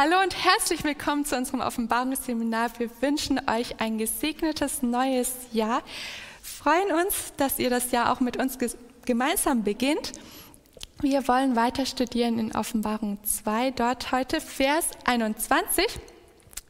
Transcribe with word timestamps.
Hallo 0.00 0.22
und 0.22 0.44
herzlich 0.44 0.84
willkommen 0.84 1.24
zu 1.24 1.36
unserem 1.36 1.58
Offenbarungsseminar. 1.58 2.70
Wir 2.78 2.88
wünschen 3.02 3.40
euch 3.50 3.80
ein 3.80 3.98
gesegnetes 3.98 4.80
neues 4.80 5.34
Jahr. 5.50 5.82
Freuen 6.40 6.92
uns, 7.04 7.32
dass 7.36 7.58
ihr 7.58 7.68
das 7.68 7.90
Jahr 7.90 8.12
auch 8.12 8.20
mit 8.20 8.36
uns 8.36 8.58
gemeinsam 9.04 9.64
beginnt. 9.64 10.12
Wir 11.00 11.26
wollen 11.26 11.56
weiter 11.56 11.84
studieren 11.84 12.38
in 12.38 12.54
Offenbarung 12.54 13.18
2, 13.24 13.72
dort 13.72 14.12
heute 14.12 14.40
Vers 14.40 14.90
21. 15.04 15.84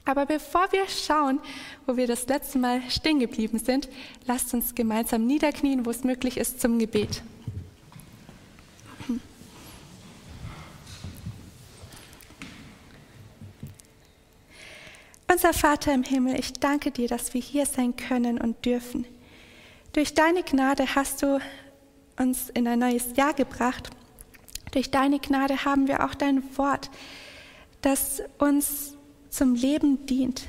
Aber 0.07 0.25
bevor 0.25 0.73
wir 0.73 0.89
schauen, 0.89 1.39
wo 1.85 1.99
wir 1.99 2.07
das 2.07 2.27
letzte 2.29 2.57
Mal 2.57 2.81
stehen 2.89 3.21
geblieben 3.21 3.59
sind, 3.59 3.91
lasst 4.27 4.55
uns 4.55 4.75
gemeinsam 4.75 5.27
niederknien, 5.27 5.85
wo 5.85 5.91
es 5.91 6.03
möglich 6.03 6.39
ist, 6.39 6.63
zum 6.63 6.79
Gebet. 6.79 7.23
Unser 15.31 15.53
Vater 15.53 15.93
im 15.93 16.05
Himmel, 16.05 16.41
ich 16.41 16.55
danke 16.55 16.91
dir, 16.91 17.07
dass 17.07 17.35
wir 17.35 17.43
hier 17.43 17.67
sein 17.67 17.95
können 17.97 18.41
und 18.41 18.65
dürfen. 18.65 19.05
Durch 19.93 20.15
deine 20.15 20.43
Gnade 20.43 20.95
hast 20.95 21.23
du 21.23 21.39
uns 22.19 22.49
in 22.49 22.67
ein 22.67 22.79
neues 22.79 23.15
Jahr 23.15 23.35
gebracht. 23.35 23.91
Durch 24.73 24.91
deine 24.91 25.19
Gnade 25.19 25.67
haben 25.67 25.87
wir 25.87 26.03
auch 26.05 26.15
dein 26.15 26.43
Wort, 26.57 26.91
das 27.83 28.23
uns 28.39 28.95
zum 29.29 29.55
Leben 29.55 30.07
dient, 30.07 30.49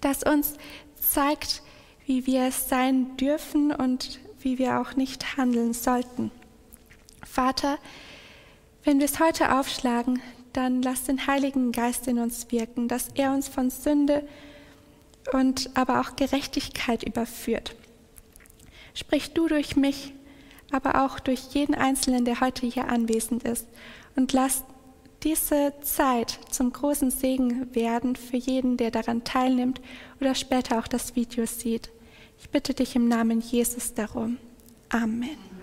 das 0.00 0.24
uns 0.24 0.54
zeigt, 1.00 1.62
wie 2.06 2.26
wir 2.26 2.42
es 2.48 2.68
sein 2.68 3.16
dürfen 3.16 3.70
und 3.70 4.18
wie 4.40 4.58
wir 4.58 4.80
auch 4.80 4.96
nicht 4.96 5.36
handeln 5.36 5.74
sollten. 5.74 6.32
Vater, 7.24 7.78
wenn 8.82 8.98
wir 8.98 9.06
es 9.06 9.20
heute 9.20 9.54
aufschlagen, 9.54 10.20
dann 10.54 10.80
lass 10.80 11.04
den 11.04 11.26
Heiligen 11.26 11.72
Geist 11.72 12.08
in 12.08 12.18
uns 12.18 12.50
wirken, 12.50 12.88
dass 12.88 13.08
er 13.14 13.32
uns 13.32 13.48
von 13.48 13.70
Sünde 13.70 14.26
und 15.32 15.70
aber 15.74 16.00
auch 16.00 16.16
Gerechtigkeit 16.16 17.02
überführt. 17.02 17.74
Sprich 18.94 19.34
du 19.34 19.48
durch 19.48 19.76
mich, 19.76 20.14
aber 20.70 21.04
auch 21.04 21.20
durch 21.20 21.40
jeden 21.52 21.74
Einzelnen, 21.74 22.24
der 22.24 22.40
heute 22.40 22.66
hier 22.66 22.88
anwesend 22.88 23.42
ist, 23.42 23.66
und 24.16 24.32
lass 24.32 24.64
diese 25.24 25.72
Zeit 25.82 26.38
zum 26.50 26.72
großen 26.72 27.10
Segen 27.10 27.74
werden 27.74 28.14
für 28.14 28.36
jeden, 28.36 28.76
der 28.76 28.90
daran 28.90 29.24
teilnimmt 29.24 29.80
oder 30.20 30.34
später 30.34 30.78
auch 30.78 30.86
das 30.86 31.16
Video 31.16 31.46
sieht. 31.46 31.90
Ich 32.38 32.50
bitte 32.50 32.74
dich 32.74 32.94
im 32.94 33.08
Namen 33.08 33.40
Jesus 33.40 33.94
darum. 33.94 34.36
Amen. 34.90 35.53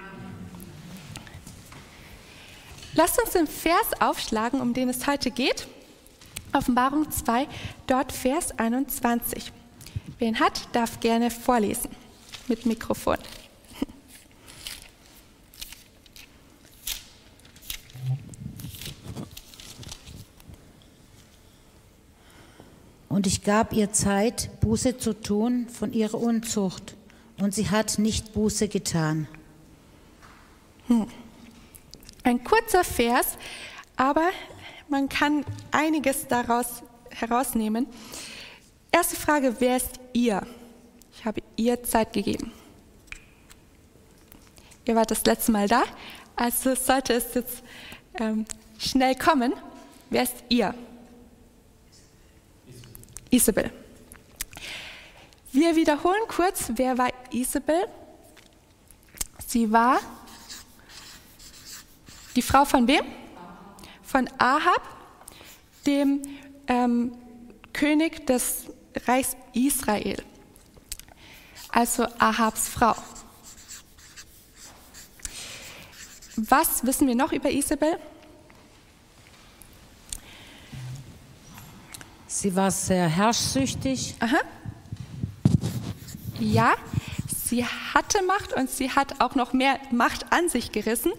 Lasst 2.93 3.21
uns 3.21 3.31
den 3.31 3.47
Vers 3.47 4.01
aufschlagen, 4.01 4.59
um 4.59 4.73
den 4.73 4.89
es 4.89 5.07
heute 5.07 5.31
geht. 5.31 5.67
Offenbarung 6.53 7.09
2, 7.09 7.47
dort 7.87 8.11
Vers 8.11 8.57
21. 8.59 9.53
Wer 10.19 10.27
ihn 10.27 10.39
hat, 10.39 10.67
darf 10.73 10.99
gerne 10.99 11.31
vorlesen 11.31 11.89
mit 12.47 12.65
Mikrofon. 12.65 13.17
Und 23.07 23.27
ich 23.27 23.43
gab 23.43 23.73
ihr 23.73 23.91
Zeit, 23.91 24.49
Buße 24.61 24.97
zu 24.97 25.13
tun 25.13 25.67
von 25.69 25.93
ihrer 25.93 26.19
Unzucht, 26.19 26.95
und 27.39 27.53
sie 27.53 27.69
hat 27.69 27.97
nicht 27.97 28.33
Buße 28.33 28.67
getan. 28.67 29.27
Hm. 30.87 31.07
Ein 32.23 32.43
kurzer 32.43 32.83
Vers, 32.83 33.37
aber 33.95 34.29
man 34.89 35.09
kann 35.09 35.43
einiges 35.71 36.27
daraus 36.27 36.83
herausnehmen. 37.09 37.87
Erste 38.91 39.15
Frage, 39.15 39.55
wer 39.59 39.77
ist 39.77 39.99
ihr? 40.13 40.45
Ich 41.13 41.25
habe 41.25 41.41
ihr 41.55 41.81
Zeit 41.83 42.13
gegeben. 42.13 42.51
Ihr 44.85 44.95
wart 44.95 45.11
das 45.11 45.25
letzte 45.25 45.51
Mal 45.51 45.67
da, 45.67 45.83
also 46.35 46.75
sollte 46.75 47.13
es 47.13 47.33
jetzt 47.33 47.63
ähm, 48.19 48.45
schnell 48.77 49.15
kommen. 49.15 49.53
Wer 50.09 50.23
ist 50.23 50.43
ihr? 50.49 50.73
Isabel. 53.29 53.71
Wir 55.51 55.75
wiederholen 55.75 56.21
kurz, 56.27 56.71
wer 56.75 56.97
war 56.97 57.09
Isabel? 57.31 57.85
Sie 59.47 59.71
war 59.71 59.99
die 62.35 62.41
Frau 62.41 62.65
von 62.65 62.87
wem? 62.87 63.03
Von 64.03 64.29
Ahab, 64.37 64.81
dem 65.85 66.21
ähm, 66.67 67.13
König 67.73 68.25
des 68.27 68.65
Reichs 69.07 69.35
Israel. 69.53 70.23
Also 71.69 72.05
Ahabs 72.19 72.67
Frau. 72.67 72.95
Was 76.35 76.85
wissen 76.85 77.07
wir 77.07 77.15
noch 77.15 77.31
über 77.31 77.49
Isabel? 77.49 77.97
Sie 82.27 82.55
war 82.55 82.71
sehr 82.71 83.07
herrschsüchtig. 83.07 84.15
Aha. 84.19 84.39
Ja, 86.39 86.73
sie 87.51 87.65
hatte 87.65 88.19
Macht 88.25 88.53
und 88.53 88.69
sie 88.69 88.91
hat 88.91 89.19
auch 89.19 89.35
noch 89.35 89.51
mehr 89.51 89.77
Macht 89.91 90.31
an 90.31 90.47
sich 90.47 90.71
gerissen, 90.71 91.11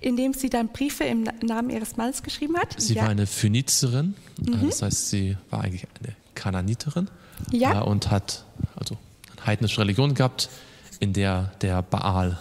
indem 0.00 0.34
sie 0.34 0.50
dann 0.50 0.68
Briefe 0.68 1.04
im 1.04 1.22
Namen 1.40 1.70
ihres 1.70 1.96
Mannes 1.96 2.24
geschrieben 2.24 2.58
hat. 2.58 2.74
Sie 2.78 2.94
ja. 2.94 3.02
war 3.02 3.10
eine 3.10 3.26
Phönizerin, 3.26 4.14
äh, 4.44 4.50
mhm. 4.50 4.66
das 4.68 4.82
heißt, 4.82 5.08
sie 5.08 5.36
war 5.50 5.62
eigentlich 5.62 5.86
eine 6.02 6.14
Kananiterin 6.34 7.08
ja. 7.52 7.80
Äh, 7.80 7.84
und 7.84 8.10
hat 8.10 8.44
also 8.74 8.98
eine 9.36 9.46
heidnische 9.46 9.80
Religion 9.80 10.14
gehabt, 10.14 10.50
in 10.98 11.12
der 11.12 11.52
der 11.62 11.80
Baal 11.82 12.40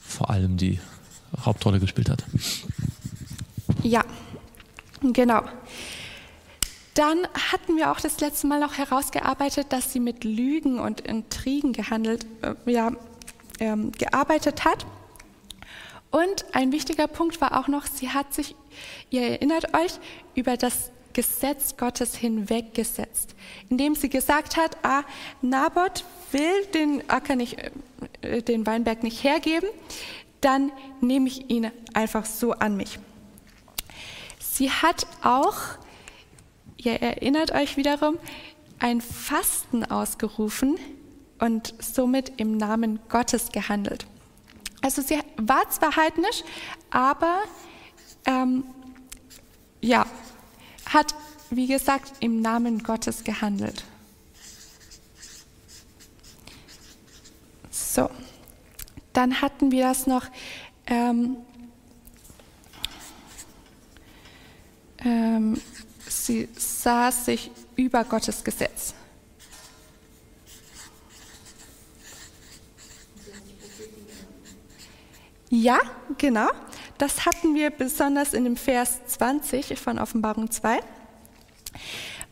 vor 0.00 0.30
allem 0.30 0.56
die 0.56 0.80
Hauptrolle 1.44 1.80
gespielt 1.80 2.08
hat. 2.08 2.24
Ja, 3.82 4.02
genau. 5.02 5.42
Dann 6.98 7.28
hatten 7.52 7.76
wir 7.76 7.92
auch 7.92 8.00
das 8.00 8.18
letzte 8.18 8.48
Mal 8.48 8.58
noch 8.58 8.76
herausgearbeitet, 8.76 9.68
dass 9.72 9.92
sie 9.92 10.00
mit 10.00 10.24
Lügen 10.24 10.80
und 10.80 11.00
Intrigen 11.00 11.72
gehandelt, 11.72 12.26
äh, 12.42 12.56
ja, 12.68 12.90
ähm, 13.60 13.92
gearbeitet 13.92 14.64
hat. 14.64 14.84
Und 16.10 16.44
ein 16.54 16.72
wichtiger 16.72 17.06
Punkt 17.06 17.40
war 17.40 17.56
auch 17.56 17.68
noch, 17.68 17.86
sie 17.86 18.08
hat 18.08 18.34
sich, 18.34 18.56
ihr 19.10 19.22
erinnert 19.22 19.76
euch, 19.76 20.00
über 20.34 20.56
das 20.56 20.90
Gesetz 21.12 21.76
Gottes 21.76 22.16
hinweggesetzt, 22.16 23.36
indem 23.68 23.94
sie 23.94 24.08
gesagt 24.08 24.56
hat, 24.56 24.76
ah, 24.82 25.04
Naboth 25.40 26.04
will 26.32 26.66
den 26.74 27.08
Acker 27.08 27.36
nicht, 27.36 27.58
äh, 28.22 28.42
den 28.42 28.66
Weinberg 28.66 29.04
nicht 29.04 29.22
hergeben, 29.22 29.68
dann 30.40 30.72
nehme 31.00 31.28
ich 31.28 31.48
ihn 31.48 31.70
einfach 31.94 32.26
so 32.26 32.54
an 32.54 32.76
mich. 32.76 32.98
Sie 34.40 34.72
hat 34.72 35.06
auch 35.22 35.78
Ihr 36.78 37.02
erinnert 37.02 37.50
euch 37.50 37.76
wiederum, 37.76 38.18
ein 38.78 39.00
Fasten 39.00 39.84
ausgerufen 39.84 40.78
und 41.40 41.74
somit 41.80 42.32
im 42.36 42.56
Namen 42.56 43.00
Gottes 43.08 43.50
gehandelt. 43.50 44.06
Also 44.80 45.02
sie 45.02 45.18
war 45.36 45.68
zwar 45.70 45.96
heidnisch, 45.96 46.44
aber 46.90 47.40
ähm, 48.26 48.62
ja, 49.80 50.06
hat, 50.86 51.16
wie 51.50 51.66
gesagt, 51.66 52.12
im 52.20 52.40
Namen 52.40 52.84
Gottes 52.84 53.24
gehandelt. 53.24 53.84
So, 57.70 58.08
dann 59.12 59.40
hatten 59.40 59.72
wir 59.72 59.88
das 59.88 60.06
noch. 60.06 60.26
Ähm, 60.86 61.38
ähm, 65.04 65.60
sie 66.28 66.48
sah 66.56 67.10
sich 67.10 67.50
über 67.74 68.04
Gottes 68.04 68.44
Gesetz. 68.44 68.94
Ja, 75.50 75.80
genau. 76.18 76.50
Das 76.98 77.24
hatten 77.24 77.54
wir 77.54 77.70
besonders 77.70 78.34
in 78.34 78.44
dem 78.44 78.56
Vers 78.56 79.00
20 79.06 79.78
von 79.78 79.98
Offenbarung 79.98 80.50
2. 80.50 80.80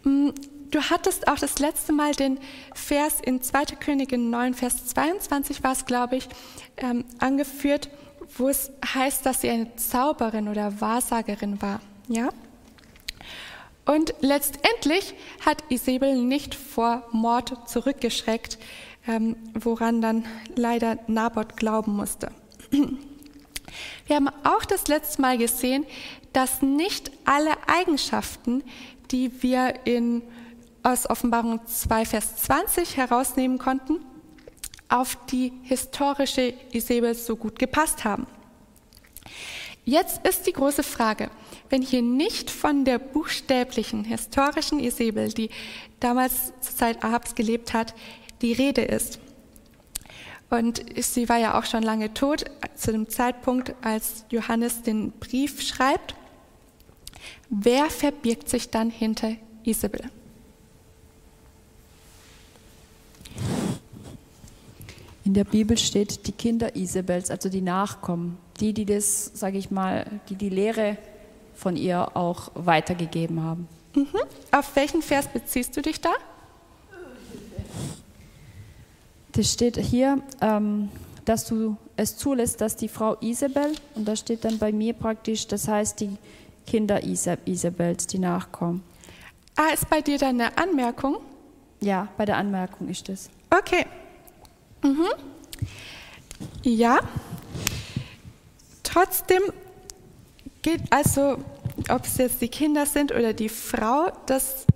Mm, 0.04 0.30
du 0.70 0.82
hattest 0.82 1.26
auch 1.26 1.38
das 1.38 1.58
letzte 1.58 1.94
Mal 1.94 2.12
den 2.12 2.38
Vers 2.74 3.20
in 3.22 3.40
2. 3.40 3.76
Königin 3.80 4.28
9, 4.28 4.52
Vers 4.52 4.88
22 4.88 5.64
war 5.64 5.72
es, 5.72 5.86
glaube 5.86 6.16
ich, 6.16 6.28
ähm, 6.76 7.06
angeführt, 7.18 7.88
wo 8.36 8.50
es 8.50 8.70
heißt, 8.94 9.24
dass 9.24 9.40
sie 9.40 9.48
eine 9.48 9.74
Zauberin 9.76 10.48
oder 10.48 10.78
Wahrsagerin 10.82 11.62
war. 11.62 11.80
Ja? 12.08 12.28
Und 13.86 14.14
letztendlich 14.20 15.14
hat 15.44 15.62
Isabel 15.68 16.16
nicht 16.16 16.54
vor 16.54 17.04
Mord 17.12 17.68
zurückgeschreckt, 17.68 18.58
ähm, 19.06 19.36
woran 19.54 20.02
dann 20.02 20.24
leider 20.56 20.98
Naboth 21.06 21.56
glauben 21.56 21.94
musste. 21.94 22.32
Wir 24.06 24.16
haben 24.16 24.28
auch 24.44 24.64
das 24.64 24.88
letzte 24.88 25.22
Mal 25.22 25.38
gesehen, 25.38 25.86
dass 26.32 26.62
nicht 26.62 27.10
alle 27.24 27.52
Eigenschaften, 27.68 28.62
die 29.10 29.42
wir 29.42 29.86
in, 29.86 30.22
aus 30.82 31.08
Offenbarung 31.08 31.60
2, 31.66 32.04
Vers 32.06 32.36
20 32.36 32.96
herausnehmen 32.96 33.58
konnten, 33.58 34.00
auf 34.88 35.16
die 35.26 35.52
historische 35.62 36.54
Isabel 36.72 37.14
so 37.14 37.36
gut 37.36 37.58
gepasst 37.58 38.04
haben. 38.04 38.26
Jetzt 39.88 40.26
ist 40.26 40.48
die 40.48 40.52
große 40.52 40.82
Frage, 40.82 41.30
wenn 41.70 41.80
hier 41.80 42.02
nicht 42.02 42.50
von 42.50 42.84
der 42.84 42.98
buchstäblichen 42.98 44.02
historischen 44.02 44.80
Isabel, 44.80 45.28
die 45.28 45.48
damals 46.00 46.52
zur 46.60 46.76
Zeit 46.76 47.04
Ahabs 47.04 47.36
gelebt 47.36 47.72
hat, 47.72 47.94
die 48.42 48.52
Rede 48.52 48.82
ist. 48.82 49.20
Und 50.50 50.84
sie 51.00 51.28
war 51.28 51.36
ja 51.36 51.56
auch 51.56 51.64
schon 51.64 51.84
lange 51.84 52.12
tot 52.12 52.46
zu 52.74 52.90
dem 52.90 53.08
Zeitpunkt, 53.08 53.76
als 53.80 54.24
Johannes 54.28 54.82
den 54.82 55.12
Brief 55.12 55.62
schreibt. 55.62 56.16
Wer 57.48 57.88
verbirgt 57.88 58.48
sich 58.48 58.70
dann 58.70 58.90
hinter 58.90 59.36
Isabel? 59.62 60.10
In 65.26 65.34
der 65.34 65.42
Bibel 65.42 65.76
steht 65.76 66.28
die 66.28 66.32
Kinder 66.32 66.76
Isabels, 66.76 67.32
also 67.32 67.48
die 67.48 67.60
Nachkommen, 67.60 68.38
die, 68.60 68.72
die 68.72 68.84
das, 68.84 69.32
sage 69.34 69.58
ich 69.58 69.72
mal, 69.72 70.06
die 70.28 70.36
die 70.36 70.50
Lehre 70.50 70.98
von 71.52 71.76
ihr 71.76 72.16
auch 72.16 72.52
weitergegeben 72.54 73.42
haben. 73.42 73.66
Mhm. 73.96 74.06
Auf 74.52 74.76
welchen 74.76 75.02
Vers 75.02 75.26
beziehst 75.26 75.76
du 75.76 75.82
dich 75.82 76.00
da? 76.00 76.10
Das 79.32 79.52
steht 79.52 79.76
hier, 79.78 80.22
ähm, 80.40 80.90
dass 81.24 81.44
du 81.44 81.76
es 81.96 82.16
zulässt, 82.16 82.60
dass 82.60 82.76
die 82.76 82.88
Frau 82.88 83.16
Isabel, 83.20 83.72
und 83.96 84.06
da 84.06 84.14
steht 84.14 84.44
dann 84.44 84.58
bei 84.58 84.70
mir 84.70 84.92
praktisch, 84.92 85.48
das 85.48 85.66
heißt 85.66 85.98
die 85.98 86.16
Kinder 86.68 87.02
Isabels, 87.02 88.06
die 88.06 88.20
nachkommen. 88.20 88.84
Ah, 89.56 89.72
ist 89.74 89.90
bei 89.90 90.02
dir 90.02 90.18
dann 90.18 90.40
eine 90.40 90.56
Anmerkung? 90.56 91.16
Ja, 91.80 92.06
bei 92.16 92.26
der 92.26 92.36
Anmerkung 92.36 92.88
ist 92.88 93.08
es. 93.08 93.28
Okay. 93.50 93.86
Mhm. 94.82 95.08
Ja. 96.62 97.00
Trotzdem 98.82 99.42
geht 100.62 100.80
also, 100.90 101.38
ob 101.88 102.04
es 102.04 102.16
jetzt 102.18 102.40
die 102.40 102.48
Kinder 102.48 102.86
sind 102.86 103.12
oder 103.12 103.32
die 103.32 103.48
Frau, 103.48 104.12
das 104.26 104.66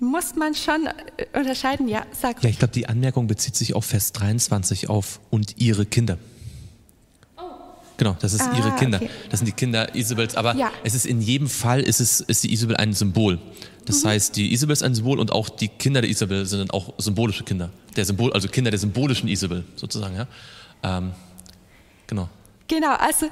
muss 0.00 0.34
man 0.36 0.54
schon 0.54 0.88
unterscheiden. 1.32 1.88
Ja, 1.88 2.06
sag. 2.12 2.42
Ja, 2.42 2.50
ich 2.50 2.58
glaube, 2.58 2.72
die 2.72 2.88
Anmerkung 2.88 3.26
bezieht 3.26 3.56
sich 3.56 3.74
auf 3.74 3.86
Vers 3.86 4.12
23 4.12 4.88
auf 4.88 5.20
und 5.30 5.58
ihre 5.58 5.86
Kinder. 5.86 6.18
Genau, 7.98 8.16
das 8.20 8.32
ist 8.32 8.42
ah, 8.42 8.56
ihre 8.56 8.70
Kinder. 8.76 8.98
Okay. 9.02 9.10
Das 9.28 9.40
sind 9.40 9.46
die 9.46 9.52
Kinder 9.52 9.94
Isabels. 9.94 10.36
Aber 10.36 10.54
ja. 10.54 10.70
es 10.84 10.94
ist 10.94 11.04
in 11.04 11.20
jedem 11.20 11.48
Fall 11.48 11.80
ist, 11.80 12.00
es, 12.00 12.20
ist 12.20 12.44
die 12.44 12.52
Isabel 12.52 12.76
ein 12.76 12.94
Symbol. 12.94 13.38
Das 13.84 14.04
mhm. 14.04 14.08
heißt, 14.08 14.36
die 14.36 14.52
Isabel 14.52 14.72
ist 14.72 14.84
ein 14.84 14.94
Symbol 14.94 15.18
und 15.18 15.32
auch 15.32 15.48
die 15.48 15.68
Kinder 15.68 16.00
der 16.00 16.08
Isabel 16.08 16.46
sind 16.46 16.72
auch 16.72 16.94
symbolische 16.98 17.42
Kinder. 17.42 17.70
Der 17.96 18.04
Symbol, 18.04 18.32
also 18.32 18.48
Kinder 18.48 18.70
der 18.70 18.78
symbolischen 18.78 19.28
Isabel 19.28 19.64
sozusagen. 19.74 20.14
Ja? 20.14 20.26
Ähm, 20.84 21.12
genau. 22.06 22.28
Genau, 22.68 22.94
also 22.94 23.26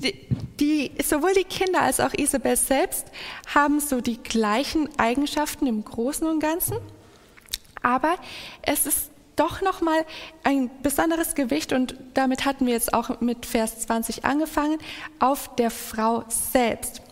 die, 0.00 0.14
die, 0.60 0.90
sowohl 1.02 1.32
die 1.32 1.44
Kinder 1.44 1.80
als 1.80 1.98
auch 1.98 2.12
Isabel 2.12 2.56
selbst 2.56 3.06
haben 3.54 3.80
so 3.80 4.02
die 4.02 4.18
gleichen 4.22 4.88
Eigenschaften 4.98 5.66
im 5.66 5.82
Großen 5.82 6.26
und 6.26 6.40
Ganzen. 6.40 6.76
Aber 7.80 8.16
es 8.62 8.84
ist 8.84 9.10
doch 9.36 9.62
nochmal 9.62 10.04
ein 10.42 10.70
besonderes 10.82 11.34
Gewicht, 11.34 11.72
und 11.72 11.96
damit 12.14 12.44
hatten 12.44 12.66
wir 12.66 12.74
jetzt 12.74 12.94
auch 12.94 13.20
mit 13.20 13.46
Vers 13.46 13.80
20 13.80 14.24
angefangen, 14.24 14.78
auf 15.18 15.54
der 15.56 15.70
Frau 15.70 16.24
selbst. 16.28 17.02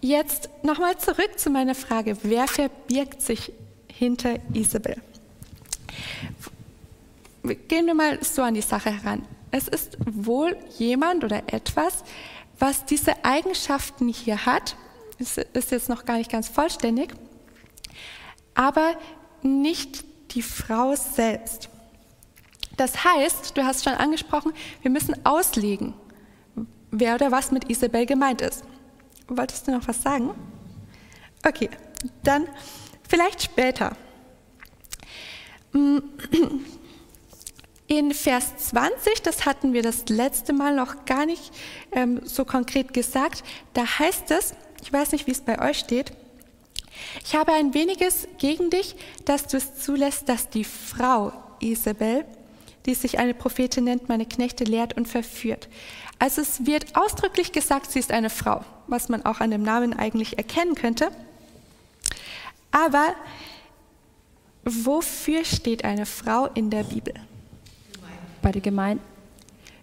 Jetzt 0.00 0.50
nochmal 0.62 0.98
zurück 0.98 1.38
zu 1.38 1.50
meiner 1.50 1.74
Frage, 1.74 2.16
wer 2.22 2.46
verbirgt 2.46 3.22
sich 3.22 3.52
hinter 3.90 4.36
Isabel? 4.52 4.96
Gehen 7.68 7.86
wir 7.86 7.94
mal 7.94 8.22
so 8.22 8.42
an 8.42 8.54
die 8.54 8.60
Sache 8.60 8.90
heran. 8.90 9.26
Es 9.50 9.68
ist 9.68 9.96
wohl 10.04 10.56
jemand 10.78 11.24
oder 11.24 11.42
etwas, 11.52 12.04
was 12.58 12.84
diese 12.84 13.24
Eigenschaften 13.24 14.08
hier 14.08 14.44
hat. 14.44 14.76
Es 15.18 15.38
ist 15.38 15.70
jetzt 15.70 15.88
noch 15.88 16.04
gar 16.04 16.18
nicht 16.18 16.30
ganz 16.30 16.48
vollständig, 16.48 17.14
aber 18.54 18.96
nicht 19.42 20.04
die 20.32 20.42
Frau 20.42 20.94
selbst. 20.94 21.68
Das 22.76 23.04
heißt, 23.04 23.56
du 23.56 23.64
hast 23.64 23.84
schon 23.84 23.94
angesprochen, 23.94 24.52
wir 24.82 24.90
müssen 24.90 25.24
auslegen, 25.24 25.94
wer 26.90 27.14
oder 27.14 27.32
was 27.32 27.50
mit 27.50 27.70
Isabel 27.70 28.06
gemeint 28.06 28.42
ist. 28.42 28.64
Wolltest 29.28 29.66
du 29.66 29.72
noch 29.72 29.88
was 29.88 30.02
sagen? 30.02 30.30
Okay, 31.44 31.70
dann 32.22 32.46
vielleicht 33.08 33.42
später. 33.42 33.96
In 37.88 38.12
Vers 38.12 38.56
20, 38.56 39.22
das 39.22 39.46
hatten 39.46 39.72
wir 39.72 39.82
das 39.82 40.08
letzte 40.08 40.52
Mal 40.52 40.74
noch 40.74 41.04
gar 41.04 41.24
nicht 41.24 41.52
ähm, 41.92 42.20
so 42.24 42.44
konkret 42.44 42.92
gesagt, 42.92 43.44
da 43.74 43.98
heißt 44.00 44.32
es, 44.32 44.54
ich 44.82 44.92
weiß 44.92 45.12
nicht, 45.12 45.28
wie 45.28 45.30
es 45.30 45.40
bei 45.40 45.60
euch 45.60 45.78
steht, 45.78 46.12
ich 47.24 47.34
habe 47.34 47.52
ein 47.52 47.74
weniges 47.74 48.28
gegen 48.38 48.70
dich, 48.70 48.96
dass 49.24 49.46
du 49.46 49.56
es 49.56 49.78
zulässt, 49.78 50.28
dass 50.28 50.48
die 50.48 50.64
Frau 50.64 51.32
Isabel, 51.60 52.24
die 52.86 52.94
sich 52.94 53.18
eine 53.18 53.34
Prophetin 53.34 53.84
nennt, 53.84 54.08
meine 54.08 54.26
Knechte 54.26 54.64
lehrt 54.64 54.96
und 54.96 55.08
verführt. 55.08 55.68
Also 56.18 56.40
es 56.40 56.64
wird 56.66 56.96
ausdrücklich 56.96 57.52
gesagt, 57.52 57.90
sie 57.90 57.98
ist 57.98 58.12
eine 58.12 58.30
Frau, 58.30 58.64
was 58.86 59.08
man 59.08 59.24
auch 59.24 59.40
an 59.40 59.50
dem 59.50 59.62
Namen 59.62 59.92
eigentlich 59.92 60.38
erkennen 60.38 60.74
könnte. 60.74 61.10
Aber 62.70 63.14
wofür 64.64 65.44
steht 65.44 65.84
eine 65.84 66.06
Frau 66.06 66.46
in 66.46 66.70
der 66.70 66.84
Bibel? 66.84 67.14
Bei 68.42 68.52
der 68.52 68.62
Gemeinde. 68.62 69.02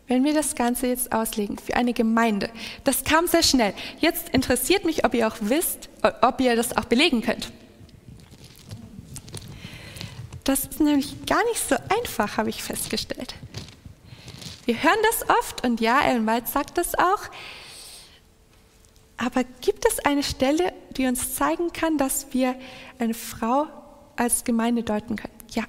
Wenn 0.07 0.23
wir 0.23 0.33
das 0.33 0.55
Ganze 0.55 0.87
jetzt 0.87 1.11
auslegen 1.13 1.57
für 1.57 1.75
eine 1.75 1.93
Gemeinde, 1.93 2.49
das 2.83 3.03
kam 3.03 3.27
sehr 3.27 3.43
schnell. 3.43 3.73
Jetzt 3.99 4.29
interessiert 4.29 4.85
mich, 4.85 5.05
ob 5.05 5.13
ihr 5.13 5.27
auch 5.27 5.37
wisst, 5.39 5.89
ob 6.21 6.41
ihr 6.41 6.55
das 6.55 6.75
auch 6.75 6.85
belegen 6.85 7.21
könnt. 7.21 7.51
Das 10.43 10.65
ist 10.65 10.81
nämlich 10.81 11.25
gar 11.25 11.43
nicht 11.45 11.61
so 11.67 11.75
einfach, 11.97 12.35
habe 12.35 12.49
ich 12.49 12.61
festgestellt. 12.61 13.33
Wir 14.65 14.81
hören 14.81 14.97
das 15.11 15.29
oft 15.29 15.65
und 15.65 15.79
ja, 15.79 16.01
Ellen 16.01 16.27
White 16.27 16.47
sagt 16.47 16.77
das 16.77 16.95
auch. 16.95 17.29
Aber 19.17 19.43
gibt 19.61 19.85
es 19.85 19.99
eine 19.99 20.23
Stelle, 20.23 20.73
die 20.97 21.07
uns 21.07 21.35
zeigen 21.35 21.71
kann, 21.71 21.97
dass 21.97 22.27
wir 22.31 22.55
eine 22.99 23.13
Frau 23.13 23.67
als 24.17 24.43
Gemeinde 24.43 24.83
deuten 24.83 25.15
können? 25.15 25.33
Ja. 25.51 25.63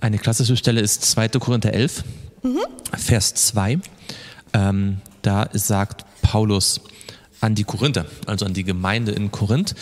Eine 0.00 0.18
klassische 0.18 0.56
Stelle 0.56 0.80
ist 0.80 1.02
2. 1.02 1.28
Korinther 1.28 1.72
11, 1.72 2.02
mhm. 2.44 2.60
Vers 2.96 3.34
2. 3.34 3.80
Ähm, 4.52 5.00
da 5.22 5.48
sagt 5.52 6.04
Paulus, 6.22 6.80
an 7.40 7.54
die 7.54 7.64
Korinther, 7.64 8.06
also 8.26 8.46
an 8.46 8.54
die 8.54 8.64
Gemeinde 8.64 9.12
in 9.12 9.30
Korinth. 9.30 9.74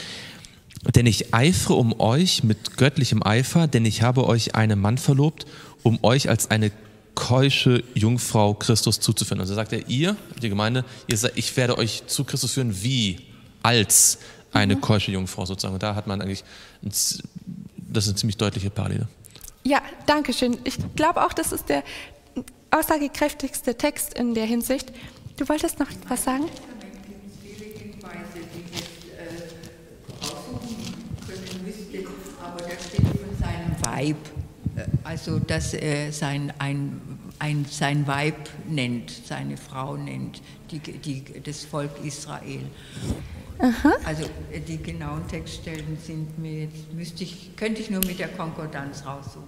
Denn 0.96 1.06
ich 1.06 1.32
eifere 1.32 1.74
um 1.74 2.00
euch 2.00 2.42
mit 2.42 2.76
göttlichem 2.76 3.22
Eifer, 3.22 3.68
denn 3.68 3.84
ich 3.84 4.02
habe 4.02 4.26
euch 4.26 4.56
einen 4.56 4.80
Mann 4.80 4.98
verlobt, 4.98 5.46
um 5.84 6.02
euch 6.02 6.28
als 6.28 6.50
eine 6.50 6.72
keusche 7.14 7.84
Jungfrau 7.94 8.54
Christus 8.54 8.98
zuzuführen. 8.98 9.40
Also 9.40 9.54
sagt 9.54 9.72
er, 9.72 9.88
ihr, 9.88 10.16
die 10.40 10.48
Gemeinde, 10.48 10.84
ihr 11.06 11.16
sagt, 11.16 11.38
ich 11.38 11.56
werde 11.56 11.78
euch 11.78 12.04
zu 12.06 12.24
Christus 12.24 12.52
führen, 12.52 12.82
wie 12.82 13.20
als 13.62 14.18
eine 14.52 14.74
mhm. 14.74 14.80
keusche 14.80 15.12
Jungfrau 15.12 15.46
sozusagen. 15.46 15.74
Und 15.74 15.82
da 15.82 15.94
hat 15.94 16.08
man 16.08 16.20
eigentlich, 16.20 16.42
das 16.80 17.22
ist 17.92 18.08
eine 18.08 18.16
ziemlich 18.16 18.36
deutliche 18.36 18.70
Parallele. 18.70 19.06
Ja, 19.62 19.80
danke 20.06 20.32
schön. 20.32 20.58
Ich 20.64 20.78
glaube 20.96 21.24
auch, 21.24 21.32
das 21.32 21.52
ist 21.52 21.68
der 21.68 21.84
aussagekräftigste 22.72 23.76
Text 23.76 24.14
in 24.14 24.34
der 24.34 24.46
Hinsicht. 24.46 24.92
Du 25.36 25.48
wolltest 25.48 25.78
noch 25.78 25.88
was 26.08 26.24
sagen? 26.24 26.44
Weib, 33.82 34.16
äh, 34.76 34.84
also 35.04 35.38
dass 35.38 35.74
er 35.74 36.12
sein, 36.12 36.52
ein, 36.58 37.00
ein, 37.38 37.66
sein 37.68 38.06
Weib 38.06 38.48
nennt, 38.68 39.10
seine 39.10 39.56
Frau 39.56 39.96
nennt, 39.96 40.40
die, 40.70 40.78
die, 40.78 41.24
das 41.44 41.64
Volk 41.64 41.90
Israel. 42.02 42.62
Aha. 43.58 43.92
Also 44.04 44.24
die 44.66 44.78
genauen 44.78 45.26
Textstellen 45.28 45.98
sind 46.04 46.38
mir 46.38 46.62
jetzt, 46.64 46.92
müsste 46.92 47.24
ich, 47.24 47.54
könnte 47.56 47.80
ich 47.80 47.90
nur 47.90 48.04
mit 48.06 48.18
der 48.18 48.28
Konkordanz 48.28 49.04
raussuchen. 49.04 49.42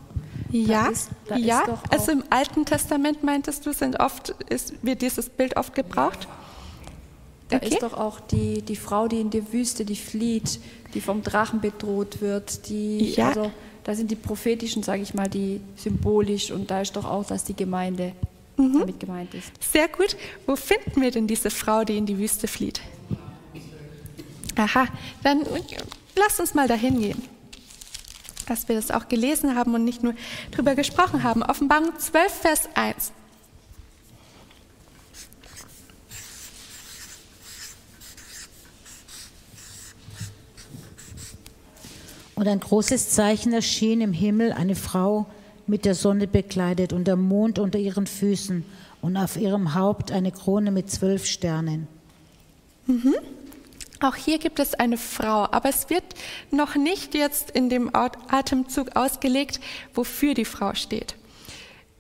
Ja, 0.54 0.86
ist, 0.86 1.10
ja. 1.34 1.64
also 1.90 2.12
im 2.12 2.22
Alten 2.30 2.64
Testament 2.64 3.24
meintest 3.24 3.66
du, 3.66 3.72
sind 3.72 3.98
oft, 3.98 4.30
ist, 4.48 4.74
wird 4.82 5.02
dieses 5.02 5.28
Bild 5.28 5.56
oft 5.56 5.74
gebraucht. 5.74 6.28
Da 7.48 7.56
okay. 7.56 7.70
ist 7.70 7.82
doch 7.82 7.94
auch 7.94 8.20
die, 8.20 8.62
die 8.62 8.76
Frau, 8.76 9.08
die 9.08 9.20
in 9.20 9.30
der 9.30 9.52
Wüste, 9.52 9.84
die 9.84 9.96
flieht, 9.96 10.60
die 10.94 11.00
vom 11.00 11.24
Drachen 11.24 11.60
bedroht 11.60 12.20
wird, 12.20 12.68
die, 12.68 13.14
ja. 13.14 13.28
also 13.28 13.50
da 13.82 13.96
sind 13.96 14.12
die 14.12 14.16
prophetischen, 14.16 14.84
sage 14.84 15.02
ich 15.02 15.12
mal, 15.12 15.28
die 15.28 15.60
symbolisch 15.74 16.52
und 16.52 16.70
da 16.70 16.82
ist 16.82 16.94
doch 16.94 17.04
auch, 17.04 17.26
dass 17.26 17.42
die 17.42 17.56
Gemeinde 17.56 18.12
mhm. 18.56 18.78
damit 18.78 19.00
gemeint 19.00 19.34
ist. 19.34 19.50
Sehr 19.60 19.88
gut. 19.88 20.16
Wo 20.46 20.54
finden 20.54 21.02
wir 21.02 21.10
denn 21.10 21.26
diese 21.26 21.50
Frau, 21.50 21.82
die 21.82 21.98
in 21.98 22.06
die 22.06 22.16
Wüste 22.16 22.46
flieht? 22.46 22.80
Aha, 24.54 24.86
dann 25.24 25.44
lasst 26.14 26.38
uns 26.38 26.54
mal 26.54 26.68
dahin 26.68 27.00
gehen. 27.00 27.33
Dass 28.46 28.68
wir 28.68 28.76
das 28.76 28.90
auch 28.90 29.08
gelesen 29.08 29.54
haben 29.54 29.74
und 29.74 29.84
nicht 29.84 30.02
nur 30.02 30.14
darüber 30.50 30.74
gesprochen 30.74 31.22
haben. 31.22 31.42
Offenbarung 31.42 31.98
12, 31.98 32.32
Vers 32.32 32.68
1. 32.74 33.12
Und 42.34 42.48
ein 42.48 42.60
großes 42.60 43.10
Zeichen 43.10 43.52
erschien 43.52 44.00
im 44.00 44.12
Himmel, 44.12 44.52
eine 44.52 44.74
Frau 44.74 45.26
mit 45.66 45.84
der 45.84 45.94
Sonne 45.94 46.26
bekleidet 46.26 46.92
und 46.92 47.06
der 47.06 47.16
Mond 47.16 47.58
unter 47.58 47.78
ihren 47.78 48.06
Füßen 48.06 48.64
und 49.00 49.16
auf 49.16 49.36
ihrem 49.36 49.74
Haupt 49.74 50.12
eine 50.12 50.32
Krone 50.32 50.70
mit 50.70 50.90
zwölf 50.90 51.26
Sternen. 51.26 51.86
Mhm. 52.86 53.14
Auch 54.04 54.16
hier 54.16 54.38
gibt 54.38 54.58
es 54.58 54.74
eine 54.74 54.98
Frau, 54.98 55.48
aber 55.50 55.70
es 55.70 55.88
wird 55.88 56.04
noch 56.50 56.74
nicht 56.74 57.14
jetzt 57.14 57.50
in 57.50 57.70
dem 57.70 57.90
Atemzug 57.94 58.96
ausgelegt, 58.96 59.60
wofür 59.94 60.34
die 60.34 60.44
Frau 60.44 60.74
steht. 60.74 61.14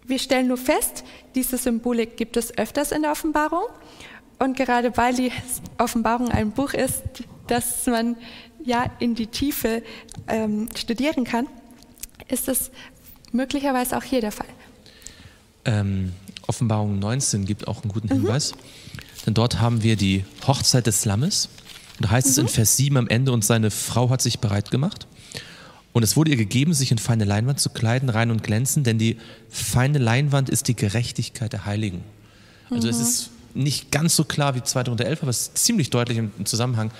Wir 0.06 0.18
stellen 0.18 0.48
nur 0.48 0.58
fest, 0.58 1.02
diese 1.34 1.56
Symbolik 1.56 2.18
gibt 2.18 2.36
es 2.36 2.58
öfters 2.58 2.92
in 2.92 3.00
der 3.00 3.10
Offenbarung. 3.10 3.64
Und 4.38 4.54
gerade 4.54 4.94
weil 4.98 5.14
die 5.14 5.32
Offenbarung 5.78 6.30
ein 6.30 6.50
Buch 6.50 6.74
ist, 6.74 7.02
das 7.46 7.86
man 7.86 8.18
ja 8.62 8.84
in 8.98 9.14
die 9.14 9.28
Tiefe 9.28 9.82
ähm, 10.28 10.68
studieren 10.76 11.24
kann, 11.24 11.46
ist 12.28 12.48
es 12.48 12.70
möglicherweise 13.32 13.96
auch 13.96 14.02
hier 14.02 14.20
der 14.20 14.32
Fall. 14.32 14.48
Ähm, 15.64 16.12
Offenbarung 16.46 16.98
19 16.98 17.46
gibt 17.46 17.66
auch 17.66 17.82
einen 17.82 17.92
guten 17.92 18.08
mhm. 18.08 18.20
Hinweis, 18.20 18.52
denn 19.24 19.32
dort 19.32 19.58
haben 19.58 19.82
wir 19.82 19.96
die 19.96 20.26
Hochzeit 20.46 20.86
des 20.86 21.06
Lammes. 21.06 21.48
Und 21.98 22.06
da 22.06 22.10
heißt 22.10 22.26
mhm. 22.26 22.30
es 22.30 22.38
in 22.38 22.44
mhm. 22.44 22.48
Vers 22.48 22.76
7 22.76 22.96
am 22.96 23.08
Ende, 23.08 23.32
und 23.32 23.44
seine 23.44 23.70
Frau 23.70 24.10
hat 24.10 24.22
sich 24.22 24.38
bereit 24.38 24.70
gemacht. 24.70 25.06
Und 25.92 26.02
es 26.02 26.16
wurde 26.16 26.32
ihr 26.32 26.36
gegeben, 26.36 26.74
sich 26.74 26.90
in 26.90 26.98
feine 26.98 27.24
Leinwand 27.24 27.60
zu 27.60 27.70
kleiden, 27.70 28.08
rein 28.08 28.32
und 28.32 28.42
glänzen, 28.42 28.82
denn 28.82 28.98
die 28.98 29.16
feine 29.48 29.98
Leinwand 29.98 30.50
ist 30.50 30.66
die 30.66 30.74
Gerechtigkeit 30.74 31.52
der 31.52 31.66
Heiligen. 31.66 32.02
Also 32.68 32.88
mhm. 32.88 32.94
es 32.94 33.00
ist 33.00 33.30
nicht 33.54 33.92
ganz 33.92 34.16
so 34.16 34.24
klar 34.24 34.56
wie 34.56 34.62
211, 34.62 35.22
aber 35.22 35.30
es 35.30 35.42
ist 35.42 35.58
ziemlich 35.58 35.90
deutlich 35.90 36.18
im 36.18 36.32
Zusammenhang, 36.44 36.90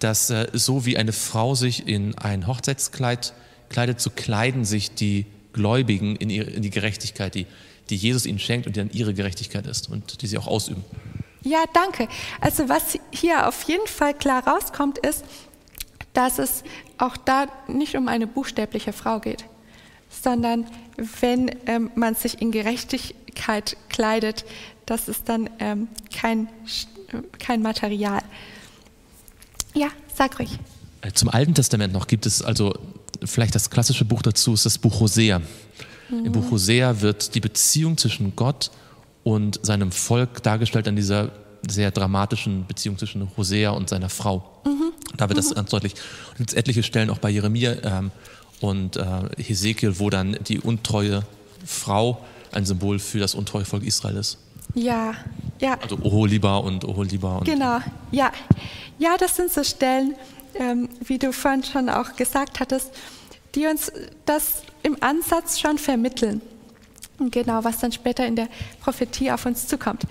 dass 0.00 0.30
äh, 0.30 0.48
so 0.52 0.84
wie 0.84 0.96
eine 0.96 1.12
Frau 1.12 1.54
sich 1.54 1.86
in 1.86 2.18
ein 2.18 2.48
Hochzeitskleid 2.48 3.32
kleidet, 3.68 4.00
zu 4.00 4.10
kleiden 4.10 4.64
sich 4.64 4.92
die 4.92 5.26
Gläubigen 5.52 6.16
in, 6.16 6.30
ihre, 6.30 6.50
in 6.50 6.62
die 6.62 6.70
Gerechtigkeit, 6.70 7.34
die, 7.34 7.46
die 7.90 7.96
Jesus 7.96 8.26
ihnen 8.26 8.38
schenkt 8.38 8.66
und 8.66 8.74
die 8.74 8.80
dann 8.80 8.90
ihre 8.90 9.14
Gerechtigkeit 9.14 9.66
ist 9.66 9.88
und 9.88 10.22
die 10.22 10.26
sie 10.26 10.38
auch 10.38 10.46
ausüben. 10.48 10.84
Ja, 11.42 11.64
danke. 11.72 12.08
Also 12.40 12.68
was 12.68 12.98
hier 13.10 13.48
auf 13.48 13.62
jeden 13.64 13.86
Fall 13.86 14.14
klar 14.14 14.46
rauskommt, 14.46 14.98
ist, 14.98 15.24
dass 16.12 16.38
es 16.38 16.62
auch 16.98 17.16
da 17.16 17.46
nicht 17.68 17.96
um 17.96 18.08
eine 18.08 18.26
buchstäbliche 18.26 18.92
Frau 18.92 19.18
geht, 19.18 19.44
sondern 20.08 20.66
wenn 21.20 21.50
ähm, 21.66 21.90
man 21.94 22.14
sich 22.14 22.40
in 22.40 22.52
Gerechtigkeit 22.52 23.76
kleidet, 23.88 24.44
das 24.86 25.08
ist 25.08 25.28
dann 25.28 25.48
ähm, 25.58 25.88
kein, 26.14 26.48
kein 27.38 27.62
Material. 27.62 28.20
Ja, 29.74 29.88
sag 30.14 30.38
ruhig. 30.38 30.58
Äh, 31.00 31.12
zum 31.12 31.28
Alten 31.28 31.54
Testament 31.54 31.92
noch 31.92 32.06
gibt 32.06 32.26
es 32.26 32.42
also 32.42 32.74
vielleicht 33.24 33.54
das 33.54 33.70
klassische 33.70 34.04
Buch 34.04 34.22
dazu, 34.22 34.54
ist 34.54 34.66
das 34.66 34.78
Buch 34.78 35.00
Hosea. 35.00 35.40
Mhm. 36.10 36.26
Im 36.26 36.32
Buch 36.32 36.50
Hosea 36.50 37.00
wird 37.00 37.34
die 37.34 37.40
Beziehung 37.40 37.96
zwischen 37.96 38.36
Gott 38.36 38.70
und 38.70 38.81
seinem 39.62 39.92
Volk 39.92 40.42
dargestellt 40.42 40.88
an 40.88 40.96
dieser 40.96 41.30
sehr 41.68 41.90
dramatischen 41.90 42.66
Beziehung 42.66 42.98
zwischen 42.98 43.30
Hosea 43.36 43.70
und 43.70 43.88
seiner 43.88 44.08
Frau. 44.08 44.60
Mhm. 44.64 44.92
Da 45.16 45.28
wird 45.28 45.38
mhm. 45.38 45.42
das 45.42 45.54
ganz 45.54 45.70
deutlich. 45.70 45.94
Und 46.30 46.38
gibt 46.38 46.54
etliche 46.54 46.82
Stellen 46.82 47.10
auch 47.10 47.18
bei 47.18 47.30
Jeremia 47.30 47.76
ähm, 47.84 48.10
und 48.60 48.96
äh, 48.96 49.04
Hesekiel, 49.36 49.98
wo 49.98 50.10
dann 50.10 50.36
die 50.46 50.60
untreue 50.60 51.22
Frau 51.64 52.24
ein 52.52 52.64
Symbol 52.64 52.98
für 52.98 53.18
das 53.18 53.34
untreue 53.34 53.64
Volk 53.64 53.84
Israel 53.84 54.16
ist. 54.16 54.38
Ja, 54.74 55.14
ja. 55.60 55.78
Also 55.80 55.98
Oholiba 56.02 56.56
und 56.56 56.84
Oholiba. 56.84 57.38
Und 57.38 57.44
genau, 57.44 57.78
ja. 58.10 58.32
Ja, 58.98 59.16
das 59.18 59.36
sind 59.36 59.52
so 59.52 59.64
Stellen, 59.64 60.14
ähm, 60.54 60.88
wie 61.04 61.18
du 61.18 61.32
vorhin 61.32 61.64
schon 61.64 61.88
auch 61.88 62.16
gesagt 62.16 62.60
hattest, 62.60 62.90
die 63.54 63.66
uns 63.66 63.92
das 64.24 64.62
im 64.82 64.96
Ansatz 65.02 65.60
schon 65.60 65.78
vermitteln. 65.78 66.40
Genau, 67.30 67.62
was 67.64 67.78
dann 67.78 67.92
später 67.92 68.26
in 68.26 68.36
der 68.36 68.48
Prophetie 68.80 69.30
auf 69.30 69.46
uns 69.46 69.68
zukommt. 69.68 70.04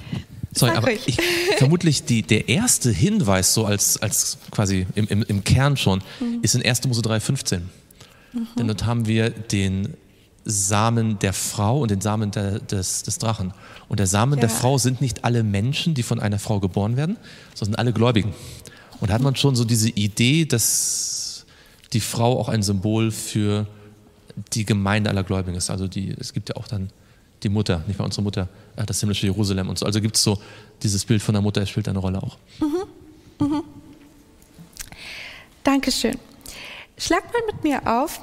Sorry, 0.54 0.76
aber 0.76 0.92
ich, 0.92 1.18
vermutlich 1.58 2.04
die, 2.04 2.24
der 2.24 2.50
erste 2.50 2.92
Hinweis, 2.92 3.54
so 3.54 3.66
als, 3.66 4.02
als 4.02 4.38
quasi 4.52 4.86
im, 4.96 5.08
im, 5.08 5.24
im 5.24 5.44
Kern 5.44 5.78
schon, 5.78 6.04
mhm. 6.20 6.40
ist 6.42 6.56
in 6.56 6.66
1. 6.66 6.88
Mose 6.88 7.02
3,15. 7.02 7.60
Mhm. 8.34 8.48
Denn 8.58 8.68
dort 8.68 8.86
haben 8.86 9.08
wir 9.08 9.30
den 9.30 9.94
Samen 10.44 11.20
der 11.20 11.34
Frau 11.34 11.82
und 11.82 11.92
den 11.92 12.02
Samen 12.02 12.32
der, 12.32 12.60
des, 12.60 13.04
des 13.04 13.18
Drachen. 13.18 13.54
Und 13.88 14.00
der 14.00 14.08
Samen 14.08 14.36
ja. 14.36 14.42
der 14.42 14.50
Frau 14.50 14.78
sind 14.78 15.00
nicht 15.00 15.24
alle 15.24 15.44
Menschen, 15.44 15.94
die 15.94 16.04
von 16.04 16.20
einer 16.20 16.40
Frau 16.40 16.60
geboren 16.60 16.98
werden, 16.98 17.18
sondern 17.54 17.76
alle 17.76 17.94
Gläubigen. 17.94 18.34
Und 19.00 19.10
da 19.10 19.14
hat 19.14 19.22
man 19.22 19.36
schon 19.36 19.56
so 19.56 19.64
diese 19.64 19.90
Idee, 19.90 20.46
dass 20.46 21.46
die 21.94 22.00
Frau 22.00 22.40
auch 22.40 22.50
ein 22.50 22.64
Symbol 22.64 23.12
für 23.12 23.68
die 24.54 24.66
Gemeinde 24.66 25.10
aller 25.10 25.24
Gläubigen 25.24 25.58
ist. 25.58 25.70
Also 25.70 25.88
die, 25.88 26.16
es 26.20 26.34
gibt 26.34 26.50
ja 26.50 26.56
auch 26.56 26.68
dann 26.68 26.90
die 27.44 27.50
Mutter, 27.50 27.84
nicht 27.88 27.98
mal 27.98 28.06
unsere 28.06 28.22
Mutter, 28.22 28.48
äh, 28.76 28.86
das 28.86 29.00
himmlische 29.00 29.26
Jerusalem 29.26 29.70
und 29.70 29.80
so. 29.80 29.86
Also 29.86 30.02
gibt 30.02 30.16
es 30.16 30.24
so 30.24 30.42
dieses 30.84 31.06
Bild 31.06 31.22
von 31.22 31.34
der 31.34 31.42
Mutter, 31.42 31.62
es 31.62 31.70
spielt 31.70 31.88
eine 31.88 32.00
Rolle 32.00 32.22
auch. 32.22 32.38
Mhm. 32.60 33.48
Mhm. 33.48 33.64
Dankeschön. 35.64 36.18
Schlag 36.98 37.24
mal 37.34 37.42
mit 37.48 37.64
mir 37.64 37.82
auf. 37.88 38.22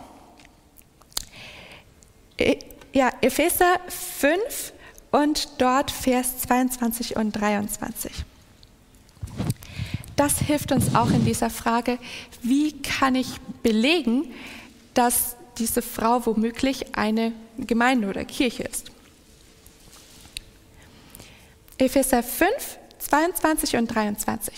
E, 2.39 2.59
ja, 2.93 3.11
Epheser 3.21 3.79
5 3.89 4.73
und 5.11 5.49
dort 5.59 5.91
Vers 5.91 6.39
22 6.39 7.17
und 7.17 7.33
23. 7.33 8.13
Das 10.17 10.39
hilft 10.41 10.73
uns 10.73 10.95
auch 10.95 11.11
in 11.11 11.25
dieser 11.25 11.51
Frage, 11.51 11.99
wie 12.43 12.81
kann 12.83 13.15
ich 13.15 13.29
belegen, 13.63 14.25
dass 14.95 15.37
diese 15.59 15.83
Frau 15.83 16.25
womöglich 16.27 16.97
eine 16.97 17.33
Gemeinde 17.59 18.09
oder 18.09 18.25
Kirche 18.25 18.65
ist. 18.65 18.91
Epheser 21.79 22.23
5, 22.23 22.79
22 22.99 23.77
und 23.77 23.87
23. 23.87 24.55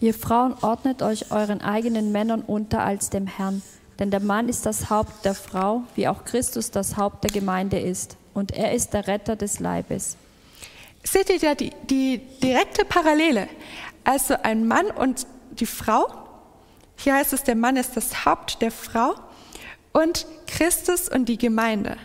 Ihr 0.00 0.12
Frauen 0.12 0.54
ordnet 0.60 1.02
euch 1.02 1.30
euren 1.30 1.62
eigenen 1.62 2.12
Männern 2.12 2.42
unter 2.42 2.84
als 2.84 3.08
dem 3.08 3.26
Herrn, 3.26 3.62
denn 3.98 4.10
der 4.10 4.20
Mann 4.20 4.48
ist 4.48 4.66
das 4.66 4.90
Haupt 4.90 5.24
der 5.24 5.34
Frau, 5.34 5.84
wie 5.94 6.06
auch 6.06 6.24
Christus 6.24 6.70
das 6.70 6.98
Haupt 6.98 7.24
der 7.24 7.30
Gemeinde 7.30 7.78
ist, 7.78 8.16
und 8.34 8.52
er 8.52 8.72
ist 8.74 8.92
der 8.92 9.06
Retter 9.06 9.36
des 9.36 9.58
Leibes. 9.58 10.16
Seht 11.02 11.30
ihr 11.30 11.38
da 11.38 11.54
die, 11.54 11.72
die 11.88 12.18
direkte 12.42 12.84
Parallele? 12.84 13.48
Also 14.04 14.34
ein 14.42 14.66
Mann 14.68 14.86
und 14.86 15.26
die 15.60 15.66
Frau. 15.66 16.06
Hier 16.96 17.14
heißt 17.14 17.32
es, 17.32 17.44
der 17.44 17.56
Mann 17.56 17.76
ist 17.76 17.96
das 17.96 18.24
Haupt 18.24 18.62
der 18.62 18.70
Frau 18.70 19.14
und 19.92 20.26
Christus 20.46 21.08
und 21.08 21.26
die 21.26 21.38
Gemeinde. 21.38 21.96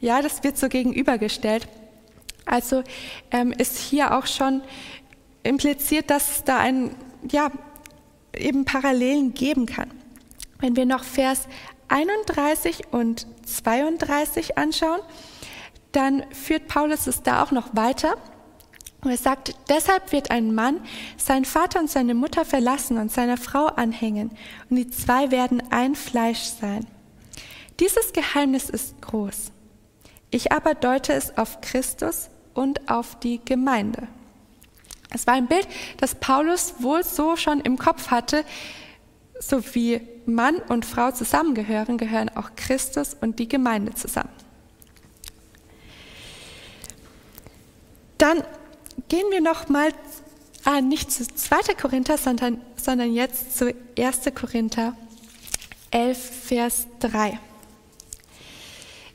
Ja, 0.00 0.22
das 0.22 0.42
wird 0.42 0.56
so 0.56 0.68
gegenübergestellt. 0.68 1.68
Also 2.46 2.82
ähm, 3.30 3.52
ist 3.52 3.78
hier 3.78 4.16
auch 4.16 4.26
schon 4.26 4.62
impliziert, 5.42 6.10
dass 6.10 6.30
es 6.30 6.44
da 6.44 6.58
ein, 6.58 6.94
ja, 7.30 7.50
eben 8.34 8.64
Parallelen 8.64 9.34
geben 9.34 9.66
kann. 9.66 9.90
Wenn 10.58 10.76
wir 10.76 10.86
noch 10.86 11.04
Vers 11.04 11.48
31 11.88 12.92
und 12.92 13.26
32 13.44 14.58
anschauen, 14.58 15.00
dann 15.92 16.24
führt 16.32 16.68
Paulus 16.68 17.06
es 17.06 17.22
da 17.22 17.42
auch 17.42 17.50
noch 17.50 17.74
weiter. 17.74 18.14
Und 19.02 19.10
er 19.10 19.16
sagt, 19.16 19.54
deshalb 19.68 20.12
wird 20.12 20.30
ein 20.30 20.54
Mann 20.54 20.80
seinen 21.16 21.46
Vater 21.46 21.80
und 21.80 21.90
seine 21.90 22.14
Mutter 22.14 22.44
verlassen 22.44 22.98
und 22.98 23.10
seiner 23.10 23.38
Frau 23.38 23.66
anhängen, 23.66 24.30
und 24.68 24.76
die 24.76 24.90
zwei 24.90 25.30
werden 25.30 25.62
ein 25.70 25.94
Fleisch 25.94 26.50
sein. 26.60 26.86
Dieses 27.78 28.12
Geheimnis 28.12 28.68
ist 28.68 29.00
groß. 29.00 29.52
Ich 30.30 30.52
aber 30.52 30.74
deute 30.74 31.14
es 31.14 31.36
auf 31.38 31.60
Christus 31.62 32.28
und 32.52 32.90
auf 32.90 33.18
die 33.18 33.40
Gemeinde. 33.42 34.06
Es 35.12 35.26
war 35.26 35.34
ein 35.34 35.48
Bild, 35.48 35.66
das 35.96 36.14
Paulus 36.14 36.74
wohl 36.78 37.02
so 37.02 37.36
schon 37.36 37.60
im 37.60 37.78
Kopf 37.78 38.10
hatte, 38.10 38.44
so 39.40 39.62
wie 39.74 40.02
Mann 40.26 40.56
und 40.68 40.84
Frau 40.84 41.10
zusammengehören, 41.10 41.96
gehören 41.96 42.28
auch 42.36 42.50
Christus 42.54 43.16
und 43.18 43.38
die 43.38 43.48
Gemeinde 43.48 43.94
zusammen. 43.94 44.28
Dann 48.18 48.44
gehen 49.08 49.26
wir 49.30 49.40
noch 49.40 49.68
mal 49.68 49.92
ah, 50.64 50.80
nicht 50.80 51.10
zu 51.10 51.26
2. 51.26 51.74
Korinther, 51.80 52.18
sondern, 52.18 52.60
sondern 52.76 53.12
jetzt 53.12 53.56
zu 53.56 53.74
1. 53.98 54.20
Korinther 54.34 54.96
11, 55.90 56.18
Vers 56.46 56.86
3. 57.00 57.38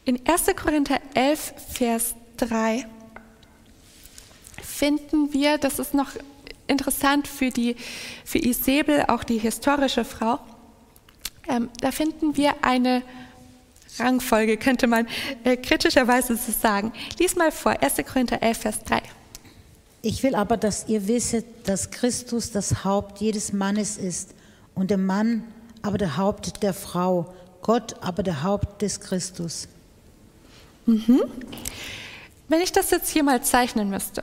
In 0.05 0.19
1. 0.27 0.55
Korinther 0.55 0.99
11, 1.13 1.53
Vers 1.73 2.15
3 2.37 2.85
finden 4.61 5.33
wir, 5.33 5.57
das 5.57 5.79
ist 5.79 5.93
noch 5.93 6.11
interessant 6.67 7.27
für, 7.27 7.49
die, 7.49 7.75
für 8.23 8.39
Isabel, 8.39 9.05
auch 9.07 9.23
die 9.23 9.37
historische 9.37 10.03
Frau, 10.03 10.39
ähm, 11.47 11.69
da 11.79 11.91
finden 11.91 12.35
wir 12.35 12.55
eine 12.63 13.03
Rangfolge, 13.99 14.57
könnte 14.57 14.87
man 14.87 15.07
äh, 15.43 15.55
kritischerweise 15.57 16.35
so 16.35 16.51
sagen. 16.51 16.91
Lies 17.19 17.35
mal 17.35 17.51
vor, 17.51 17.81
1. 17.81 17.95
Korinther 18.05 18.41
11, 18.41 18.57
Vers 18.57 18.83
3. 18.83 19.01
Ich 20.07 20.21
will 20.21 20.35
aber, 20.35 20.55
dass 20.55 20.87
ihr 20.87 21.07
wisset, 21.07 21.47
dass 21.63 21.89
Christus 21.89 22.51
das 22.51 22.83
Haupt 22.83 23.21
jedes 23.21 23.53
Mannes 23.53 23.97
ist 23.97 24.35
und 24.75 24.91
der 24.91 24.99
Mann 24.99 25.43
aber 25.81 25.97
der 25.97 26.15
Haupt 26.15 26.61
der 26.61 26.75
Frau, 26.75 27.33
Gott 27.63 27.95
aber 28.01 28.21
der 28.21 28.43
Haupt 28.43 28.83
des 28.83 28.99
Christus. 28.99 29.67
Mhm. 30.85 31.23
Wenn 32.47 32.61
ich 32.61 32.71
das 32.71 32.91
jetzt 32.91 33.09
hier 33.09 33.23
mal 33.23 33.41
zeichnen 33.41 33.89
müsste, 33.89 34.21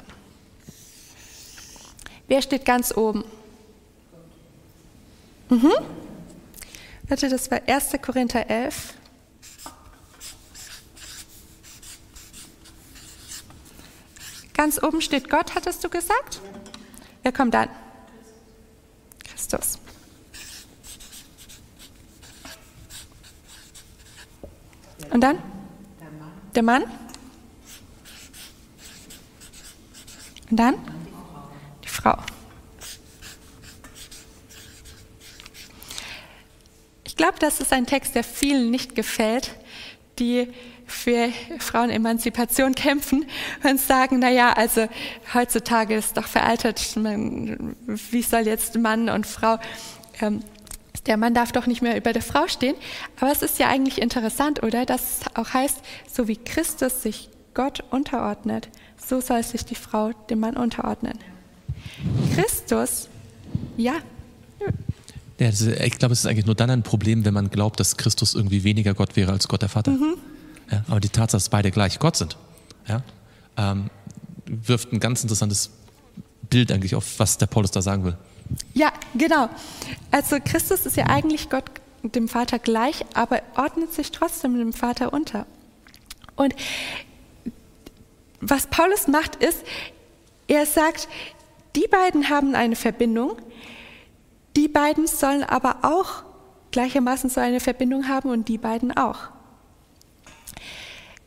wer 2.28 2.42
steht 2.42 2.64
ganz 2.64 2.96
oben? 2.96 3.24
Mhm. 5.48 5.72
Warte, 7.08 7.28
das 7.28 7.50
war 7.50 7.60
1. 7.66 7.90
Korinther 8.00 8.48
11. 8.48 8.94
Ganz 14.54 14.82
oben 14.82 15.00
steht 15.00 15.28
Gott, 15.30 15.54
hattest 15.54 15.82
du 15.82 15.88
gesagt? 15.88 16.40
Wer 17.22 17.32
kommt 17.32 17.54
dann? 17.54 17.68
Christus. 19.24 19.78
Und 25.10 25.20
dann? 25.20 25.38
Der 26.54 26.62
Mann. 26.62 26.84
Und 30.50 30.56
dann? 30.56 30.74
Die 31.84 31.88
Frau. 31.88 32.16
Ich 37.04 37.16
glaube, 37.16 37.38
das 37.38 37.60
ist 37.60 37.72
ein 37.72 37.86
Text, 37.86 38.14
der 38.14 38.24
vielen 38.24 38.70
nicht 38.70 38.94
gefällt, 38.94 39.54
die 40.18 40.52
für 40.92 41.28
Frauenemanzipation 41.58 42.74
kämpfen 42.74 43.24
und 43.64 43.80
sagen, 43.80 44.18
naja, 44.18 44.52
also 44.52 44.88
heutzutage 45.34 45.94
ist 45.94 46.16
doch 46.16 46.26
veraltet, 46.26 46.80
wie 46.96 48.22
soll 48.22 48.46
jetzt 48.46 48.78
Mann 48.78 49.08
und 49.08 49.26
Frau, 49.26 49.58
ähm, 50.20 50.42
der 51.06 51.16
Mann 51.16 51.34
darf 51.34 51.52
doch 51.52 51.66
nicht 51.66 51.82
mehr 51.82 51.96
über 51.96 52.12
der 52.12 52.22
Frau 52.22 52.46
stehen. 52.46 52.76
Aber 53.20 53.32
es 53.32 53.42
ist 53.42 53.58
ja 53.58 53.68
eigentlich 53.68 54.00
interessant, 54.00 54.62
oder? 54.62 54.86
Dass 54.86 55.20
es 55.20 55.36
auch 55.36 55.52
heißt, 55.52 55.78
so 56.10 56.28
wie 56.28 56.36
Christus 56.36 57.02
sich 57.02 57.28
Gott 57.54 57.82
unterordnet, 57.90 58.68
so 59.04 59.20
soll 59.20 59.42
sich 59.42 59.64
die 59.64 59.74
Frau 59.74 60.12
dem 60.30 60.40
Mann 60.40 60.56
unterordnen. 60.56 61.18
Christus, 62.34 63.08
ja. 63.76 63.94
ja 65.38 65.48
ich 65.48 65.98
glaube, 65.98 66.12
es 66.12 66.20
ist 66.20 66.26
eigentlich 66.26 66.46
nur 66.46 66.54
dann 66.54 66.70
ein 66.70 66.82
Problem, 66.82 67.24
wenn 67.24 67.34
man 67.34 67.50
glaubt, 67.50 67.80
dass 67.80 67.96
Christus 67.96 68.34
irgendwie 68.34 68.64
weniger 68.64 68.94
Gott 68.94 69.16
wäre 69.16 69.32
als 69.32 69.48
Gott 69.48 69.62
der 69.62 69.68
Vater. 69.68 69.90
Mhm. 69.90 70.14
Ja, 70.70 70.84
aber 70.88 71.00
die 71.00 71.08
Tatsache, 71.08 71.38
dass 71.38 71.48
beide 71.48 71.70
gleich 71.70 71.98
Gott 71.98 72.16
sind, 72.16 72.36
ja, 72.86 73.02
ähm, 73.56 73.90
wirft 74.46 74.92
ein 74.92 75.00
ganz 75.00 75.22
interessantes 75.22 75.70
Bild 76.50 76.72
eigentlich 76.72 76.94
auf, 76.94 77.18
was 77.18 77.38
der 77.38 77.46
Paulus 77.46 77.70
da 77.70 77.82
sagen 77.82 78.04
will. 78.04 78.16
Ja, 78.74 78.92
genau. 79.14 79.48
Also 80.10 80.36
Christus 80.44 80.86
ist 80.86 80.96
ja 80.96 81.06
eigentlich 81.06 81.48
Gott 81.48 81.64
dem 82.02 82.28
Vater 82.28 82.58
gleich, 82.58 83.04
aber 83.14 83.42
ordnet 83.56 83.92
sich 83.92 84.10
trotzdem 84.10 84.58
dem 84.58 84.72
Vater 84.72 85.12
unter. 85.12 85.46
Und 86.36 86.54
was 88.40 88.66
Paulus 88.66 89.06
macht, 89.06 89.36
ist, 89.36 89.62
er 90.48 90.66
sagt, 90.66 91.08
die 91.76 91.86
beiden 91.88 92.28
haben 92.28 92.54
eine 92.54 92.76
Verbindung, 92.76 93.36
die 94.56 94.68
beiden 94.68 95.06
sollen 95.06 95.44
aber 95.44 95.78
auch 95.82 96.24
gleichermaßen 96.72 97.30
so 97.30 97.40
eine 97.40 97.60
Verbindung 97.60 98.08
haben 98.08 98.30
und 98.30 98.48
die 98.48 98.58
beiden 98.58 98.94
auch. 98.96 99.31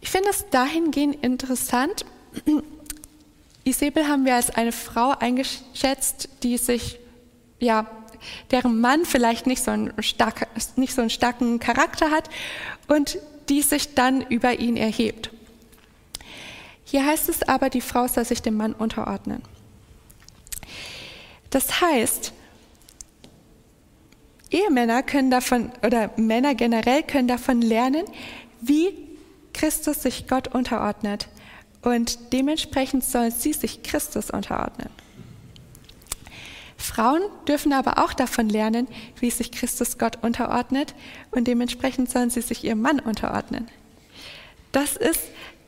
Ich 0.06 0.12
finde 0.12 0.30
es 0.30 0.46
dahingehend 0.52 1.24
interessant. 1.24 2.06
Isabel 3.64 4.08
haben 4.08 4.24
wir 4.24 4.36
als 4.36 4.52
eine 4.52 4.72
Frau 4.72 5.16
eingeschätzt, 5.20 6.30
die 6.44 6.60
sich, 6.60 7.00
ja, 7.60 7.88
deren 8.52 8.80
Mann 8.80 9.06
vielleicht 9.06 9.48
nicht 9.48 9.64
so, 9.64 9.72
einen 9.72 9.92
stark, 10.04 10.48
nicht 10.78 10.94
so 10.94 11.02
einen 11.02 11.10
starken 11.10 11.58
Charakter 11.60 12.12
hat 12.12 12.30
und 12.88 13.18
die 13.50 13.64
sich 13.64 13.96
dann 13.96 14.22
über 14.22 14.60
ihn 14.60 14.78
erhebt. 14.78 15.32
Hier 16.84 17.04
heißt 17.04 17.28
es 17.28 17.42
aber, 17.42 17.72
die 17.72 17.82
Frau 17.82 18.08
soll 18.08 18.26
sich 18.26 18.44
dem 18.44 18.58
Mann 18.58 18.74
unterordnen. 18.74 19.42
Das 21.50 21.82
heißt, 21.82 22.32
Ehemänner 24.52 25.02
können 25.02 25.32
davon, 25.32 25.72
oder 25.84 26.12
Männer 26.16 26.54
generell 26.54 27.02
können 27.02 27.28
davon 27.28 27.64
lernen, 27.64 28.06
wie 28.62 29.05
Christus 29.56 30.04
sich 30.04 30.28
Gott 30.28 30.50
unterordnet 30.50 31.30
und 31.82 32.34
dementsprechend 32.34 33.06
sollen 33.06 33.32
sie 33.32 33.54
sich 33.54 33.84
Christus 33.84 34.30
unterordnen. 34.30 34.90
Frauen 36.78 37.22
dürfen 37.48 37.72
aber 37.72 38.04
auch 38.04 38.14
davon 38.14 38.50
lernen, 38.50 38.88
wie 39.20 39.32
sich 39.32 39.52
Christus 39.52 39.98
Gott 39.98 40.18
unterordnet 40.22 40.94
und 41.32 41.48
dementsprechend 41.48 42.12
sollen 42.12 42.30
sie 42.30 42.42
sich 42.42 42.66
ihrem 42.66 42.82
Mann 42.82 43.00
unterordnen. 43.00 43.70
Das 44.74 44.98
ist 44.98 45.22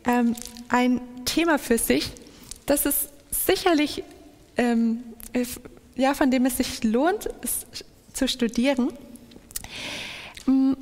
ähm, 0.05 0.35
ein 0.67 0.99
Thema 1.23 1.57
für 1.57 1.77
sich, 1.77 2.11
das 2.65 2.85
ist 2.85 3.09
sicherlich, 3.31 4.03
ähm, 4.57 5.03
ja, 5.95 6.13
von 6.13 6.29
dem 6.29 6.45
es 6.45 6.57
sich 6.57 6.83
lohnt, 6.83 7.29
es 7.41 7.65
zu 8.11 8.27
studieren. 8.27 8.91
Mm, 10.45 10.73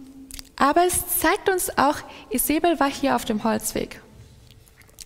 aber 0.55 0.85
es 0.85 1.19
zeigt 1.19 1.49
uns 1.49 1.77
auch, 1.77 1.97
Isabel 2.29 2.79
war 2.79 2.89
hier 2.89 3.15
auf 3.15 3.25
dem 3.25 3.43
Holzweg. 3.43 4.01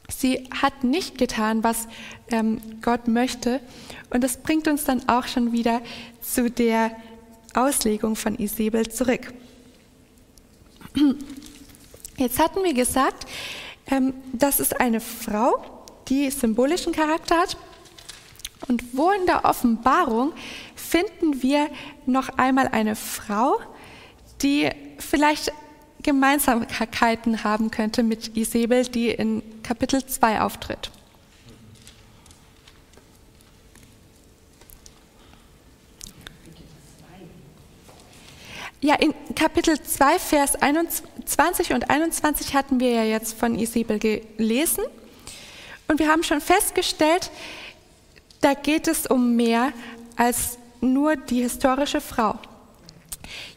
Sie 0.09 0.47
hat 0.61 0.83
nicht 0.83 1.17
getan, 1.17 1.63
was 1.63 1.87
ähm, 2.29 2.61
Gott 2.81 3.07
möchte. 3.07 3.61
Und 4.09 4.23
das 4.23 4.37
bringt 4.37 4.67
uns 4.67 4.83
dann 4.83 5.07
auch 5.07 5.27
schon 5.27 5.51
wieder 5.51 5.81
zu 6.21 6.49
der 6.49 6.95
Auslegung 7.53 8.15
von 8.15 8.37
Isabel 8.37 8.89
zurück. 8.89 9.33
Jetzt 12.17 12.39
hatten 12.39 12.63
wir 12.63 12.73
gesagt, 12.73 13.25
ähm, 13.89 14.13
das 14.33 14.59
ist 14.59 14.79
eine 14.79 14.99
Frau, 14.99 15.85
die 16.09 16.29
symbolischen 16.31 16.91
Charakter 16.91 17.37
hat. 17.37 17.57
Und 18.67 18.83
wo 18.93 19.11
in 19.11 19.25
der 19.25 19.45
Offenbarung 19.45 20.33
finden 20.75 21.41
wir 21.41 21.69
noch 22.05 22.29
einmal 22.37 22.67
eine 22.67 22.95
Frau, 22.95 23.59
die 24.41 24.69
vielleicht 24.99 25.51
Gemeinsamkeiten 26.03 27.43
haben 27.43 27.71
könnte 27.71 28.03
mit 28.03 28.37
Isabel, 28.37 28.85
die 28.85 29.09
in 29.09 29.41
Kapitel 29.63 30.05
2 30.05 30.41
auftritt. 30.41 30.91
Ja, 38.81 38.95
in 38.95 39.13
Kapitel 39.35 39.81
2, 39.81 40.19
Vers 40.19 40.55
21 40.55 41.73
und 41.73 41.89
21 41.89 42.55
hatten 42.55 42.79
wir 42.79 42.91
ja 42.91 43.03
jetzt 43.03 43.37
von 43.37 43.59
Isabel 43.59 43.99
gelesen. 43.99 44.85
Und 45.89 45.99
wir 45.99 46.07
haben 46.07 46.23
schon 46.23 46.39
festgestellt, 46.39 47.29
da 48.39 48.53
geht 48.53 48.87
es 48.87 49.05
um 49.05 49.35
mehr 49.35 49.73
als 50.15 50.57
nur 50.79 51.17
die 51.17 51.41
historische 51.41 51.99
Frau. 51.99 52.39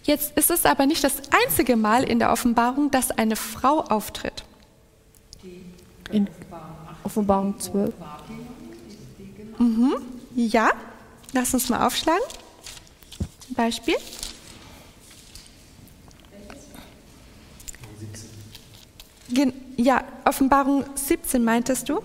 Jetzt 0.04 0.36
ist 0.36 0.50
es 0.50 0.66
aber 0.66 0.86
nicht 0.86 1.04
das 1.04 1.22
einzige 1.44 1.76
Mal 1.76 2.02
in 2.04 2.18
der 2.18 2.32
Offenbarung, 2.32 2.90
dass 2.90 3.10
eine 3.10 3.36
Frau 3.36 3.80
auftritt. 3.80 4.44
In 6.10 6.28
Offenbarung 7.04 7.58
12. 7.58 7.94
Mhm. 9.58 9.94
Ja, 10.34 10.70
lass 11.32 11.54
uns 11.54 11.68
mal 11.68 11.86
aufschlagen. 11.86 12.22
Beispiel. 13.50 13.96
Ja, 19.76 20.04
Offenbarung 20.24 20.84
17 20.94 21.42
meintest 21.42 21.88
du? 21.88 22.02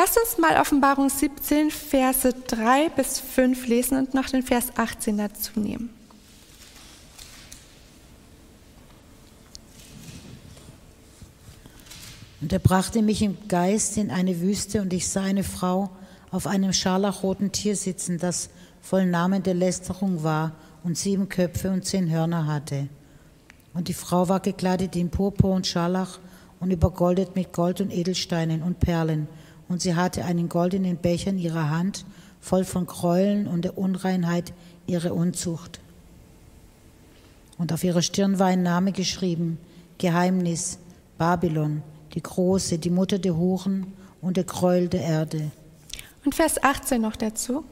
Lass 0.00 0.16
uns 0.16 0.38
mal 0.38 0.60
Offenbarung 0.60 1.08
17, 1.08 1.72
Verse 1.72 2.32
3 2.32 2.88
bis 2.90 3.18
5 3.18 3.66
lesen 3.66 3.98
und 3.98 4.14
noch 4.14 4.26
den 4.26 4.44
Vers 4.44 4.66
18 4.76 5.18
dazu 5.18 5.58
nehmen. 5.58 5.90
Und 12.40 12.52
er 12.52 12.60
brachte 12.60 13.02
mich 13.02 13.22
im 13.22 13.36
Geist 13.48 13.96
in 13.96 14.12
eine 14.12 14.40
Wüste 14.40 14.82
und 14.82 14.92
ich 14.92 15.08
sah 15.08 15.22
eine 15.22 15.42
Frau 15.42 15.90
auf 16.30 16.46
einem 16.46 16.72
scharlachroten 16.72 17.50
Tier 17.50 17.74
sitzen, 17.74 18.18
das 18.18 18.50
voll 18.80 19.04
Namen 19.04 19.42
der 19.42 19.54
Lästerung 19.54 20.22
war 20.22 20.52
und 20.84 20.96
sieben 20.96 21.28
Köpfe 21.28 21.72
und 21.72 21.84
zehn 21.84 22.08
Hörner 22.08 22.46
hatte. 22.46 22.88
Und 23.74 23.88
die 23.88 23.94
Frau 23.94 24.28
war 24.28 24.38
gekleidet 24.38 24.94
in 24.94 25.10
Purpur 25.10 25.56
und 25.56 25.66
Scharlach 25.66 26.20
und 26.60 26.70
übergoldet 26.70 27.34
mit 27.34 27.52
Gold 27.52 27.80
und 27.80 27.90
Edelsteinen 27.92 28.62
und 28.62 28.78
Perlen. 28.78 29.26
Und 29.68 29.82
sie 29.82 29.94
hatte 29.94 30.24
einen 30.24 30.48
goldenen 30.48 30.96
Becher 30.96 31.30
in 31.30 31.38
ihrer 31.38 31.70
Hand, 31.70 32.04
voll 32.40 32.64
von 32.64 32.86
Gräueln 32.86 33.46
und 33.46 33.62
der 33.62 33.76
Unreinheit 33.76 34.52
ihrer 34.86 35.14
Unzucht. 35.14 35.80
Und 37.58 37.72
auf 37.72 37.84
ihrer 37.84 38.02
Stirn 38.02 38.38
war 38.38 38.46
ein 38.46 38.62
Name 38.62 38.92
geschrieben, 38.92 39.58
Geheimnis, 39.98 40.78
Babylon, 41.18 41.82
die 42.14 42.22
Große, 42.22 42.78
die 42.78 42.90
Mutter 42.90 43.18
der 43.18 43.36
Huren 43.36 43.92
und 44.22 44.36
der 44.36 44.44
Gräuel 44.44 44.88
der 44.88 45.02
Erde. 45.02 45.50
Und 46.24 46.34
Vers 46.34 46.62
18 46.62 47.00
noch 47.00 47.16
dazu. 47.16 47.64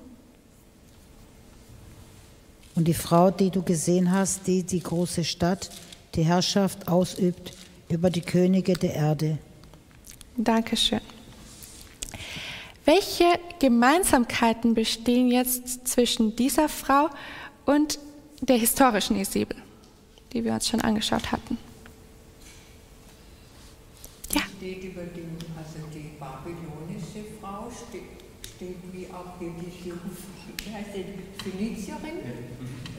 Und 2.74 2.86
die 2.88 2.94
Frau, 2.94 3.30
die 3.30 3.50
du 3.50 3.62
gesehen 3.62 4.12
hast, 4.12 4.46
die 4.46 4.62
die 4.62 4.80
große 4.80 5.24
Stadt, 5.24 5.70
die 6.14 6.24
Herrschaft 6.24 6.88
ausübt 6.88 7.54
über 7.88 8.10
die 8.10 8.20
Könige 8.20 8.74
der 8.74 8.94
Erde. 8.94 9.38
Dankeschön. 10.36 11.00
Welche 12.86 13.40
Gemeinsamkeiten 13.58 14.74
bestehen 14.74 15.28
jetzt 15.28 15.88
zwischen 15.88 16.36
dieser 16.36 16.68
Frau 16.68 17.10
und 17.64 17.98
der 18.40 18.58
historischen 18.58 19.16
Isabel, 19.16 19.56
die 20.32 20.44
wir 20.44 20.52
uns 20.52 20.68
schon 20.68 20.80
angeschaut 20.80 21.32
hatten? 21.32 21.58
Ja. 24.32 24.42
Steht 24.56 24.84
über 24.84 25.02
dem, 25.02 25.36
also 25.58 25.84
die 25.92 26.12
babylonische 26.20 27.34
Frau 27.40 27.68
steht, 27.68 28.02
steht 28.54 28.76
wie 28.92 29.08
auch 29.12 29.36
die 29.40 30.72
heißt 30.72 30.94
die, 30.94 31.42
Phönizierin 31.42 32.18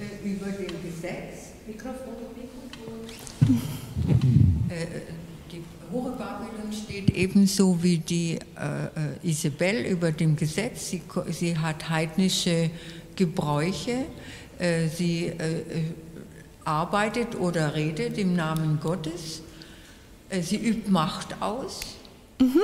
äh, 0.02 0.28
über 0.28 0.48
dem 0.48 0.84
Gesetz. 0.84 1.54
Mikrofon, 1.66 2.16
Mikrofon. 2.36 3.08
Äh, 4.70 5.00
die 5.88 5.94
Hure 5.94 6.12
Babylon 6.12 6.72
steht 6.72 7.10
ebenso 7.12 7.82
wie 7.82 7.98
die 7.98 8.40
äh, 8.58 8.86
äh, 8.86 9.30
Isabel 9.30 9.86
über 9.86 10.12
dem 10.12 10.36
Gesetz. 10.36 10.90
Sie, 10.90 11.02
sie 11.30 11.58
hat 11.58 11.90
heidnische 11.90 12.70
Gebräuche. 13.16 14.06
Äh, 14.60 14.88
sie 14.88 15.28
äh, 15.28 15.64
arbeitet 16.66 17.36
oder 17.36 17.76
redet 17.76 18.18
im 18.18 18.36
Namen 18.36 18.80
Gottes. 18.82 19.42
sie 20.42 20.58
übt 20.58 20.90
Macht 20.90 21.42
aus. 21.42 21.80
Mhm. 22.40 22.64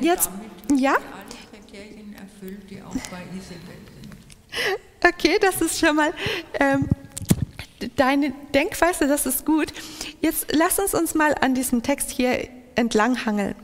Jetzt, 0.00 0.30
ja? 0.74 0.94
alle 0.94 1.60
Kriterien 1.62 2.14
erfüllt, 2.14 2.70
die 2.70 2.80
auch 2.80 2.94
bei 3.10 3.22
Isabel 3.36 3.76
sind. 3.84 4.06
Okay, 5.06 5.38
das 5.38 5.60
ist 5.60 5.78
schon 5.78 5.96
mal 5.96 6.14
ähm, 6.58 6.88
deine 7.96 8.32
Denkweise, 8.54 9.06
das 9.06 9.26
ist 9.26 9.44
gut. 9.44 9.72
Jetzt 10.20 10.52
lass 10.52 10.78
uns 10.78 10.94
uns 10.94 11.14
mal 11.14 11.34
an 11.40 11.54
diesem 11.54 11.82
Text 11.82 12.10
hier 12.10 12.48
entlanghangeln. 12.74 13.54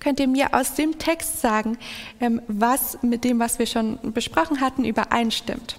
Könnt 0.00 0.20
ihr 0.20 0.28
mir 0.28 0.54
aus 0.54 0.74
dem 0.74 0.98
Text 0.98 1.40
sagen, 1.40 1.78
ähm, 2.20 2.40
was 2.46 3.02
mit 3.02 3.24
dem, 3.24 3.40
was 3.40 3.58
wir 3.58 3.66
schon 3.66 3.98
besprochen 4.12 4.60
hatten, 4.60 4.84
übereinstimmt? 4.84 5.78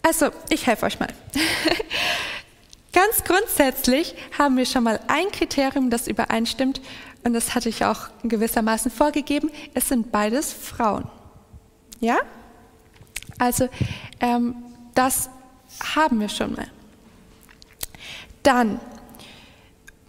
Also, 0.00 0.30
ich 0.50 0.66
helfe 0.66 0.86
euch 0.86 1.00
mal. 1.00 1.08
Ganz 2.94 3.24
grundsätzlich 3.24 4.14
haben 4.38 4.56
wir 4.56 4.66
schon 4.66 4.84
mal 4.84 5.00
ein 5.08 5.32
Kriterium, 5.32 5.90
das 5.90 6.06
übereinstimmt, 6.06 6.80
und 7.24 7.32
das 7.32 7.54
hatte 7.54 7.68
ich 7.68 7.84
auch 7.84 8.08
gewissermaßen 8.22 8.90
vorgegeben. 8.90 9.50
Es 9.74 9.88
sind 9.88 10.12
beides 10.12 10.52
Frauen. 10.52 11.10
Ja? 11.98 12.18
Also, 13.38 13.68
ähm, 14.20 14.54
das 14.94 15.28
haben 15.96 16.20
wir 16.20 16.28
schon 16.28 16.52
mal. 16.52 16.68
Dann, 18.44 18.78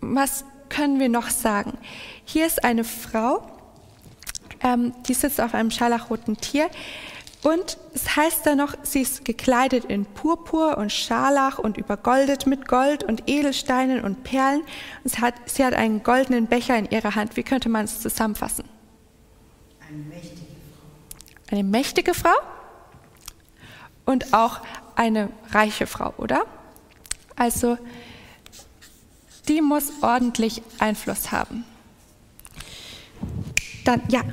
was 0.02 0.46
können 0.70 1.00
wir 1.00 1.10
noch 1.10 1.30
sagen? 1.30 1.78
Hier 2.26 2.46
ist 2.46 2.64
eine 2.64 2.84
Frau, 2.84 3.50
ähm, 4.62 4.94
die 5.08 5.14
sitzt 5.14 5.42
auf 5.42 5.56
einem 5.56 5.72
scharlachroten 5.72 6.38
Tier. 6.38 6.70
Und 7.46 7.78
es 7.94 8.16
heißt 8.16 8.48
da 8.48 8.56
noch, 8.56 8.74
sie 8.82 9.02
ist 9.02 9.24
gekleidet 9.24 9.86
in 9.86 10.08
Purpur 10.08 10.80
und 10.80 10.92
Scharlach 10.92 11.60
und 11.60 11.78
übergoldet 11.78 12.48
mit 12.48 12.68
Gold 12.68 13.04
und 13.04 13.30
Edelsteinen 13.30 14.04
und 14.04 14.24
Perlen. 14.24 14.64
Und 15.04 15.12
sie 15.12 15.22
hat, 15.22 15.36
sie 15.46 15.64
hat 15.64 15.76
einen 15.76 16.02
goldenen 16.02 16.48
Becher 16.48 16.76
in 16.76 16.90
ihrer 16.90 17.14
Hand. 17.14 17.38
Wie 17.38 17.44
könnte 17.44 17.70
man 17.70 17.86
es 17.86 18.02
zusammenfassen? 18.02 18.66
Eine 19.88 19.98
mächtige 20.00 20.42
Frau. 20.42 21.52
Eine 21.52 21.64
mächtige 21.64 22.14
Frau 22.16 22.36
und 24.06 24.34
auch 24.34 24.62
eine 24.96 25.30
reiche 25.52 25.86
Frau, 25.86 26.16
oder? 26.18 26.48
Also, 27.36 27.78
die 29.48 29.62
muss 29.62 29.92
ordentlich 30.02 30.64
Einfluss 30.80 31.32
haben. 31.32 31.64
Dann, 33.84 34.02
ja. 34.08 34.24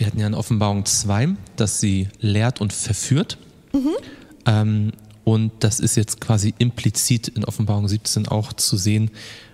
Wir 0.00 0.06
hatten 0.06 0.18
ja 0.18 0.26
in 0.26 0.32
Offenbarung 0.32 0.86
2, 0.86 1.28
dass 1.56 1.78
sie 1.78 2.08
lehrt 2.20 2.62
und 2.62 2.72
verführt. 2.72 3.36
Mhm. 3.74 3.90
Ähm, 4.46 4.92
und 5.24 5.52
das 5.60 5.78
ist 5.78 5.94
jetzt 5.94 6.22
quasi 6.22 6.54
implizit 6.56 7.28
in 7.28 7.44
Offenbarung 7.44 7.86
17 7.86 8.26
auch 8.26 8.54
zu 8.54 8.78
sehen 8.78 9.10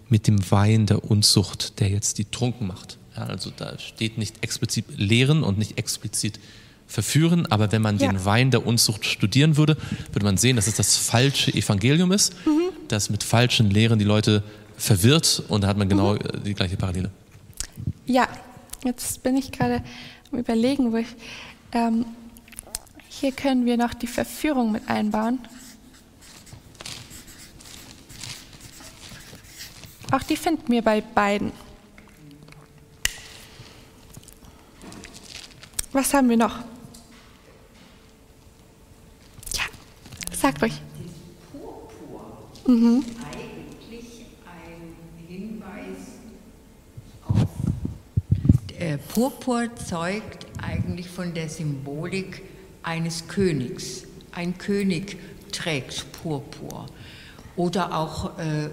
mit 0.08 0.28
dem 0.28 0.48
Wein 0.52 0.86
der 0.86 1.04
Unzucht, 1.04 1.80
der 1.80 1.88
jetzt 1.88 2.18
die 2.18 2.26
trunken 2.26 2.68
macht. 2.68 2.96
Ja, 3.16 3.24
also 3.24 3.50
da 3.56 3.76
steht 3.80 4.18
nicht 4.18 4.44
explizit 4.44 4.84
lehren 4.96 5.42
und 5.42 5.58
nicht 5.58 5.78
explizit 5.78 6.38
verführen, 6.86 7.46
aber 7.46 7.72
wenn 7.72 7.82
man 7.82 7.98
ja. 7.98 8.08
den 8.08 8.24
Wein 8.24 8.52
der 8.52 8.64
Unzucht 8.64 9.04
studieren 9.04 9.56
würde, 9.56 9.76
würde 10.12 10.24
man 10.24 10.36
sehen, 10.36 10.54
dass 10.54 10.68
es 10.68 10.76
das 10.76 10.96
falsche 10.96 11.52
Evangelium 11.52 12.12
ist, 12.12 12.34
mhm. 12.46 12.68
das 12.86 13.10
mit 13.10 13.24
falschen 13.24 13.68
Lehren 13.68 13.98
die 13.98 14.04
Leute 14.04 14.44
verwirrt 14.76 15.42
und 15.48 15.64
da 15.64 15.66
hat 15.66 15.76
man 15.76 15.88
genau 15.88 16.14
mhm. 16.14 16.44
die 16.44 16.54
gleiche 16.54 16.76
Parallele. 16.76 17.10
Ja, 18.06 18.28
jetzt 18.84 19.24
bin 19.24 19.36
ich 19.36 19.50
gerade 19.50 19.82
Überlegen, 20.32 20.92
wo 20.92 20.96
ich, 20.96 21.14
ähm, 21.72 22.06
hier 23.08 23.32
können 23.32 23.64
wir 23.64 23.76
noch 23.76 23.94
die 23.94 24.06
Verführung 24.06 24.72
mit 24.72 24.88
einbauen. 24.88 25.38
Auch 30.12 30.22
die 30.22 30.36
finden 30.36 30.70
wir 30.70 30.82
bei 30.82 31.00
beiden. 31.00 31.52
Was 35.92 36.12
haben 36.14 36.28
wir 36.28 36.36
noch? 36.36 36.58
Ja, 39.54 39.64
sagt 40.32 40.62
euch. 40.62 40.80
Mhm. 42.66 43.04
Äh, 48.78 48.98
Purpur 48.98 49.74
zeugt 49.76 50.46
eigentlich 50.62 51.08
von 51.08 51.34
der 51.34 51.48
Symbolik 51.48 52.42
eines 52.82 53.28
Königs. 53.28 54.04
Ein 54.32 54.58
König 54.58 55.18
trägt 55.52 56.12
Purpur. 56.12 56.86
Oder 57.56 57.96
auch 57.96 58.38
äh, 58.38 58.66
äh, 58.66 58.70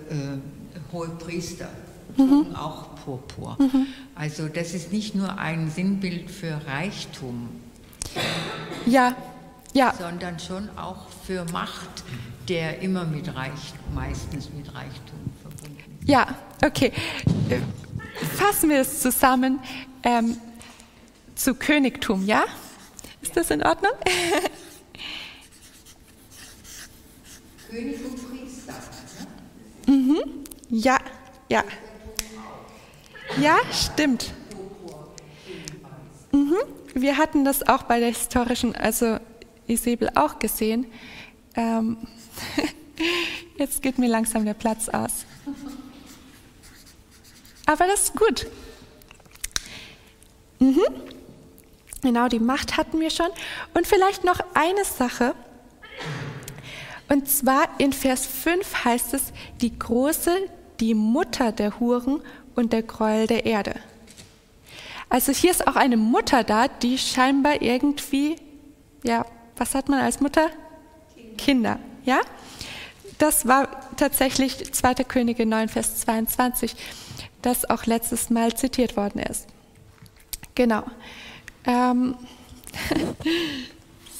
Hohepriester 0.92 1.70
tragen 2.16 2.50
mhm. 2.50 2.56
auch 2.56 2.96
Purpur. 3.04 3.58
Mhm. 3.60 3.88
Also 4.16 4.48
das 4.48 4.74
ist 4.74 4.92
nicht 4.92 5.16
nur 5.16 5.38
ein 5.38 5.70
Sinnbild 5.70 6.30
für 6.30 6.62
Reichtum, 6.68 7.50
ja. 8.86 9.16
Ja. 9.74 9.94
sondern 9.98 10.40
schon 10.40 10.70
auch 10.78 11.08
für 11.26 11.46
Macht, 11.52 12.04
der 12.48 12.80
immer 12.80 13.06
mit 13.06 13.28
Reichtum, 13.34 13.96
meistens 13.96 14.50
mit 14.56 14.68
Reichtum 14.74 15.20
verbunden 15.42 15.98
ist. 16.00 16.10
Ja, 16.10 16.28
okay. 16.64 16.92
Äh, 17.50 17.58
fassen 18.36 18.70
wir 18.70 18.82
es 18.82 19.02
zusammen 19.02 19.60
ähm, 20.04 20.38
zu 21.36 21.56
Königtum, 21.56 22.26
ja? 22.26 22.44
Ist 23.22 23.36
das 23.36 23.52
in 23.52 23.64
Ordnung? 23.64 23.92
König 27.70 28.06
und 28.06 28.16
Priester. 28.16 28.74
Ne? 29.88 29.94
Mhm. 29.94 30.44
Ja, 30.70 31.00
ja. 31.50 31.64
Ja, 33.40 33.58
stimmt. 33.72 34.34
Mhm. 36.32 36.58
Wir 36.94 37.18
hatten 37.18 37.46
das 37.46 37.68
auch 37.68 37.84
bei 37.84 38.00
der 38.00 38.10
historischen, 38.10 38.76
also 38.76 39.18
Isabel 39.68 40.12
auch 40.16 40.38
gesehen. 40.40 40.86
Ähm, 41.56 41.98
jetzt 43.58 43.82
geht 43.82 43.98
mir 43.98 44.10
langsam 44.10 44.46
der 44.46 44.54
Platz 44.54 44.90
aus. 44.90 45.26
Aber 47.66 47.88
das 47.88 48.04
ist 48.04 48.16
gut. 48.16 48.46
Mhm. 50.64 50.82
Genau, 52.02 52.30
die 52.30 52.40
Macht 52.40 52.78
hatten 52.78 53.00
wir 53.02 53.10
schon. 53.10 53.30
Und 53.74 53.86
vielleicht 53.86 54.24
noch 54.24 54.40
eine 54.54 54.86
Sache. 54.86 55.36
Und 57.10 57.28
zwar 57.28 57.68
in 57.80 57.92
Vers 57.92 58.26
5 58.26 58.86
heißt 58.86 59.14
es, 59.14 59.34
die 59.62 59.78
Große, 59.78 60.32
die 60.80 60.94
Mutter 60.94 61.52
der 61.52 61.80
Huren 61.80 62.22
und 62.56 62.72
der 62.72 62.84
Gräuel 62.84 63.28
der 63.28 63.46
Erde. 63.46 63.76
Also 65.10 65.34
hier 65.34 65.52
ist 65.52 65.68
auch 65.68 65.76
eine 65.76 65.98
Mutter 65.98 66.44
da, 66.44 66.68
die 66.68 66.98
scheinbar 66.98 67.62
irgendwie, 67.62 68.38
ja, 69.04 69.26
was 69.58 69.76
hat 69.76 69.90
man 69.90 70.00
als 70.00 70.22
Mutter? 70.22 70.50
Kinder, 71.38 71.78
ja? 72.06 72.22
Das 73.18 73.48
war 73.48 73.70
tatsächlich 73.98 74.74
2. 74.74 74.96
Könige 75.04 75.46
9, 75.46 75.70
Vers 75.70 75.98
22, 76.02 76.76
das 77.42 77.70
auch 77.70 77.86
letztes 77.86 78.30
Mal 78.30 78.56
zitiert 78.56 78.98
worden 78.98 79.20
ist. 79.20 79.53
Genau. 80.56 80.84
Ähm. 81.66 82.16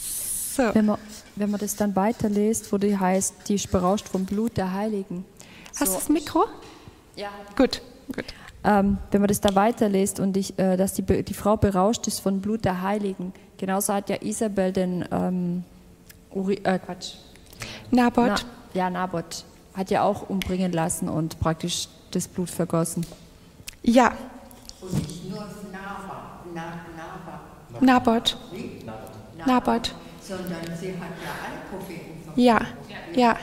so. 0.56 0.64
Wenn 0.74 0.86
man, 0.86 0.98
wenn 1.36 1.52
man 1.52 1.60
das 1.60 1.76
dann 1.76 1.96
weiterliest, 1.96 2.72
wo 2.72 2.78
die 2.78 2.98
heißt, 2.98 3.48
die 3.48 3.56
ist 3.56 3.72
berauscht 3.72 4.08
vom 4.08 4.26
Blut 4.26 4.58
der 4.58 4.74
Heiligen. 4.74 5.26
Hast 5.70 5.80
so. 5.80 5.86
du 5.86 5.94
das 5.94 6.10
Mikro? 6.10 6.46
Ja. 7.16 7.30
Gut, 7.56 7.82
gut. 8.14 8.26
Ähm, 8.64 8.98
wenn 9.12 9.22
man 9.22 9.28
das 9.28 9.42
da 9.42 9.54
weiterliest 9.56 10.20
und 10.20 10.38
ich, 10.38 10.58
äh, 10.58 10.78
dass 10.78 10.94
die, 10.94 11.02
die 11.02 11.34
Frau 11.34 11.58
berauscht 11.58 12.08
ist 12.08 12.20
von 12.20 12.40
Blut 12.40 12.64
der 12.64 12.82
Heiligen, 12.82 13.34
genauso 13.58 13.94
hat 13.94 14.10
ja 14.10 14.22
Isabel 14.22 14.72
den 14.72 15.06
ähm, 15.12 15.64
Uri, 16.32 16.56
äh, 16.64 16.80
Quatsch. 16.80 17.16
Nabot. 17.92 18.28
Na, 18.28 18.36
ja, 18.74 18.90
Nabot 18.90 19.44
hat 19.74 19.92
ja 19.92 20.04
auch 20.04 20.30
umbringen 20.30 20.72
lassen 20.72 21.10
und 21.10 21.40
praktisch 21.40 21.88
das 22.12 22.28
Blut 22.28 22.50
vergossen. 22.50 23.06
Ja. 23.82 24.14
Und 24.82 24.94
nicht 24.94 25.30
nur 25.30 25.46
Nabot. 26.54 27.82
Nabot. 27.82 28.38
Nabot. 28.86 29.48
Nabot. 29.48 29.96
Sondern 30.22 30.78
sie 30.80 30.94
hat 30.94 31.12
ja 31.24 31.32
alle 31.44 31.60
Propheten. 31.70 32.14
Ja, 32.36 32.62
ja. 33.16 33.38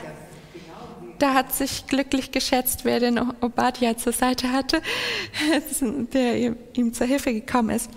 Da 1.19 1.35
hat 1.35 1.53
sich 1.53 1.85
glücklich 1.85 2.31
geschätzt, 2.31 2.83
wer 2.83 2.99
den 2.99 3.19
Obadiah 3.19 3.95
zur 3.95 4.11
Seite 4.11 4.51
hatte, 4.51 4.81
der 6.13 6.55
ihm 6.73 6.93
zur 6.93 7.05
Hilfe 7.05 7.31
gekommen 7.33 7.69
ist. 7.69 7.91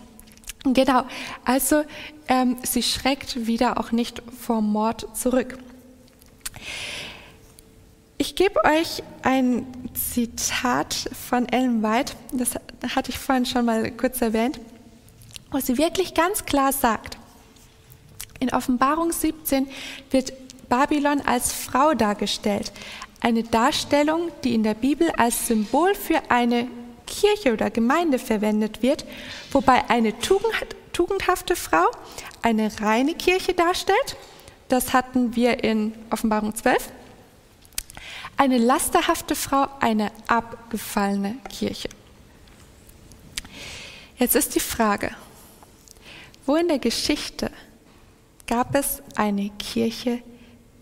Genau, 0.64 1.04
also 1.44 1.84
ähm, 2.28 2.56
sie 2.62 2.82
schreckt 2.82 3.46
wieder 3.46 3.78
auch 3.78 3.92
nicht 3.92 4.22
vor 4.40 4.60
Mord 4.60 5.06
zurück. 5.16 5.58
Ich 8.18 8.36
gebe 8.36 8.62
euch 8.64 9.02
ein 9.22 9.66
Zitat 9.94 11.08
von 11.28 11.48
Ellen 11.48 11.82
White, 11.82 12.14
das 12.32 12.54
hatte 12.94 13.10
ich 13.10 13.18
vorhin 13.18 13.44
schon 13.44 13.64
mal 13.64 13.90
kurz 13.90 14.20
erwähnt, 14.20 14.60
wo 15.54 15.60
sie 15.60 15.78
wirklich 15.78 16.14
ganz 16.14 16.44
klar 16.44 16.72
sagt, 16.72 17.16
in 18.40 18.52
Offenbarung 18.52 19.12
17 19.12 19.68
wird 20.10 20.32
Babylon 20.68 21.20
als 21.24 21.52
Frau 21.52 21.94
dargestellt, 21.94 22.72
eine 23.20 23.44
Darstellung, 23.44 24.32
die 24.42 24.54
in 24.54 24.64
der 24.64 24.74
Bibel 24.74 25.10
als 25.12 25.46
Symbol 25.46 25.94
für 25.94 26.20
eine 26.28 26.66
Kirche 27.06 27.52
oder 27.52 27.70
Gemeinde 27.70 28.18
verwendet 28.18 28.82
wird, 28.82 29.04
wobei 29.52 29.88
eine 29.88 30.14
tugendhafte 30.92 31.54
Frau 31.54 31.86
eine 32.42 32.80
reine 32.80 33.14
Kirche 33.14 33.54
darstellt. 33.54 34.16
Das 34.68 34.92
hatten 34.92 35.36
wir 35.36 35.62
in 35.62 35.94
Offenbarung 36.10 36.54
12. 36.54 36.90
Eine 38.36 38.58
lasterhafte 38.58 39.36
Frau 39.36 39.68
eine 39.78 40.10
abgefallene 40.26 41.36
Kirche. 41.48 41.88
Jetzt 44.18 44.34
ist 44.34 44.56
die 44.56 44.60
Frage, 44.60 45.14
wo 46.46 46.56
in 46.56 46.68
der 46.68 46.78
Geschichte 46.78 47.50
gab 48.46 48.74
es 48.74 49.02
eine 49.16 49.50
Kirche, 49.58 50.20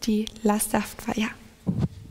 die 0.05 0.27
lasterhaft 0.42 1.07
war? 1.07 1.16
Ja. 1.16 1.29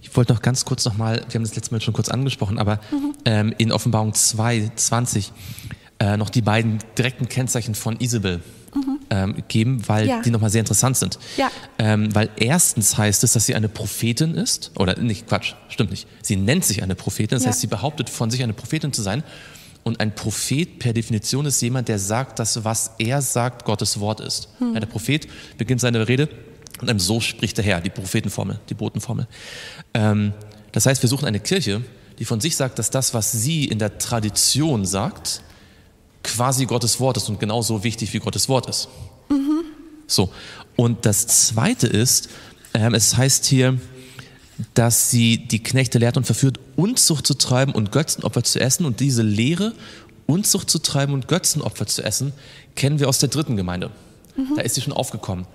Ich 0.01 0.15
wollte 0.15 0.33
noch 0.33 0.41
ganz 0.41 0.65
kurz 0.65 0.85
nochmal, 0.85 1.23
wir 1.29 1.35
haben 1.35 1.43
das 1.43 1.55
letzte 1.55 1.73
Mal 1.73 1.81
schon 1.81 1.93
kurz 1.93 2.09
angesprochen, 2.09 2.57
aber 2.57 2.79
mhm. 2.91 3.13
ähm, 3.25 3.55
in 3.57 3.71
Offenbarung 3.71 4.13
2, 4.13 4.71
20 4.75 5.31
äh, 5.99 6.17
noch 6.17 6.29
die 6.29 6.41
beiden 6.41 6.79
direkten 6.97 7.29
Kennzeichen 7.29 7.75
von 7.75 7.99
Isabel 7.99 8.41
mhm. 8.73 8.99
ähm, 9.09 9.43
geben, 9.47 9.87
weil 9.87 10.07
ja. 10.07 10.21
die 10.21 10.31
nochmal 10.31 10.49
sehr 10.49 10.61
interessant 10.61 10.97
sind. 10.97 11.19
Ja. 11.37 11.51
Ähm, 11.77 12.13
weil 12.15 12.29
erstens 12.37 12.97
heißt 12.97 13.23
es, 13.23 13.33
dass 13.33 13.45
sie 13.45 13.53
eine 13.53 13.69
Prophetin 13.69 14.33
ist, 14.33 14.71
oder 14.75 14.97
nicht, 14.99 15.27
Quatsch, 15.27 15.53
stimmt 15.69 15.91
nicht. 15.91 16.07
Sie 16.21 16.35
nennt 16.35 16.65
sich 16.65 16.81
eine 16.81 16.95
Prophetin, 16.95 17.35
das 17.35 17.43
ja. 17.43 17.49
heißt, 17.49 17.61
sie 17.61 17.67
behauptet 17.67 18.09
von 18.09 18.31
sich 18.31 18.41
eine 18.41 18.53
Prophetin 18.53 18.93
zu 18.93 19.01
sein. 19.01 19.23
Und 19.83 19.99
ein 19.99 20.13
Prophet 20.13 20.79
per 20.79 20.93
Definition 20.93 21.45
ist 21.45 21.59
jemand, 21.61 21.87
der 21.87 21.97
sagt, 21.97 22.39
dass 22.39 22.63
was 22.63 22.91
er 22.99 23.21
sagt, 23.21 23.65
Gottes 23.65 23.99
Wort 23.99 24.19
ist. 24.19 24.49
Mhm. 24.59 24.73
Ja, 24.73 24.79
der 24.79 24.87
Prophet 24.87 25.27
beginnt 25.57 25.81
seine 25.81 26.07
Rede 26.07 26.29
und 26.81 26.89
einem 26.89 26.99
So 26.99 27.19
spricht 27.19 27.57
der 27.57 27.65
Herr, 27.65 27.81
die 27.81 27.89
Prophetenformel, 27.89 28.59
die 28.69 28.73
Botenformel. 28.73 29.27
Ähm, 29.93 30.33
das 30.71 30.85
heißt, 30.85 31.01
wir 31.01 31.09
suchen 31.09 31.25
eine 31.25 31.39
Kirche, 31.39 31.81
die 32.19 32.25
von 32.25 32.39
sich 32.39 32.55
sagt, 32.55 32.77
dass 32.79 32.89
das, 32.91 33.13
was 33.13 33.31
sie 33.31 33.65
in 33.65 33.79
der 33.79 33.97
Tradition 33.97 34.85
sagt, 34.85 35.41
quasi 36.23 36.65
Gottes 36.65 36.99
Wort 36.99 37.17
ist 37.17 37.29
und 37.29 37.39
genauso 37.39 37.83
wichtig 37.83 38.13
wie 38.13 38.19
Gottes 38.19 38.47
Wort 38.47 38.69
ist. 38.69 38.87
Mhm. 39.29 39.63
So. 40.05 40.31
Und 40.75 41.05
das 41.05 41.25
Zweite 41.27 41.87
ist, 41.87 42.29
ähm, 42.73 42.93
es 42.93 43.17
heißt 43.17 43.45
hier, 43.45 43.79
dass 44.73 45.09
sie 45.09 45.37
die 45.37 45.61
Knechte 45.61 45.99
lehrt 45.99 46.17
und 46.17 46.25
verführt, 46.25 46.59
Unzucht 46.75 47.27
zu 47.27 47.33
treiben 47.35 47.73
und 47.73 47.91
Götzenopfer 47.91 48.43
zu 48.43 48.59
essen. 48.59 48.85
Und 48.85 48.99
diese 48.99 49.21
Lehre, 49.21 49.73
Unzucht 50.25 50.69
zu 50.69 50.79
treiben 50.79 51.13
und 51.13 51.27
Götzenopfer 51.27 51.87
zu 51.87 52.03
essen, 52.03 52.33
kennen 52.75 52.99
wir 52.99 53.09
aus 53.09 53.19
der 53.19 53.29
dritten 53.29 53.55
Gemeinde. 53.55 53.91
Mhm. 54.35 54.55
Da 54.55 54.61
ist 54.61 54.75
sie 54.75 54.81
schon 54.81 54.93
aufgekommen. 54.93 55.45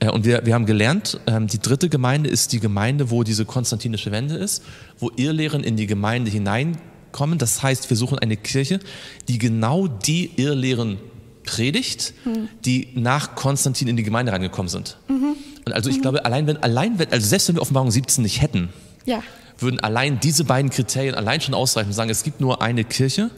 Äh, 0.00 0.10
und 0.10 0.24
wir, 0.24 0.44
wir 0.44 0.54
haben 0.54 0.66
gelernt, 0.66 1.20
ähm, 1.26 1.46
die 1.46 1.58
dritte 1.58 1.88
Gemeinde 1.88 2.28
ist 2.30 2.52
die 2.52 2.60
Gemeinde, 2.60 3.10
wo 3.10 3.22
diese 3.22 3.44
konstantinische 3.44 4.10
Wende 4.10 4.36
ist, 4.36 4.62
wo 4.98 5.10
Irrlehren 5.16 5.62
in 5.62 5.76
die 5.76 5.86
Gemeinde 5.86 6.30
hineinkommen. 6.30 7.38
Das 7.38 7.62
heißt, 7.62 7.88
wir 7.90 7.96
suchen 7.96 8.18
eine 8.18 8.36
Kirche, 8.36 8.80
die 9.28 9.38
genau 9.38 9.86
die 9.86 10.30
Irrlehren 10.36 10.98
predigt, 11.44 12.12
mhm. 12.24 12.48
die 12.64 12.88
nach 12.94 13.34
Konstantin 13.34 13.88
in 13.88 13.96
die 13.96 14.02
Gemeinde 14.02 14.32
reingekommen 14.32 14.68
sind. 14.68 14.98
Mhm. 15.08 15.25
Und 15.66 15.72
also 15.72 15.90
ich 15.90 15.98
mhm. 15.98 16.02
glaube, 16.02 16.24
allein 16.24 16.46
wenn, 16.46 16.56
allein 16.62 16.98
wenn, 16.98 17.12
also 17.12 17.26
selbst 17.26 17.48
wenn 17.48 17.56
wir 17.56 17.62
Offenbarung 17.62 17.90
17 17.90 18.22
nicht 18.22 18.40
hätten, 18.40 18.70
ja. 19.04 19.22
würden 19.58 19.80
allein 19.80 20.20
diese 20.20 20.44
beiden 20.44 20.70
Kriterien 20.70 21.14
allein 21.14 21.40
schon 21.40 21.54
ausreichen 21.54 21.88
und 21.88 21.94
sagen, 21.94 22.10
es 22.10 22.22
gibt 22.22 22.40
nur 22.40 22.62
eine 22.62 22.84
Kirche 22.84 23.30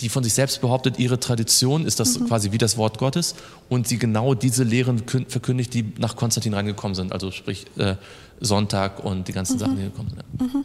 die 0.00 0.08
von 0.08 0.22
sich 0.22 0.34
selbst 0.34 0.60
behauptet, 0.60 0.98
ihre 0.98 1.18
Tradition 1.18 1.86
ist 1.86 2.00
das 2.00 2.18
mhm. 2.18 2.26
quasi 2.26 2.52
wie 2.52 2.58
das 2.58 2.76
Wort 2.76 2.98
Gottes 2.98 3.34
und 3.68 3.88
sie 3.88 3.98
genau 3.98 4.34
diese 4.34 4.62
Lehren 4.62 5.02
verkündigt, 5.28 5.72
die 5.74 5.92
nach 5.98 6.16
Konstantin 6.16 6.54
reingekommen 6.54 6.94
sind, 6.94 7.12
also 7.12 7.30
sprich 7.30 7.66
äh, 7.78 7.96
Sonntag 8.40 9.02
und 9.04 9.28
die 9.28 9.32
ganzen 9.32 9.54
mhm. 9.54 9.58
Sachen, 9.58 9.76
die 9.76 9.84
gekommen 9.84 10.10
sind. 10.10 10.52
Mhm. 10.52 10.64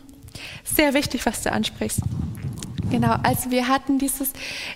Sehr 0.63 0.93
wichtig, 0.93 1.25
was 1.25 1.43
du 1.43 1.51
ansprichst. 1.51 2.01
Genau, 2.89 3.15
also 3.23 3.51
wir 3.51 3.67
hatten 3.67 3.99
dieses, 3.99 4.33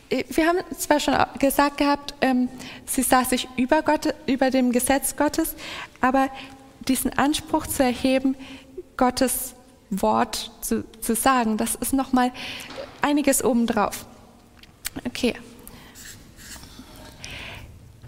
äh, 0.10 0.24
wir 0.30 0.48
haben 0.48 0.60
zwar 0.78 1.00
schon 1.00 1.15
gesagt 1.39 1.78
gehabt, 1.78 2.13
ähm, 2.22 2.50
sie 2.86 3.02
sah 3.02 3.24
sich 3.24 3.48
über, 3.58 3.82
Gott, 3.82 4.13
über 4.26 4.52
dem 4.52 4.72
Gesetz 4.72 5.15
Gottes, 5.15 5.56
aber 6.02 6.30
diesen 6.88 7.12
Anspruch 7.18 7.68
zu 7.68 7.84
erheben, 7.84 8.36
Gottes 8.98 9.56
Wort 9.89 10.52
zu, 10.62 10.84
zu 11.02 11.15
sagen, 11.15 11.58
das 11.58 11.76
ist 11.76 11.94
nochmal 11.94 12.32
einiges 13.02 13.44
obendrauf. 13.44 14.06
Okay. 15.06 15.36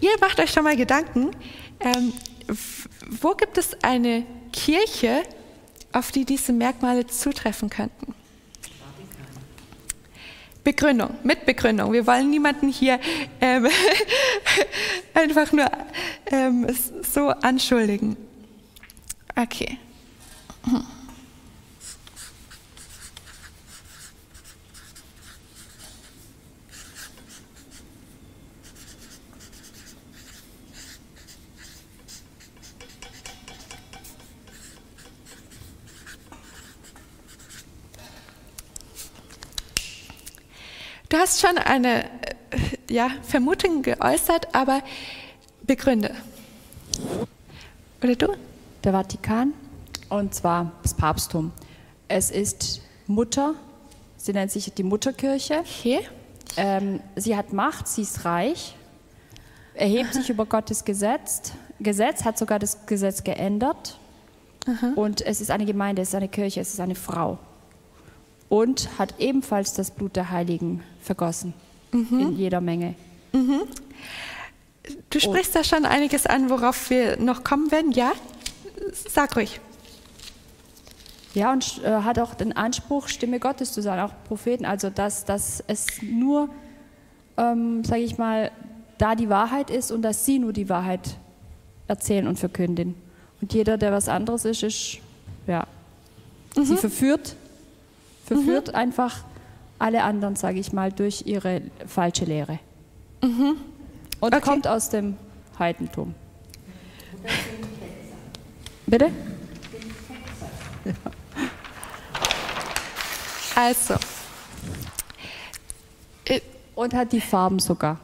Ihr 0.00 0.10
macht 0.20 0.38
euch 0.40 0.52
schon 0.52 0.64
mal 0.64 0.76
Gedanken, 0.76 1.30
ähm, 1.80 2.12
wo 3.20 3.32
gibt 3.34 3.58
es 3.58 3.82
eine 3.82 4.24
Kirche, 4.52 5.22
auf 5.92 6.12
die 6.12 6.24
diese 6.24 6.52
Merkmale 6.52 7.06
zutreffen 7.06 7.68
könnten? 7.68 8.14
Begründung, 10.68 11.14
mit 11.22 11.46
Begründung. 11.46 11.94
Wir 11.94 12.06
wollen 12.06 12.28
niemanden 12.28 12.68
hier 12.68 13.00
ähm, 13.40 13.68
einfach 15.14 15.50
nur 15.50 15.64
ähm, 16.26 16.66
so 17.10 17.28
anschuldigen. 17.28 18.18
Okay. 19.34 19.78
Du 41.08 41.16
hast 41.16 41.40
schon 41.40 41.56
eine 41.56 42.04
äh, 42.04 42.08
ja, 42.90 43.08
Vermutung 43.22 43.80
geäußert, 43.80 44.54
aber 44.54 44.82
begründe. 45.62 46.14
Oder 48.02 48.14
du? 48.14 48.36
Der 48.84 48.92
Vatikan, 48.92 49.54
und 50.10 50.34
zwar 50.34 50.72
das 50.82 50.92
Papsttum. 50.92 51.52
Es 52.08 52.30
ist 52.30 52.82
Mutter, 53.06 53.54
sie 54.18 54.34
nennt 54.34 54.50
sich 54.50 54.72
die 54.74 54.82
Mutterkirche. 54.82 55.60
Okay. 55.60 56.00
Ähm, 56.58 57.00
sie 57.16 57.36
hat 57.36 57.54
Macht, 57.54 57.88
sie 57.88 58.02
ist 58.02 58.26
reich, 58.26 58.76
erhebt 59.74 60.12
sich 60.12 60.28
über 60.28 60.44
Gottes 60.44 60.84
Gesetz, 60.84 61.52
Gesetz, 61.80 62.24
hat 62.24 62.36
sogar 62.36 62.58
das 62.58 62.84
Gesetz 62.84 63.24
geändert. 63.24 63.98
Aha. 64.66 64.92
Und 64.94 65.22
es 65.22 65.40
ist 65.40 65.50
eine 65.50 65.64
Gemeinde, 65.64 66.02
es 66.02 66.08
ist 66.08 66.14
eine 66.14 66.28
Kirche, 66.28 66.60
es 66.60 66.74
ist 66.74 66.80
eine 66.80 66.94
Frau 66.94 67.38
und 68.48 68.98
hat 68.98 69.14
ebenfalls 69.18 69.74
das 69.74 69.90
Blut 69.90 70.16
der 70.16 70.30
Heiligen 70.30 70.82
vergossen, 71.00 71.54
mhm. 71.92 72.20
in 72.20 72.36
jeder 72.36 72.60
Menge. 72.60 72.94
Mhm. 73.32 73.62
Du 75.10 75.20
sprichst 75.20 75.52
oh. 75.54 75.58
da 75.58 75.64
schon 75.64 75.84
einiges 75.84 76.26
an, 76.26 76.48
worauf 76.50 76.90
wir 76.90 77.18
noch 77.18 77.44
kommen 77.44 77.70
werden, 77.70 77.92
ja? 77.92 78.12
Sag 78.92 79.36
ruhig. 79.36 79.60
Ja, 81.34 81.52
und 81.52 81.82
äh, 81.84 81.90
hat 81.90 82.18
auch 82.18 82.34
den 82.34 82.56
Anspruch, 82.56 83.08
Stimme 83.08 83.38
Gottes 83.38 83.72
zu 83.72 83.82
sein, 83.82 84.00
auch 84.00 84.12
Propheten. 84.26 84.64
Also, 84.64 84.88
dass, 84.88 85.24
dass 85.24 85.62
es 85.66 85.86
nur, 86.02 86.48
ähm, 87.36 87.84
sage 87.84 88.00
ich 88.00 88.16
mal, 88.16 88.50
da 88.96 89.14
die 89.14 89.28
Wahrheit 89.28 89.70
ist 89.70 89.92
und 89.92 90.02
dass 90.02 90.24
sie 90.24 90.38
nur 90.38 90.52
die 90.52 90.68
Wahrheit 90.68 91.16
erzählen 91.86 92.26
und 92.26 92.38
verkünden. 92.38 92.94
Und 93.40 93.52
jeder, 93.52 93.78
der 93.78 93.92
was 93.92 94.08
anderes 94.08 94.44
ist, 94.44 94.62
ist, 94.62 94.98
ja, 95.46 95.66
mhm. 96.56 96.64
sie 96.64 96.76
verführt, 96.76 97.36
verführt 98.28 98.68
mhm. 98.68 98.74
einfach 98.74 99.24
alle 99.78 100.02
anderen, 100.02 100.36
sage 100.36 100.58
ich 100.58 100.72
mal, 100.72 100.92
durch 100.92 101.22
ihre 101.26 101.62
falsche 101.86 102.24
Lehre. 102.24 102.58
Mhm. 103.22 103.56
Und 104.20 104.34
okay. 104.34 104.40
kommt 104.40 104.66
aus 104.66 104.90
dem 104.90 105.16
Heidentum. 105.58 106.14
Bitte? 108.86 109.10
Also. 113.54 113.94
Und 116.74 116.94
hat 116.94 117.12
die 117.12 117.20
Farben 117.20 117.58
sogar. 117.58 117.98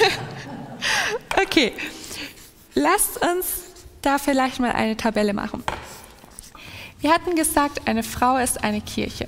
okay, 1.40 1.72
lasst 2.74 3.22
uns 3.22 3.64
da 4.02 4.18
vielleicht 4.18 4.58
mal 4.58 4.72
eine 4.72 4.96
Tabelle 4.96 5.32
machen. 5.32 5.62
Wir 7.00 7.14
hatten 7.14 7.34
gesagt, 7.34 7.88
eine 7.88 8.02
Frau 8.02 8.36
ist 8.36 8.62
eine 8.62 8.82
Kirche 8.82 9.26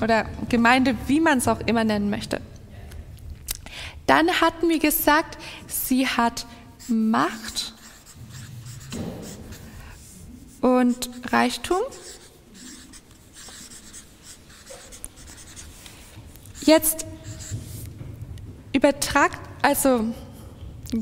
oder 0.00 0.26
Gemeinde, 0.48 0.96
wie 1.06 1.20
man 1.20 1.38
es 1.38 1.48
auch 1.48 1.60
immer 1.60 1.82
nennen 1.82 2.08
möchte. 2.08 2.40
Dann 4.06 4.40
hatten 4.40 4.68
wir 4.68 4.78
gesagt, 4.78 5.38
sie 5.66 6.06
hat 6.06 6.46
Macht 6.88 7.72
und 10.60 11.10
Reichtum. 11.32 11.80
Jetzt 16.60 17.06
übertragt, 18.72 19.38
also 19.62 20.14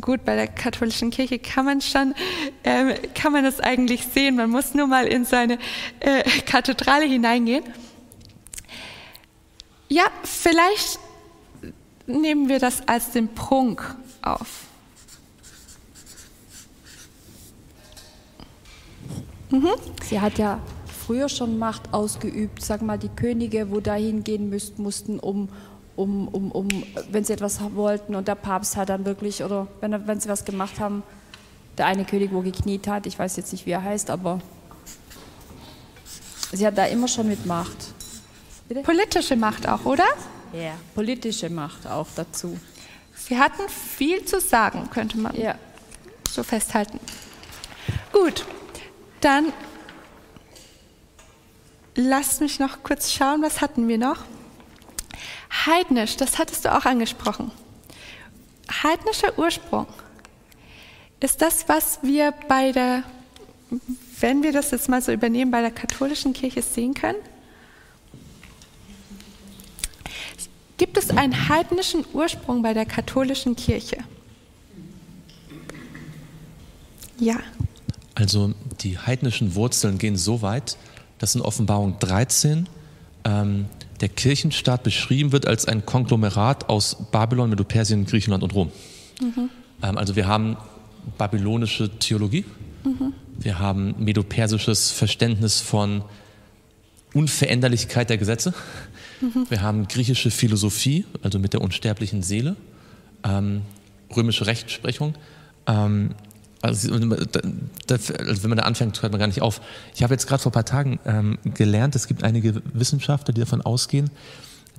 gut, 0.00 0.24
bei 0.24 0.36
der 0.36 0.46
katholischen 0.46 1.10
Kirche 1.10 1.38
kann 1.38 1.64
man 1.64 1.80
schon, 1.80 2.14
äh, 2.62 2.94
kann 3.14 3.32
man 3.32 3.44
das 3.44 3.60
eigentlich 3.60 4.06
sehen. 4.06 4.36
Man 4.36 4.50
muss 4.50 4.74
nur 4.74 4.86
mal 4.86 5.06
in 5.06 5.24
seine 5.24 5.58
äh, 6.00 6.22
Kathedrale 6.46 7.04
hineingehen. 7.04 7.64
Ja, 9.88 10.04
vielleicht 10.24 10.98
nehmen 12.06 12.48
wir 12.48 12.58
das 12.58 12.86
als 12.88 13.10
den 13.10 13.28
Prunk 13.28 13.94
auf. 14.22 14.66
Mhm. 19.50 19.68
Sie 20.02 20.20
hat 20.20 20.38
ja 20.38 20.60
früher 20.86 21.28
schon 21.28 21.58
Macht 21.58 21.92
ausgeübt, 21.92 22.64
sag 22.64 22.80
mal, 22.80 22.98
die 22.98 23.10
Könige, 23.10 23.70
wo 23.70 23.80
dahin 23.80 24.24
gehen 24.24 24.48
müssten, 24.48 24.82
mussten, 24.82 25.18
um, 25.18 25.48
um, 25.96 26.28
um, 26.28 26.50
um, 26.50 26.68
wenn 27.10 27.24
sie 27.24 27.32
etwas 27.32 27.60
wollten 27.74 28.14
und 28.14 28.28
der 28.28 28.34
Papst 28.34 28.76
hat 28.76 28.88
dann 28.88 29.04
wirklich, 29.04 29.42
oder 29.42 29.68
wenn, 29.80 30.06
wenn 30.06 30.20
sie 30.20 30.28
was 30.28 30.44
gemacht 30.44 30.80
haben, 30.80 31.02
der 31.78 31.86
eine 31.86 32.04
König, 32.04 32.32
wo 32.32 32.40
gekniet 32.40 32.86
hat, 32.88 33.06
ich 33.06 33.18
weiß 33.18 33.36
jetzt 33.36 33.52
nicht, 33.52 33.66
wie 33.66 33.72
er 33.72 33.82
heißt, 33.82 34.10
aber 34.10 34.40
sie 36.52 36.66
hat 36.66 36.76
da 36.76 36.86
immer 36.86 37.08
schon 37.08 37.28
mit 37.28 37.46
Macht. 37.46 37.76
Bitte? 38.68 38.82
Politische 38.82 39.36
Macht 39.36 39.68
auch, 39.68 39.84
oder? 39.84 40.06
Ja, 40.52 40.74
politische 40.94 41.50
Macht 41.50 41.86
auch 41.86 42.08
dazu. 42.14 42.58
Sie 43.14 43.38
hatten 43.38 43.68
viel 43.68 44.24
zu 44.24 44.40
sagen, 44.40 44.88
könnte 44.90 45.18
man 45.18 45.34
ja. 45.34 45.54
so 46.28 46.42
festhalten. 46.42 46.98
Gut, 48.12 48.44
dann 49.20 49.52
lasst 51.94 52.40
mich 52.40 52.58
noch 52.58 52.82
kurz 52.82 53.12
schauen, 53.12 53.42
was 53.42 53.60
hatten 53.60 53.88
wir 53.88 53.98
noch? 53.98 54.18
Heidnisch, 55.52 56.16
das 56.16 56.38
hattest 56.38 56.64
du 56.64 56.74
auch 56.74 56.84
angesprochen. 56.84 57.50
Heidnischer 58.82 59.38
Ursprung 59.38 59.86
ist 61.20 61.42
das, 61.42 61.68
was 61.68 61.98
wir 62.02 62.32
bei 62.48 62.72
der, 62.72 63.04
wenn 64.18 64.42
wir 64.42 64.52
das 64.52 64.70
jetzt 64.70 64.88
mal 64.88 65.02
so 65.02 65.12
übernehmen, 65.12 65.50
bei 65.50 65.60
der 65.60 65.70
katholischen 65.70 66.32
Kirche 66.32 66.62
sehen 66.62 66.94
können. 66.94 67.18
Gibt 70.78 70.96
es 70.96 71.10
einen 71.10 71.48
heidnischen 71.48 72.04
Ursprung 72.12 72.62
bei 72.62 72.74
der 72.74 72.86
katholischen 72.86 73.54
Kirche? 73.54 73.98
Ja. 77.18 77.38
Also 78.14 78.52
die 78.80 78.98
heidnischen 78.98 79.54
Wurzeln 79.54 79.98
gehen 79.98 80.16
so 80.16 80.42
weit, 80.42 80.76
dass 81.18 81.36
in 81.36 81.40
Offenbarung 81.40 81.98
13 82.00 82.68
ähm, 83.24 83.66
der 84.02 84.08
Kirchenstaat 84.08 84.82
beschrieben 84.82 85.32
wird 85.32 85.46
als 85.46 85.64
ein 85.66 85.86
Konglomerat 85.86 86.68
aus 86.68 86.96
Babylon, 87.12 87.50
Medo-Persien, 87.50 88.04
Griechenland 88.04 88.42
und 88.42 88.54
Rom. 88.54 88.72
Mhm. 89.20 89.48
Ähm, 89.82 89.96
also 89.96 90.16
wir 90.16 90.26
haben 90.26 90.56
babylonische 91.18 91.88
Theologie, 91.98 92.44
mhm. 92.84 93.14
wir 93.38 93.60
haben 93.60 93.94
medo-persisches 93.98 94.90
Verständnis 94.90 95.60
von 95.60 96.02
Unveränderlichkeit 97.14 98.10
der 98.10 98.18
Gesetze, 98.18 98.52
mhm. 99.20 99.46
wir 99.48 99.62
haben 99.62 99.86
griechische 99.86 100.32
Philosophie, 100.32 101.04
also 101.22 101.38
mit 101.38 101.52
der 101.52 101.60
unsterblichen 101.60 102.22
Seele, 102.22 102.56
ähm, 103.22 103.62
römische 104.14 104.46
Rechtsprechung, 104.46 105.14
ähm, 105.68 106.16
also, 106.62 106.92
also, 106.92 107.02
wenn 108.42 108.48
man 108.48 108.58
da 108.58 108.64
anfängt, 108.64 109.02
hört 109.02 109.12
man 109.12 109.18
gar 109.18 109.26
nicht 109.26 109.42
auf. 109.42 109.60
Ich 109.94 110.02
habe 110.02 110.14
jetzt 110.14 110.26
gerade 110.26 110.42
vor 110.42 110.50
ein 110.50 110.54
paar 110.54 110.64
Tagen 110.64 111.00
ähm, 111.04 111.38
gelernt, 111.42 111.96
es 111.96 112.06
gibt 112.06 112.22
einige 112.22 112.62
Wissenschaftler, 112.72 113.34
die 113.34 113.40
davon 113.40 113.62
ausgehen, 113.62 114.10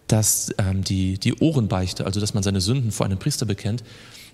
dass 0.07 0.53
ähm, 0.57 0.83
die, 0.83 1.17
die 1.17 1.35
Ohrenbeichte, 1.35 2.05
also 2.05 2.19
dass 2.19 2.33
man 2.33 2.41
seine 2.41 2.61
Sünden 2.61 2.91
vor 2.91 3.05
einem 3.05 3.19
Priester 3.19 3.45
bekennt, 3.45 3.83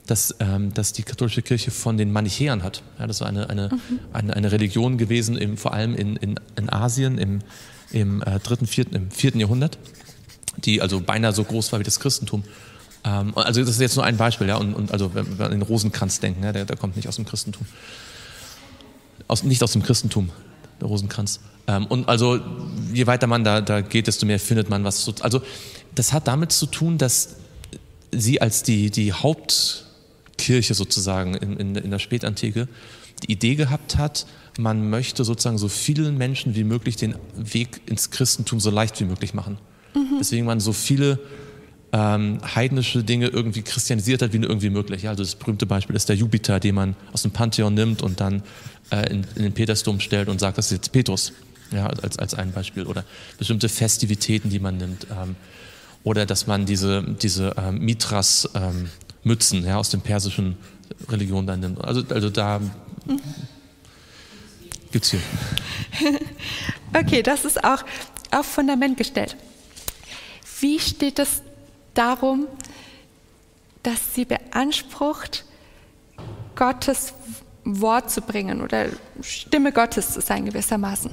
dass, 0.05 0.35
ähm, 0.39 0.73
dass 0.73 0.93
die 0.93 1.03
katholische 1.03 1.41
Kirche 1.41 1.71
von 1.71 1.97
den 1.97 2.11
Manichäern 2.11 2.63
hat. 2.63 2.83
Ja, 2.97 3.07
das 3.07 3.21
war 3.21 3.27
eine, 3.27 3.49
eine, 3.49 3.69
mhm. 3.69 3.99
eine, 4.13 4.35
eine, 4.35 4.51
Religion 4.51 4.97
gewesen, 4.97 5.37
im, 5.37 5.57
vor 5.57 5.73
allem 5.73 5.95
in, 5.95 6.15
in, 6.15 6.39
in 6.55 6.69
Asien 6.69 7.17
im, 7.17 7.39
im, 7.91 8.21
äh, 8.23 8.39
dritten, 8.39 8.67
vierten, 8.67 8.95
im 8.95 9.11
vierten 9.11 9.39
Jahrhundert, 9.39 9.77
die 10.57 10.81
also 10.81 10.99
beinahe 11.01 11.33
so 11.33 11.43
groß 11.43 11.71
war 11.71 11.79
wie 11.79 11.83
das 11.83 11.99
Christentum. 11.99 12.43
Ähm, 13.03 13.33
also 13.35 13.61
das 13.61 13.69
ist 13.69 13.81
jetzt 13.81 13.95
nur 13.95 14.05
ein 14.05 14.17
Beispiel, 14.17 14.47
ja, 14.47 14.57
und, 14.57 14.73
und 14.73 14.91
also 14.91 15.13
wenn 15.13 15.37
wir 15.37 15.45
an 15.45 15.51
den 15.51 15.61
Rosenkranz 15.61 16.19
denken, 16.19 16.43
ja, 16.43 16.51
der, 16.51 16.65
der 16.65 16.77
kommt 16.77 16.95
nicht 16.95 17.07
aus 17.07 17.15
dem 17.15 17.25
Christentum. 17.25 17.65
Aus, 19.27 19.43
nicht 19.43 19.61
aus 19.63 19.71
dem 19.71 19.83
Christentum, 19.83 20.29
der 20.81 20.87
Rosenkranz. 20.87 21.39
Ähm, 21.67 21.85
und 21.85 22.09
also 22.09 22.39
je 22.93 23.07
weiter 23.07 23.27
man 23.27 23.43
da, 23.43 23.61
da 23.61 23.81
geht, 23.81 24.07
desto 24.07 24.25
mehr 24.25 24.39
findet 24.39 24.69
man 24.69 24.83
was. 24.83 25.03
So, 25.03 25.13
also 25.21 25.41
das 25.95 26.13
hat 26.13 26.27
damit 26.27 26.51
zu 26.51 26.65
tun, 26.65 26.97
dass 26.97 27.35
sie 28.11 28.41
als 28.41 28.63
die, 28.63 28.89
die 28.89 29.13
Hauptkirche 29.13 30.73
sozusagen 30.73 31.35
in, 31.35 31.57
in, 31.57 31.75
in 31.75 31.91
der 31.91 31.99
Spätantike 31.99 32.67
die 33.23 33.31
Idee 33.31 33.55
gehabt 33.55 33.97
hat, 33.97 34.25
man 34.57 34.89
möchte 34.89 35.23
sozusagen 35.23 35.57
so 35.57 35.67
vielen 35.67 36.17
Menschen 36.17 36.55
wie 36.55 36.63
möglich 36.63 36.95
den 36.95 37.15
Weg 37.35 37.81
ins 37.85 38.11
Christentum 38.11 38.59
so 38.59 38.69
leicht 38.71 38.99
wie 38.99 39.05
möglich 39.05 39.33
machen. 39.33 39.57
Mhm. 39.93 40.17
Deswegen 40.19 40.45
man 40.45 40.59
so 40.59 40.73
viele 40.73 41.19
ähm, 41.91 42.39
heidnische 42.55 43.03
Dinge 43.03 43.27
irgendwie 43.27 43.61
christianisiert 43.61 44.21
hat, 44.21 44.33
wie 44.33 44.39
nur 44.39 44.49
irgendwie 44.49 44.69
möglich. 44.69 45.07
Also 45.07 45.23
das 45.23 45.35
berühmte 45.35 45.65
Beispiel 45.65 45.95
ist 45.95 46.09
der 46.09 46.15
Jupiter, 46.15 46.59
den 46.59 46.75
man 46.75 46.95
aus 47.13 47.23
dem 47.23 47.31
Pantheon 47.31 47.73
nimmt 47.73 48.01
und 48.01 48.19
dann 48.19 48.43
äh, 48.91 49.09
in, 49.09 49.25
in, 49.35 49.43
den 49.43 49.53
Petersdom 49.53 49.99
stellt 49.99 50.29
und 50.29 50.39
sagt, 50.39 50.57
das 50.57 50.67
ist 50.67 50.71
jetzt 50.71 50.91
Petrus, 50.91 51.33
ja, 51.71 51.87
als, 51.87 52.19
als 52.19 52.33
ein 52.35 52.51
Beispiel. 52.51 52.85
Oder 52.85 53.03
bestimmte 53.37 53.69
Festivitäten, 53.69 54.49
die 54.49 54.59
man 54.59 54.77
nimmt. 54.77 55.07
Ähm, 55.09 55.35
oder 56.03 56.25
dass 56.25 56.47
man 56.47 56.65
diese, 56.65 57.03
diese 57.21 57.55
ähm, 57.57 57.79
Mitras-Mützen 57.79 59.59
ähm, 59.59 59.65
ja, 59.65 59.77
aus 59.77 59.89
den 59.89 60.01
persischen 60.01 60.57
Religionen 61.09 61.47
dann 61.47 61.59
nimmt. 61.59 61.83
Also, 61.83 62.03
also 62.09 62.29
da 62.29 62.61
gibt 64.91 65.05
es 65.05 65.11
hier. 65.11 65.21
Okay, 66.91 67.21
das 67.21 67.45
ist 67.45 67.63
auch 67.63 67.83
auf 68.31 68.47
Fundament 68.47 68.97
gestellt. 68.97 69.35
Wie 70.59 70.79
steht 70.79 71.19
es 71.19 71.43
darum, 71.99 72.47
dass 73.83 74.15
sie 74.15 74.25
beansprucht, 74.25 75.45
Gottes 76.55 77.13
Wort 77.65 78.09
zu 78.09 78.21
bringen 78.21 78.61
oder 78.61 78.87
Stimme 79.21 79.71
Gottes 79.71 80.13
zu 80.13 80.21
sein 80.21 80.45
gewissermaßen. 80.45 81.11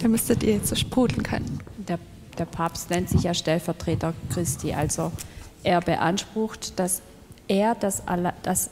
Da 0.00 0.08
müsstet 0.08 0.42
ihr 0.42 0.54
jetzt 0.54 0.68
so 0.68 0.74
sprudeln 0.74 1.22
können. 1.22 1.60
Der, 1.78 1.98
der 2.38 2.44
Papst 2.44 2.90
nennt 2.90 3.08
sich 3.08 3.22
ja 3.22 3.32
Stellvertreter 3.32 4.12
Christi, 4.32 4.74
also 4.74 5.12
er 5.62 5.80
beansprucht, 5.80 6.78
dass 6.78 7.00
er, 7.48 7.74
das, 7.74 8.02
dass, 8.42 8.66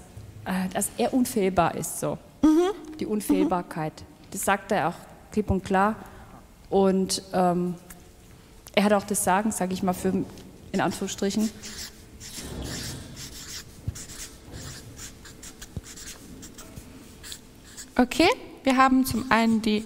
äh, 0.45 0.69
dass 0.73 0.91
er 0.99 1.15
unfehlbar 1.15 1.75
ist, 1.75 2.01
so. 2.01 2.19
Mhm. 2.43 2.97
Die 3.01 3.07
Unfehlbarkeit. 3.07 3.93
Mhm. 4.01 4.31
Das 4.33 4.45
sagt 4.45 4.73
er 4.73 4.89
auch 4.89 4.95
klipp 5.31 5.51
und 5.51 5.65
klar. 5.65 5.97
Und 6.69 7.23
ähm, 7.33 7.75
er 8.75 8.85
hat 8.85 8.93
auch 8.93 9.05
das 9.05 9.25
Sagen, 9.25 9.53
sage 9.53 9.75
ich 9.75 9.83
mal, 9.83 9.93
für 9.93 10.25
in 10.73 10.81
Anführungsstrichen. 10.81 11.51
Okay, 17.97 18.29
wir 18.65 18.77
haben 18.77 19.05
zum 19.05 19.31
einen 19.31 19.61
die 19.61 19.85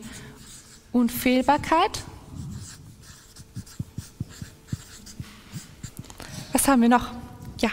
Unfehlbarkeit. 0.92 2.02
Was 6.52 6.68
haben 6.68 6.82
wir 6.82 6.88
noch? 6.88 7.10
Ja. 7.60 7.70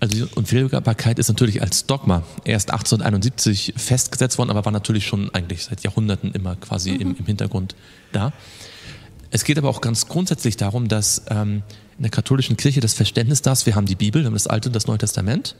Also 0.00 0.14
die 0.14 0.34
Unfehlbarkeit 0.34 1.18
ist 1.18 1.28
natürlich 1.28 1.60
als 1.60 1.86
Dogma 1.86 2.22
erst 2.44 2.70
1871 2.70 3.74
festgesetzt 3.76 4.38
worden, 4.38 4.50
aber 4.50 4.64
war 4.64 4.72
natürlich 4.72 5.06
schon 5.06 5.28
eigentlich 5.34 5.64
seit 5.64 5.82
Jahrhunderten 5.82 6.32
immer 6.32 6.56
quasi 6.56 6.92
mhm. 6.92 7.00
im, 7.00 7.16
im, 7.18 7.26
Hintergrund 7.26 7.74
da. 8.12 8.32
Es 9.32 9.44
geht 9.44 9.58
aber 9.58 9.68
auch 9.68 9.80
ganz 9.80 10.06
grundsätzlich 10.06 10.56
darum, 10.56 10.86
dass 10.86 11.22
ähm, 11.28 11.62
in 11.96 12.02
der 12.02 12.10
katholischen 12.10 12.56
Kirche 12.56 12.80
das 12.80 12.94
Verständnis 12.94 13.42
da 13.42 13.52
ist, 13.52 13.66
wir 13.66 13.74
haben 13.74 13.86
die 13.86 13.96
Bibel, 13.96 14.22
wir 14.22 14.26
haben 14.26 14.34
das 14.34 14.46
Alte 14.46 14.68
und 14.68 14.76
das 14.76 14.86
Neue 14.86 14.98
Testament 14.98 15.56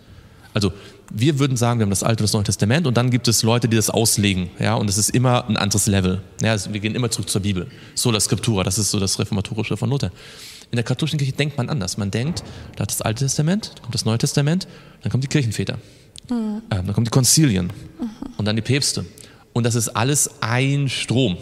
also 0.55 0.73
wir 1.11 1.39
würden 1.39 1.57
sagen, 1.57 1.81
wir 1.81 1.85
haben 1.85 1.91
das 1.91 2.03
Alte 2.03 2.23
und 2.23 2.29
das 2.29 2.33
Neue 2.33 2.45
Testament 2.45 2.87
und 2.87 2.97
dann 2.97 3.11
gibt 3.11 3.29
es 3.29 3.43
Leute, 3.43 3.69
die 3.69 3.77
das 3.77 3.91
auslegen, 3.91 4.51
ja, 4.59 4.75
und 4.75 4.89
es 4.89 4.99
ist 4.99 5.11
immer 5.11 5.49
ein 5.49 5.57
anderes 5.57 5.87
Level. 5.87 6.23
Ja, 6.43 6.53
also 6.53 6.73
wir 6.73 6.81
gehen 6.81 6.95
immer 6.95 7.11
zurück 7.11 7.29
zur 7.29 7.43
Bibel. 7.43 7.69
Sola 7.95 8.21
Scriptura, 8.21 8.65
das 8.65 8.79
ist 8.79 8.91
so 8.91 9.01
das 9.01 9.19
Reformatorische 9.19 9.77
von 9.77 9.91
Luther. 9.91 10.11
In 10.71 10.77
der 10.77 10.85
katholischen 10.85 11.19
Kirche 11.19 11.33
denkt 11.33 11.59
man 11.59 11.69
anders. 11.69 11.99
Man 11.99 12.11
denkt, 12.11 12.43
da 12.77 12.83
hat 12.83 12.91
das 12.91 13.03
Alte 13.03 13.25
Testament, 13.25 13.73
dann 13.75 13.83
kommt 13.83 13.95
das 13.95 14.05
Neue 14.05 14.19
Testament, 14.19 14.67
dann 15.03 15.11
kommen 15.11 15.23
die 15.23 15.29
Kirchenväter, 15.29 15.79
mhm. 16.31 16.35
ähm, 16.35 16.63
dann 16.71 16.93
kommen 16.93 17.05
die 17.05 17.11
Konzilien 17.11 17.67
mhm. 17.67 18.11
und 18.37 18.45
dann 18.45 18.57
die 18.57 18.63
Päpste. 18.63 19.05
Und 19.53 19.65
das 19.65 19.75
ist 19.75 19.89
alles 19.91 20.31
ein 20.41 20.89
Strom. 20.89 21.37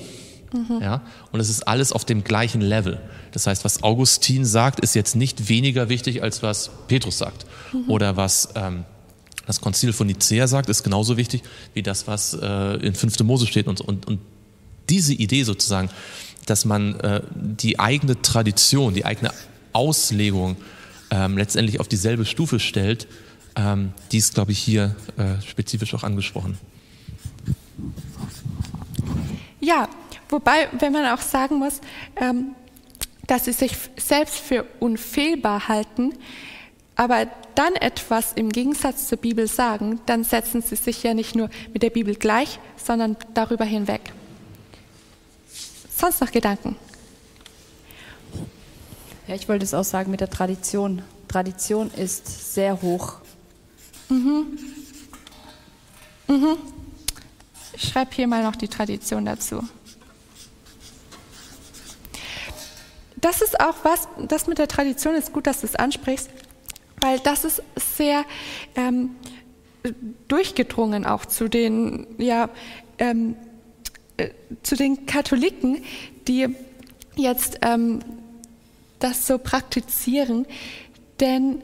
Mhm. 0.52 0.80
Ja? 0.80 1.02
Und 1.32 1.40
es 1.40 1.48
ist 1.48 1.66
alles 1.66 1.92
auf 1.92 2.04
dem 2.04 2.24
gleichen 2.24 2.60
Level. 2.60 3.00
Das 3.32 3.46
heißt, 3.46 3.64
was 3.64 3.82
Augustin 3.82 4.44
sagt, 4.44 4.80
ist 4.80 4.94
jetzt 4.94 5.16
nicht 5.16 5.48
weniger 5.48 5.88
wichtig, 5.88 6.22
als 6.22 6.42
was 6.42 6.70
Petrus 6.88 7.18
sagt. 7.18 7.46
Mhm. 7.72 7.90
Oder 7.90 8.16
was 8.16 8.50
ähm, 8.54 8.84
das 9.46 9.60
Konzil 9.60 9.92
von 9.92 10.06
Nicea 10.06 10.46
sagt, 10.46 10.68
ist 10.68 10.82
genauso 10.82 11.16
wichtig 11.16 11.42
wie 11.74 11.82
das, 11.82 12.06
was 12.06 12.34
äh, 12.34 12.74
in 12.76 12.94
5. 12.94 13.20
Mose 13.20 13.46
steht. 13.46 13.66
Und, 13.66 13.80
und, 13.80 14.06
und 14.06 14.20
diese 14.88 15.14
Idee 15.14 15.44
sozusagen, 15.44 15.90
dass 16.46 16.64
man 16.64 16.98
äh, 17.00 17.22
die 17.34 17.78
eigene 17.78 18.20
Tradition, 18.20 18.94
die 18.94 19.04
eigene 19.04 19.32
Auslegung 19.72 20.56
ähm, 21.10 21.36
letztendlich 21.36 21.80
auf 21.80 21.88
dieselbe 21.88 22.24
Stufe 22.24 22.58
stellt, 22.60 23.06
ähm, 23.56 23.92
die 24.12 24.18
ist, 24.18 24.34
glaube 24.34 24.52
ich, 24.52 24.58
hier 24.58 24.94
äh, 25.16 25.40
spezifisch 25.46 25.94
auch 25.94 26.04
angesprochen. 26.04 26.58
Ja, 29.60 29.88
wobei, 30.30 30.68
wenn 30.72 30.92
man 30.92 31.06
auch 31.06 31.20
sagen 31.20 31.56
muss, 31.56 31.80
ähm, 32.16 32.54
dass 33.26 33.44
sie 33.44 33.52
sich 33.52 33.76
selbst 33.96 34.38
für 34.38 34.64
unfehlbar 34.80 35.68
halten, 35.68 36.14
aber 36.96 37.26
dann 37.54 37.74
etwas 37.76 38.32
im 38.34 38.50
Gegensatz 38.50 39.08
zur 39.08 39.18
Bibel 39.18 39.46
sagen, 39.46 40.00
dann 40.06 40.24
setzen 40.24 40.62
sie 40.62 40.76
sich 40.76 41.02
ja 41.02 41.14
nicht 41.14 41.34
nur 41.34 41.48
mit 41.72 41.82
der 41.82 41.90
Bibel 41.90 42.14
gleich, 42.14 42.58
sondern 42.76 43.16
darüber 43.34 43.64
hinweg. 43.64 44.12
Sonst 45.96 46.20
noch 46.20 46.30
Gedanken? 46.30 46.76
Ja, 49.26 49.34
ich 49.34 49.48
wollte 49.48 49.64
es 49.64 49.74
auch 49.74 49.84
sagen 49.84 50.10
mit 50.10 50.20
der 50.20 50.30
Tradition. 50.30 51.02
Tradition 51.28 51.90
ist 51.92 52.54
sehr 52.54 52.82
hoch. 52.82 53.18
Mhm. 54.08 54.58
Mhm. 56.26 56.56
Ich 57.74 57.88
schreibe 57.88 58.10
hier 58.14 58.26
mal 58.26 58.42
noch 58.42 58.56
die 58.56 58.68
Tradition 58.68 59.24
dazu. 59.24 59.62
Das 63.20 63.42
ist 63.42 63.60
auch 63.60 63.76
was, 63.82 64.08
das 64.28 64.46
mit 64.46 64.58
der 64.58 64.68
Tradition 64.68 65.14
ist 65.14 65.32
gut, 65.32 65.46
dass 65.46 65.60
du 65.60 65.66
es 65.66 65.76
ansprichst 65.76 66.30
weil 67.00 67.18
das 67.18 67.44
ist 67.44 67.62
sehr 67.76 68.24
ähm, 68.76 69.16
durchgedrungen 70.28 71.06
auch 71.06 71.24
zu 71.24 71.48
den, 71.48 72.06
ja, 72.18 72.50
ähm, 72.98 73.36
äh, 74.16 74.30
zu 74.62 74.76
den 74.76 75.06
Katholiken, 75.06 75.82
die 76.28 76.48
jetzt 77.16 77.58
ähm, 77.62 78.00
das 78.98 79.26
so 79.26 79.38
praktizieren, 79.38 80.46
denn 81.20 81.62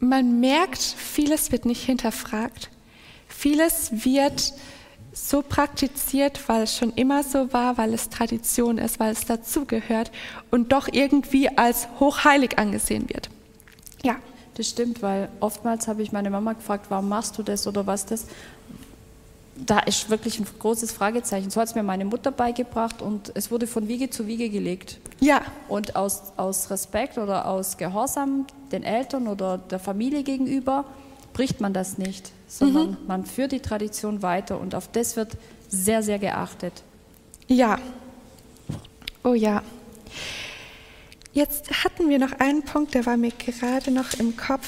man 0.00 0.40
merkt, 0.40 0.82
vieles 0.82 1.52
wird 1.52 1.64
nicht 1.64 1.84
hinterfragt. 1.84 2.70
Vieles 3.28 4.04
wird 4.04 4.52
so 5.16 5.42
praktiziert, 5.42 6.46
weil 6.48 6.64
es 6.64 6.76
schon 6.76 6.92
immer 6.92 7.22
so 7.22 7.52
war, 7.52 7.78
weil 7.78 7.94
es 7.94 8.10
Tradition 8.10 8.76
ist, 8.76 9.00
weil 9.00 9.12
es 9.12 9.24
dazugehört 9.24 10.12
und 10.50 10.72
doch 10.72 10.88
irgendwie 10.92 11.48
als 11.56 11.88
hochheilig 11.98 12.58
angesehen 12.58 13.08
wird. 13.08 13.30
Ja. 14.02 14.16
Das 14.54 14.68
stimmt, 14.68 15.02
weil 15.02 15.28
oftmals 15.40 15.86
habe 15.86 16.02
ich 16.02 16.12
meine 16.12 16.30
Mama 16.30 16.54
gefragt, 16.54 16.86
warum 16.88 17.10
machst 17.10 17.36
du 17.36 17.42
das 17.42 17.66
oder 17.66 17.86
was 17.86 18.06
das? 18.06 18.26
Da 19.54 19.80
ist 19.80 20.08
wirklich 20.08 20.38
ein 20.38 20.46
großes 20.58 20.92
Fragezeichen. 20.92 21.50
So 21.50 21.60
hat 21.60 21.68
es 21.68 21.74
mir 21.74 21.82
meine 21.82 22.06
Mutter 22.06 22.30
beigebracht 22.30 23.02
und 23.02 23.32
es 23.34 23.50
wurde 23.50 23.66
von 23.66 23.88
Wiege 23.88 24.08
zu 24.08 24.26
Wiege 24.26 24.48
gelegt. 24.48 24.98
Ja. 25.20 25.42
Und 25.68 25.96
aus, 25.96 26.32
aus 26.36 26.70
Respekt 26.70 27.18
oder 27.18 27.46
aus 27.46 27.76
Gehorsam 27.76 28.46
den 28.72 28.82
Eltern 28.82 29.28
oder 29.28 29.58
der 29.58 29.78
Familie 29.78 30.22
gegenüber 30.22 30.86
bricht 31.36 31.60
man 31.60 31.74
das 31.74 31.98
nicht, 31.98 32.32
sondern 32.48 32.92
mhm. 32.92 32.96
man 33.06 33.26
führt 33.26 33.52
die 33.52 33.60
Tradition 33.60 34.22
weiter 34.22 34.58
und 34.58 34.74
auf 34.74 34.88
das 34.90 35.16
wird 35.16 35.36
sehr, 35.68 36.02
sehr 36.02 36.18
geachtet. 36.18 36.82
Ja. 37.46 37.78
Oh 39.22 39.34
ja. 39.34 39.62
Jetzt 41.34 41.84
hatten 41.84 42.08
wir 42.08 42.18
noch 42.18 42.32
einen 42.40 42.62
Punkt, 42.62 42.94
der 42.94 43.04
war 43.04 43.18
mir 43.18 43.32
gerade 43.32 43.90
noch 43.90 44.14
im 44.14 44.34
Kopf. 44.38 44.66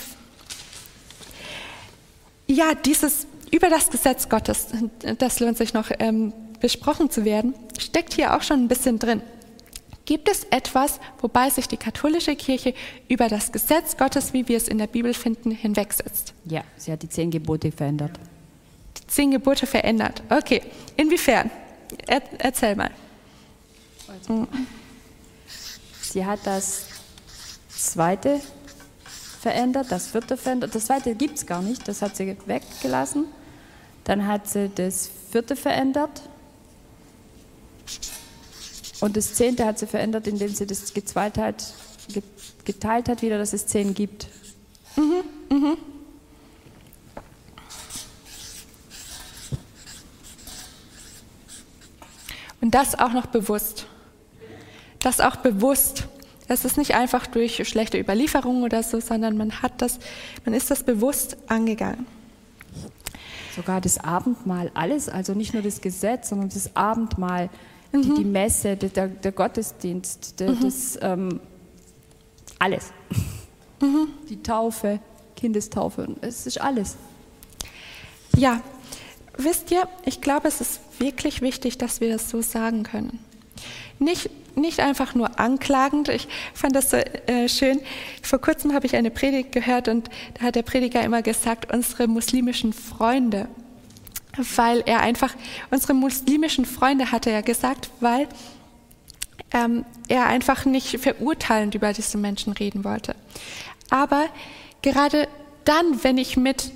Ja, 2.46 2.74
dieses 2.74 3.26
über 3.50 3.70
das 3.70 3.88
Gesetz 3.88 4.28
Gottes, 4.28 4.66
das 5.16 5.40
lohnt 5.40 5.56
sich 5.56 5.72
noch 5.72 5.90
ähm, 5.98 6.34
besprochen 6.60 7.08
zu 7.08 7.24
werden, 7.24 7.54
steckt 7.78 8.12
hier 8.12 8.36
auch 8.36 8.42
schon 8.42 8.64
ein 8.64 8.68
bisschen 8.68 8.98
drin. 8.98 9.22
Gibt 10.08 10.30
es 10.30 10.44
etwas, 10.44 11.00
wobei 11.20 11.50
sich 11.50 11.68
die 11.68 11.76
katholische 11.76 12.34
Kirche 12.34 12.72
über 13.10 13.28
das 13.28 13.52
Gesetz 13.52 13.94
Gottes, 13.94 14.32
wie 14.32 14.48
wir 14.48 14.56
es 14.56 14.66
in 14.66 14.78
der 14.78 14.86
Bibel 14.86 15.12
finden, 15.12 15.50
hinwegsetzt? 15.50 16.32
Ja, 16.46 16.64
sie 16.78 16.92
hat 16.92 17.02
die 17.02 17.10
zehn 17.10 17.30
Gebote 17.30 17.70
verändert. 17.70 18.18
Die 18.96 19.06
zehn 19.06 19.32
Gebote 19.32 19.66
verändert. 19.66 20.22
Okay, 20.30 20.62
inwiefern? 20.96 21.50
Er, 22.06 22.22
erzähl 22.38 22.74
mal. 22.74 22.90
Sie 26.00 26.24
hat 26.24 26.40
das 26.44 26.86
zweite 27.68 28.40
verändert, 29.42 29.92
das 29.92 30.06
vierte 30.06 30.38
verändert. 30.38 30.74
Das 30.74 30.86
zweite 30.86 31.14
gibt 31.16 31.36
es 31.36 31.44
gar 31.44 31.60
nicht, 31.60 31.86
das 31.86 32.00
hat 32.00 32.16
sie 32.16 32.34
weggelassen. 32.46 33.26
Dann 34.04 34.26
hat 34.26 34.48
sie 34.48 34.70
das 34.74 35.10
vierte 35.30 35.54
verändert. 35.54 36.22
Und 39.00 39.16
das 39.16 39.34
zehnte 39.34 39.64
hat 39.64 39.78
sie 39.78 39.86
verändert, 39.86 40.26
indem 40.26 40.48
sie 40.48 40.66
das 40.66 40.92
geteilt 40.92 41.38
hat, 41.38 41.72
geteilt 42.64 43.08
hat 43.08 43.22
wieder, 43.22 43.38
dass 43.38 43.52
es 43.52 43.66
zehn 43.66 43.94
gibt. 43.94 44.26
Mhm, 44.96 45.56
mhm. 45.56 45.76
Und 52.60 52.74
das 52.74 52.98
auch 52.98 53.12
noch 53.12 53.26
bewusst 53.26 53.86
das 55.00 55.20
auch 55.20 55.36
bewusst. 55.36 56.06
Es 56.48 56.64
ist 56.64 56.78
nicht 56.78 56.94
einfach 56.94 57.26
durch 57.26 57.66
schlechte 57.68 57.98
Überlieferung 57.98 58.62
oder 58.62 58.82
so, 58.82 59.00
sondern 59.00 59.36
man 59.36 59.62
hat 59.62 59.80
das, 59.82 59.98
man 60.44 60.54
ist 60.54 60.70
das 60.70 60.82
bewusst 60.82 61.36
angegangen. 61.46 62.06
Sogar 63.54 63.80
das 63.80 63.98
Abendmahl, 63.98 64.70
alles, 64.74 65.08
also 65.08 65.34
nicht 65.34 65.52
nur 65.52 65.62
das 65.62 65.80
Gesetz, 65.80 66.30
sondern 66.30 66.48
das 66.48 66.74
Abendmahl, 66.76 67.50
mhm. 67.92 68.02
die, 68.02 68.14
die, 68.14 68.24
Messe, 68.24 68.76
der, 68.76 69.08
der 69.08 69.32
Gottesdienst, 69.32 70.40
der, 70.40 70.50
mhm. 70.50 70.60
das 70.60 70.98
ähm, 71.00 71.40
alles. 72.58 72.92
Mhm. 73.80 74.08
Die 74.28 74.42
Taufe, 74.42 75.00
Kindestaufe, 75.36 76.16
es 76.20 76.46
ist 76.46 76.60
alles. 76.60 76.96
Ja, 78.36 78.60
wisst 79.36 79.70
ihr, 79.70 79.88
ich 80.04 80.20
glaube, 80.20 80.48
es 80.48 80.60
ist 80.60 80.80
wirklich 80.98 81.42
wichtig, 81.42 81.78
dass 81.78 82.00
wir 82.00 82.12
das 82.12 82.30
so 82.30 82.42
sagen 82.42 82.82
können. 82.82 83.18
Nicht 83.98 84.30
nicht 84.58 84.80
einfach 84.80 85.14
nur 85.14 85.38
anklagend. 85.38 86.08
Ich 86.08 86.28
fand 86.52 86.74
das 86.76 86.90
so 86.90 86.96
äh, 86.96 87.48
schön. 87.48 87.80
Vor 88.22 88.40
kurzem 88.40 88.74
habe 88.74 88.86
ich 88.86 88.96
eine 88.96 89.10
Predigt 89.10 89.52
gehört 89.52 89.88
und 89.88 90.10
da 90.34 90.46
hat 90.46 90.56
der 90.56 90.62
Prediger 90.62 91.02
immer 91.02 91.22
gesagt, 91.22 91.72
unsere 91.72 92.08
muslimischen 92.08 92.72
Freunde, 92.72 93.48
weil 94.56 94.82
er 94.86 95.00
einfach, 95.00 95.34
unsere 95.70 95.94
muslimischen 95.94 96.64
Freunde 96.64 97.10
hatte 97.10 97.30
er 97.30 97.42
gesagt, 97.42 97.90
weil 98.00 98.28
ähm, 99.52 99.84
er 100.08 100.26
einfach 100.26 100.64
nicht 100.64 101.00
verurteilend 101.00 101.74
über 101.74 101.92
diese 101.92 102.18
Menschen 102.18 102.52
reden 102.52 102.84
wollte. 102.84 103.14
Aber 103.90 104.26
gerade 104.82 105.28
dann, 105.64 106.04
wenn 106.04 106.18
ich 106.18 106.36
mit 106.36 106.70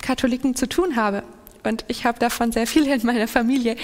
Katholiken 0.00 0.54
zu 0.54 0.68
tun 0.68 0.96
habe, 0.96 1.24
und 1.64 1.84
ich 1.88 2.04
habe 2.04 2.18
davon 2.18 2.52
sehr 2.52 2.66
viele 2.66 2.94
in 2.94 3.06
meiner 3.06 3.28
Familie, 3.28 3.76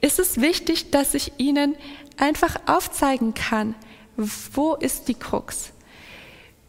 ist 0.00 0.18
es 0.18 0.40
wichtig, 0.40 0.90
dass 0.90 1.14
ich 1.14 1.32
ihnen 1.38 1.74
einfach 2.16 2.56
aufzeigen 2.66 3.34
kann, 3.34 3.74
wo 4.16 4.74
ist 4.74 5.08
die 5.08 5.14
Krux. 5.14 5.72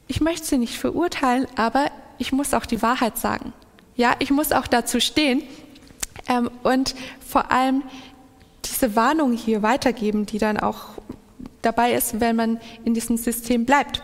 ich 0.07 0.22
möchte 0.22 0.47
sie 0.47 0.57
nicht 0.57 0.78
verurteilen, 0.78 1.45
aber 1.55 1.91
ich 2.17 2.32
muss 2.32 2.53
auch 2.53 2.65
die 2.65 2.82
Wahrheit 2.82 3.17
sagen. 3.17 3.53
Ja, 3.99 4.15
ich 4.19 4.31
muss 4.31 4.53
auch 4.53 4.65
dazu 4.65 5.01
stehen 5.01 5.43
ähm, 6.29 6.49
und 6.63 6.95
vor 7.27 7.51
allem 7.51 7.83
diese 8.63 8.95
Warnung 8.95 9.33
hier 9.33 9.61
weitergeben, 9.61 10.25
die 10.25 10.37
dann 10.37 10.57
auch 10.57 10.91
dabei 11.61 11.91
ist, 11.91 12.21
wenn 12.21 12.37
man 12.37 12.61
in 12.85 12.93
diesem 12.93 13.17
System 13.17 13.65
bleibt. 13.65 14.01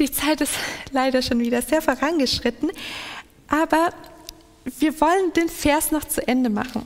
Die 0.00 0.10
Zeit 0.10 0.40
ist 0.40 0.54
leider 0.90 1.22
schon 1.22 1.38
wieder 1.38 1.62
sehr 1.62 1.80
vorangeschritten, 1.80 2.72
aber 3.46 3.90
wir 4.64 5.00
wollen 5.00 5.32
den 5.34 5.48
Vers 5.48 5.92
noch 5.92 6.02
zu 6.02 6.26
Ende 6.26 6.50
machen. 6.50 6.84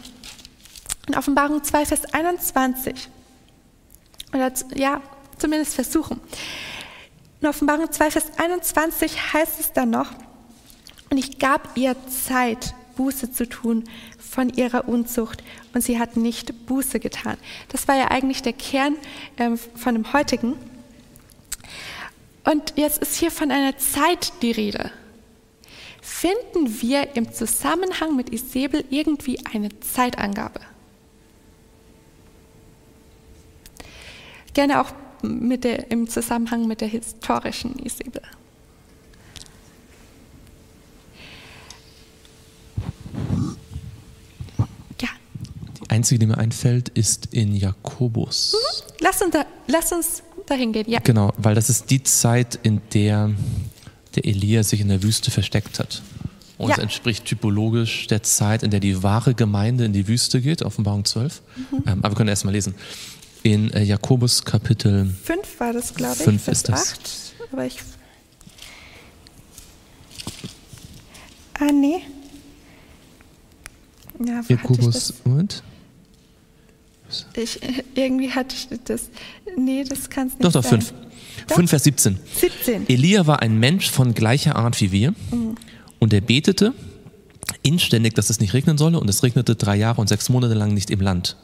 In 1.09 1.16
Offenbarung 1.16 1.64
2, 1.64 1.86
Vers 1.86 2.12
21. 2.12 3.09
Oder 4.34 4.53
ja, 4.74 5.01
zumindest 5.38 5.74
versuchen. 5.74 6.20
In 7.40 7.49
Offenbarung 7.49 7.90
2, 7.90 8.11
Vers 8.11 8.26
21 8.36 9.32
heißt 9.32 9.59
es 9.59 9.72
dann 9.72 9.88
noch, 9.88 10.11
und 11.13 11.19
ich 11.19 11.39
gab 11.39 11.77
ihr 11.77 11.95
Zeit, 12.09 12.75
Buße 12.97 13.31
zu 13.33 13.47
tun 13.47 13.85
von 14.19 14.49
ihrer 14.49 14.89
Unzucht, 14.89 15.45
und 15.75 15.83
sie 15.83 15.99
hat 15.99 16.17
nicht 16.17 16.65
Buße 16.65 17.01
getan. 17.01 17.37
Das 17.69 17.87
war 17.87 17.97
ja 17.97 18.11
eigentlich 18.11 18.41
der 18.41 18.55
Kern 18.55 18.97
ähm, 19.37 19.59
von 19.59 19.95
dem 19.95 20.11
heutigen. 20.15 20.55
Und 22.45 22.73
jetzt 22.77 23.03
ist 23.03 23.17
hier 23.17 23.31
von 23.31 23.51
einer 23.51 23.77
Zeit 23.77 24.33
die 24.41 24.53
Rede. 24.53 24.91
Finden 26.01 26.81
wir 26.81 27.15
im 27.15 27.31
Zusammenhang 27.31 28.17
mit 28.17 28.33
Isabel 28.33 28.83
irgendwie 28.89 29.39
eine 29.53 29.69
Zeitangabe? 29.81 30.61
Gerne 34.55 34.81
auch 34.81 34.95
der, 35.23 35.91
im 35.91 36.09
Zusammenhang 36.09 36.67
mit 36.67 36.81
der 36.81 36.89
historischen 36.89 37.79
Isabel. 37.79 38.23
Ja. 45.01 45.09
Die 45.81 45.82
einzige, 45.93 46.18
die 46.18 46.26
mir 46.26 46.38
einfällt, 46.38 46.88
ist 46.88 47.28
in 47.32 47.55
Jakobus. 47.55 48.55
Mhm. 48.55 48.95
Lass, 49.01 49.22
uns 49.22 49.32
da, 49.32 49.47
lass 49.66 49.93
uns 49.93 50.22
dahin 50.47 50.72
gehen, 50.72 50.88
ja. 50.88 51.01
Genau, 51.01 51.32
weil 51.36 51.55
das 51.55 51.70
ist 51.70 51.90
die 51.90 52.03
Zeit, 52.03 52.59
in 52.62 52.80
der 52.95 53.30
der 54.14 54.26
Elia 54.26 54.62
sich 54.62 54.80
in 54.80 54.88
der 54.88 55.03
Wüste 55.03 55.30
versteckt 55.30 55.78
hat. 55.78 56.03
Und 56.59 56.68
ja. 56.68 56.76
es 56.76 56.82
entspricht 56.82 57.24
typologisch 57.24 58.07
der 58.07 58.22
Zeit, 58.22 58.62
in 58.62 58.70
der 58.70 58.80
die 58.80 59.03
wahre 59.03 59.34
Gemeinde 59.34 59.84
in 59.84 59.93
die 59.93 60.07
Wüste 60.07 60.40
geht, 60.40 60.62
Offenbarung 60.62 61.05
12. 61.05 61.43
Mhm. 61.57 61.76
Ähm, 61.86 61.99
aber 62.03 62.11
wir 62.11 62.16
können 62.16 62.28
erst 62.28 62.45
mal 62.45 62.53
lesen. 62.53 62.74
In 63.43 63.72
äh, 63.72 63.82
Jakobus 63.82 64.45
Kapitel 64.45 65.12
5 65.24 65.61
war 65.61 65.72
das, 65.72 65.95
glaube 65.95 66.14
ich. 66.16 66.22
5 66.22 66.49
ist 66.49 66.68
das. 66.68 66.93
8, 66.93 67.34
aber 67.53 67.66
ich. 67.66 67.78
Ah, 71.59 71.72
nee. 71.72 72.03
Ja, 74.24 74.43
Jakobus 74.47 75.14
und? 75.24 75.62
Ich, 77.37 77.61
irgendwie 77.95 78.31
hatte 78.31 78.55
ich 78.57 78.79
das. 78.85 79.11
Nee, 79.57 79.85
das 79.85 80.11
kann 80.11 80.29
es 80.29 80.35
nicht 80.35 80.45
doch, 80.45 80.63
sein. 80.63 80.81
Doch, 80.81 80.89
doch, 80.89 80.93
5. 80.93 80.95
5, 81.49 81.71
Vers 81.71 81.85
17. 81.85 82.19
17. 82.37 82.89
Elia 82.89 83.27
war 83.27 83.43
ein 83.43 83.59
Mensch 83.59 83.91
von 83.91 84.15
gleicher 84.15 84.57
Art 84.57 84.81
wie 84.81 84.93
wir 84.93 85.11
mhm. 85.31 85.57
und 85.99 86.13
er 86.13 86.21
betete 86.21 86.73
inständig, 87.63 88.15
dass 88.15 88.31
es 88.31 88.41
nicht 88.41 88.55
regnen 88.55 88.79
solle 88.79 88.99
und 88.99 89.09
es 89.09 89.23
regnete 89.23 89.57
drei 89.57 89.77
Jahre 89.77 90.01
und 90.01 90.09
sechs 90.09 90.29
Monate 90.29 90.55
lang 90.55 90.75
nicht 90.75 90.91
im 90.91 91.01
Land. 91.01 91.37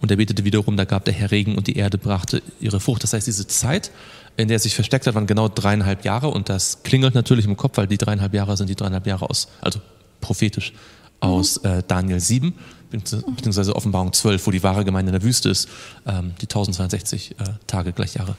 Und 0.00 0.10
er 0.10 0.16
betete 0.16 0.44
wiederum, 0.44 0.76
da 0.76 0.84
gab 0.84 1.04
der 1.04 1.14
Herr 1.14 1.30
Regen 1.30 1.56
und 1.56 1.66
die 1.66 1.76
Erde 1.76 1.98
brachte 1.98 2.42
ihre 2.60 2.78
Frucht. 2.78 3.02
Das 3.02 3.12
heißt, 3.12 3.26
diese 3.26 3.48
Zeit, 3.48 3.90
in 4.36 4.48
der 4.48 4.56
er 4.56 4.60
sich 4.60 4.74
versteckt 4.74 5.06
hat, 5.06 5.14
waren 5.14 5.26
genau 5.26 5.48
dreieinhalb 5.48 6.04
Jahre 6.04 6.28
und 6.28 6.48
das 6.48 6.82
klingelt 6.84 7.14
natürlich 7.14 7.46
im 7.46 7.56
Kopf, 7.56 7.76
weil 7.76 7.88
die 7.88 7.98
dreieinhalb 7.98 8.32
Jahre 8.32 8.56
sind 8.56 8.70
die 8.70 8.76
dreieinhalb 8.76 9.06
Jahre 9.06 9.28
aus, 9.28 9.48
also 9.60 9.80
prophetisch 10.20 10.72
aus 11.20 11.62
mhm. 11.62 11.68
äh, 11.68 11.82
Daniel 11.86 12.20
7, 12.20 12.54
beziehungsweise 12.90 13.76
Offenbarung 13.76 14.12
12, 14.12 14.46
wo 14.46 14.50
die 14.50 14.62
wahre 14.62 14.84
Gemeinde 14.84 15.10
in 15.10 15.18
der 15.18 15.22
Wüste 15.22 15.50
ist, 15.50 15.68
ähm, 16.06 16.34
die 16.40 16.46
1062 16.46 17.32
äh, 17.32 17.44
Tage 17.66 17.92
gleich 17.92 18.14
Jahre. 18.14 18.36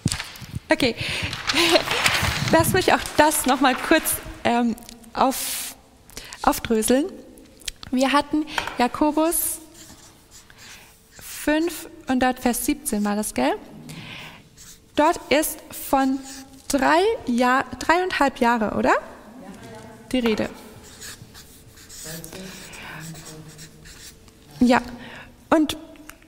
Okay, 0.71 0.95
lass 2.51 2.73
mich 2.73 2.93
auch 2.93 2.99
das 3.17 3.45
nochmal 3.45 3.75
kurz 3.75 4.15
ähm, 4.43 4.75
auf, 5.13 5.75
aufdröseln. 6.41 7.05
Wir 7.91 8.11
hatten 8.11 8.45
Jakobus 8.77 9.59
5 11.11 11.89
und 12.07 12.21
dort 12.21 12.39
Vers 12.39 12.65
17 12.65 13.03
war 13.03 13.15
das, 13.15 13.33
gell? 13.33 13.53
Dort 14.95 15.19
ist 15.29 15.57
von 15.71 16.19
drei 16.67 17.01
Jahr, 17.25 17.65
dreieinhalb 17.79 18.39
Jahre, 18.39 18.77
oder? 18.77 18.93
Die 20.11 20.19
Rede. 20.19 20.49
Ja, 24.59 24.81
und 25.49 25.77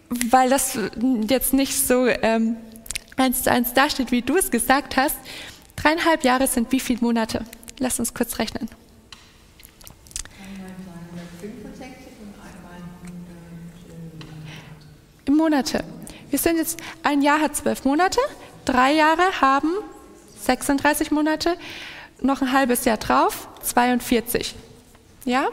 weil 0.09 0.49
das 0.49 0.77
jetzt 1.27 1.53
nicht 1.53 1.75
so 1.75 2.07
ähm, 2.07 2.57
eins 3.17 3.43
zu 3.43 3.51
eins 3.51 3.73
dasteht, 3.73 4.11
wie 4.11 4.21
du 4.21 4.37
es 4.37 4.51
gesagt 4.51 4.97
hast, 4.97 5.15
dreieinhalb 5.75 6.23
Jahre 6.23 6.47
sind 6.47 6.71
wie 6.71 6.79
viele 6.79 7.01
Monate? 7.01 7.45
Lass 7.79 7.99
uns 7.99 8.13
kurz 8.13 8.39
rechnen. 8.39 8.69
Monate. 15.29 15.83
Wir 16.29 16.39
sind 16.39 16.57
jetzt, 16.57 16.79
ein 17.03 17.21
Jahr 17.21 17.41
hat 17.41 17.55
zwölf 17.55 17.83
Monate, 17.83 18.19
drei 18.65 18.93
Jahre 18.93 19.41
haben 19.41 19.71
36 20.43 21.09
Monate, 21.11 21.57
noch 22.21 22.41
ein 22.41 22.51
halbes 22.51 22.85
Jahr 22.85 22.97
drauf, 22.97 23.47
42. 23.63 24.55
Ja? 25.25 25.47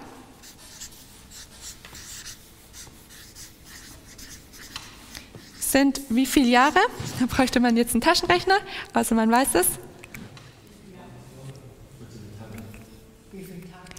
Sind 5.72 6.00
wie 6.08 6.26
viele 6.26 6.48
Jahre? 6.48 6.78
Da 7.20 7.26
bräuchte 7.26 7.60
man 7.60 7.76
jetzt 7.76 7.94
einen 7.94 8.00
Taschenrechner, 8.00 8.56
also 8.92 9.14
man 9.14 9.30
weiß 9.30 9.54
es. 9.54 9.66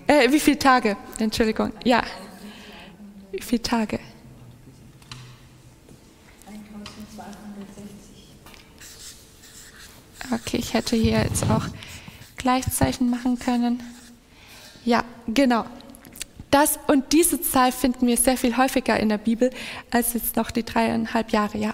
Äh, 0.08 0.32
wie 0.32 0.40
viele 0.40 0.58
Tage? 0.58 0.98
Entschuldigung. 1.20 1.72
Ja. 1.84 2.04
Wie 3.32 3.42
viele 3.42 3.62
Tage? 3.62 4.00
Okay, 10.32 10.58
ich 10.58 10.74
hätte 10.74 10.96
hier 10.96 11.24
jetzt 11.24 11.44
auch 11.44 11.66
Gleichzeichen 12.38 13.10
machen 13.10 13.38
können. 13.38 13.82
Ja, 14.86 15.04
genau. 15.28 15.66
Das 16.52 16.80
und 16.88 17.14
diese 17.14 17.42
Zahl 17.42 17.72
finden 17.72 18.08
wir 18.08 18.18
sehr 18.18 18.38
viel 18.38 18.58
häufiger 18.58 19.00
in 19.00 19.10
der 19.10 19.18
Bibel 19.18 19.52
als 19.92 20.14
jetzt 20.14 20.36
noch 20.36 20.52
die 20.52 20.64
dreieinhalb 20.64 21.32
Jahre, 21.32 21.58
ja. 21.58 21.72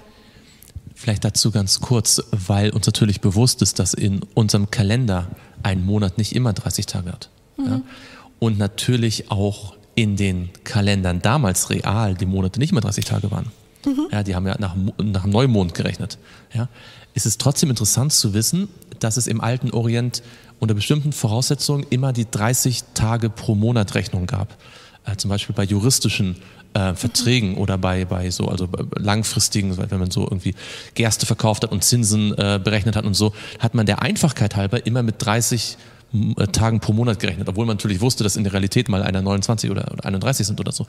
Vielleicht 0.94 1.26
dazu 1.26 1.52
ganz 1.52 1.82
kurz, 1.82 2.22
weil 2.32 2.70
uns 2.72 2.86
natürlich 2.86 3.20
bewusst 3.20 3.62
ist, 3.62 3.80
dass 3.80 3.94
in 3.94 4.22
unserem 4.34 4.72
Kalender 4.72 5.28
ein 5.62 5.86
Monat 5.86 6.18
nicht 6.18 6.34
immer 6.34 6.54
30 6.54 6.86
Tage 6.86 7.12
hat. 7.12 7.30
Mhm. 7.58 7.66
Ja? 7.66 7.82
Und 8.40 8.58
natürlich 8.58 9.30
auch 9.30 9.76
in 9.96 10.16
den 10.16 10.50
Kalendern 10.64 11.22
damals 11.22 11.70
real 11.70 12.16
die 12.16 12.26
Monate 12.26 12.60
nicht 12.60 12.72
immer 12.72 12.82
30 12.82 13.06
Tage 13.06 13.30
waren. 13.32 13.52
Mhm. 13.86 14.08
Ja, 14.12 14.24
die 14.24 14.36
haben 14.36 14.48
ja 14.48 14.56
nach, 14.60 14.76
nach 14.98 15.26
Neumond 15.26 15.74
gerechnet. 15.74 16.18
Ja? 16.54 16.70
Es 17.14 17.26
ist 17.26 17.42
trotzdem 17.42 17.70
interessant 17.70 18.14
zu 18.14 18.34
wissen, 18.34 18.70
dass 19.00 19.18
es 19.18 19.28
im 19.28 19.42
alten 19.42 19.72
Orient 19.72 20.22
unter 20.60 20.74
bestimmten 20.74 21.12
Voraussetzungen 21.12 21.86
immer 21.90 22.14
die 22.14 22.30
30 22.30 22.84
Tage 22.94 23.30
pro 23.30 23.56
Monat 23.56 23.96
Rechnung 23.96 24.26
gab. 24.26 24.56
Äh, 25.06 25.16
zum 25.18 25.30
Beispiel 25.30 25.56
bei 25.56 25.64
juristischen 25.64 26.38
äh, 26.74 26.94
Verträgen 26.94 27.52
mhm. 27.52 27.58
oder 27.58 27.78
bei, 27.78 28.06
bei 28.06 28.30
so, 28.30 28.48
also 28.48 28.68
langfristigen, 28.96 29.78
wenn 29.78 30.00
man 30.00 30.12
so 30.12 30.24
irgendwie 30.24 30.56
Gerste 30.94 31.26
verkauft 31.26 31.64
hat 31.64 31.72
und 31.72 31.84
Zinsen 31.84 32.34
äh, 32.38 32.60
berechnet 32.64 32.96
hat 32.96 33.06
und 33.06 33.14
so, 33.14 33.34
hat 33.60 33.74
man 33.74 33.86
der 33.86 34.02
Einfachkeit 34.02 34.56
halber 34.56 34.86
immer 34.86 35.04
mit 35.04 35.16
30 35.20 35.78
äh, 36.38 36.48
Tagen 36.48 36.80
pro 36.80 36.94
Monat 36.94 37.20
gerechnet, 37.20 37.48
obwohl 37.48 37.66
man 37.66 37.78
natürlich 37.78 38.02
wusste, 38.02 38.24
dass 38.24 38.36
in 38.36 38.44
der 38.44 38.54
Realität 38.54 38.90
mal 38.90 39.04
einer 39.04 39.22
29 39.22 39.72
oder, 39.72 39.92
oder 39.92 40.06
31 40.06 40.48
sind 40.48 40.60
oder 40.60 40.72
so. 40.72 40.86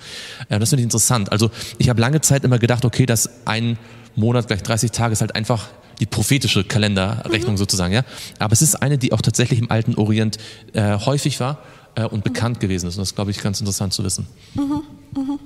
Ja, 0.50 0.58
das 0.58 0.70
finde 0.70 0.82
ich 0.82 0.86
interessant. 0.86 1.32
Also 1.32 1.50
ich 1.78 1.88
habe 1.88 2.00
lange 2.00 2.20
Zeit 2.20 2.44
immer 2.44 2.58
gedacht, 2.58 2.84
okay, 2.84 3.06
dass 3.06 3.46
ein 3.46 3.78
Monat 4.14 4.48
gleich 4.48 4.62
30 4.62 4.90
Tage 4.90 5.12
ist 5.12 5.20
halt 5.20 5.34
einfach 5.34 5.68
die 6.00 6.06
prophetische 6.06 6.64
Kalenderrechnung 6.64 7.52
mhm. 7.52 7.58
sozusagen, 7.58 7.92
ja. 7.92 8.02
Aber 8.38 8.52
es 8.52 8.62
ist 8.62 8.76
eine, 8.76 8.98
die 8.98 9.12
auch 9.12 9.22
tatsächlich 9.22 9.58
im 9.58 9.70
alten 9.70 9.94
Orient 9.94 10.38
äh, 10.72 10.98
häufig 10.98 11.40
war 11.40 11.58
äh, 11.94 12.04
und 12.04 12.18
mhm. 12.18 12.32
bekannt 12.32 12.60
gewesen 12.60 12.88
ist. 12.88 12.96
Und 12.96 13.02
das 13.02 13.14
glaube 13.14 13.30
ich 13.30 13.42
ganz 13.42 13.60
interessant 13.60 13.92
zu 13.92 14.04
wissen. 14.04 14.26
Mhm. 14.54 14.82
Mhm. 15.14 15.38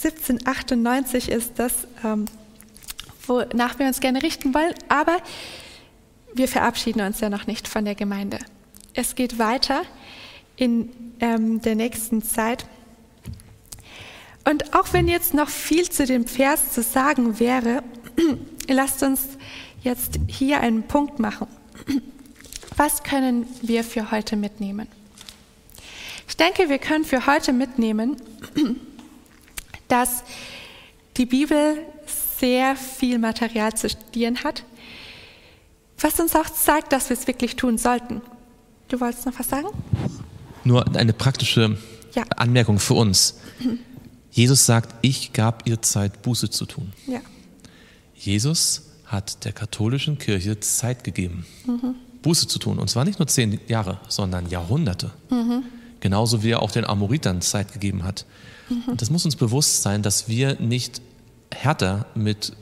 1798 0.04 1.28
ist 1.28 1.52
das, 1.56 1.86
ähm, 2.04 2.24
wonach 3.26 3.78
wir 3.78 3.86
uns 3.86 4.00
gerne 4.00 4.22
richten 4.22 4.54
wollen. 4.54 4.74
Aber 4.88 5.18
wir 6.34 6.48
verabschieden 6.48 7.00
uns 7.02 7.20
ja 7.20 7.30
noch 7.30 7.46
nicht 7.46 7.68
von 7.68 7.84
der 7.84 7.94
Gemeinde. 7.94 8.38
Es 8.94 9.14
geht 9.14 9.38
weiter 9.38 9.82
in 10.56 10.90
ähm, 11.20 11.60
der 11.62 11.74
nächsten 11.74 12.22
Zeit. 12.22 12.66
Und 14.44 14.74
auch 14.74 14.92
wenn 14.92 15.08
jetzt 15.08 15.34
noch 15.34 15.48
viel 15.48 15.88
zu 15.88 16.04
dem 16.04 16.26
Vers 16.26 16.72
zu 16.72 16.82
sagen 16.82 17.38
wäre, 17.38 17.82
lasst 18.68 19.02
uns 19.02 19.28
jetzt 19.82 20.18
hier 20.26 20.60
einen 20.60 20.82
Punkt 20.82 21.18
machen. 21.18 21.46
Was 22.76 23.02
können 23.02 23.46
wir 23.60 23.84
für 23.84 24.10
heute 24.10 24.36
mitnehmen? 24.36 24.88
Ich 26.28 26.36
denke, 26.36 26.68
wir 26.68 26.78
können 26.78 27.04
für 27.04 27.26
heute 27.26 27.52
mitnehmen, 27.52 28.16
dass 29.92 30.24
die 31.18 31.26
Bibel 31.26 31.76
sehr 32.38 32.76
viel 32.76 33.18
Material 33.18 33.74
zu 33.74 33.90
studieren 33.90 34.42
hat, 34.42 34.64
was 36.00 36.18
uns 36.18 36.34
auch 36.34 36.48
zeigt, 36.48 36.92
dass 36.92 37.10
wir 37.10 37.16
es 37.16 37.26
wirklich 37.26 37.56
tun 37.56 37.76
sollten. 37.76 38.22
Du 38.88 38.98
wolltest 39.00 39.26
noch 39.26 39.38
was 39.38 39.48
sagen? 39.48 39.68
Nur 40.64 40.96
eine 40.96 41.12
praktische 41.12 41.76
ja. 42.14 42.22
Anmerkung 42.36 42.78
für 42.78 42.94
uns. 42.94 43.38
Jesus 44.30 44.64
sagt, 44.64 44.94
ich 45.02 45.34
gab 45.34 45.68
ihr 45.68 45.82
Zeit, 45.82 46.22
Buße 46.22 46.48
zu 46.48 46.64
tun. 46.64 46.92
Ja. 47.06 47.20
Jesus 48.16 48.92
hat 49.04 49.44
der 49.44 49.52
katholischen 49.52 50.16
Kirche 50.18 50.58
Zeit 50.60 51.04
gegeben, 51.04 51.44
mhm. 51.66 51.96
Buße 52.22 52.48
zu 52.48 52.58
tun. 52.58 52.78
Und 52.78 52.88
zwar 52.88 53.04
nicht 53.04 53.18
nur 53.18 53.28
zehn 53.28 53.60
Jahre, 53.68 54.00
sondern 54.08 54.48
Jahrhunderte. 54.48 55.10
Mhm. 55.28 55.64
Genauso 56.00 56.42
wie 56.42 56.50
er 56.50 56.62
auch 56.62 56.70
den 56.70 56.86
Amoritern 56.86 57.42
Zeit 57.42 57.74
gegeben 57.74 58.04
hat. 58.04 58.24
Mhm. 58.72 58.92
Und 58.92 59.02
das 59.02 59.10
muss 59.10 59.24
uns 59.24 59.36
bewusst 59.36 59.82
sein, 59.82 60.02
dass 60.02 60.28
wir 60.28 60.60
nicht 60.60 61.00
härter 61.52 62.06
mit 62.14 62.52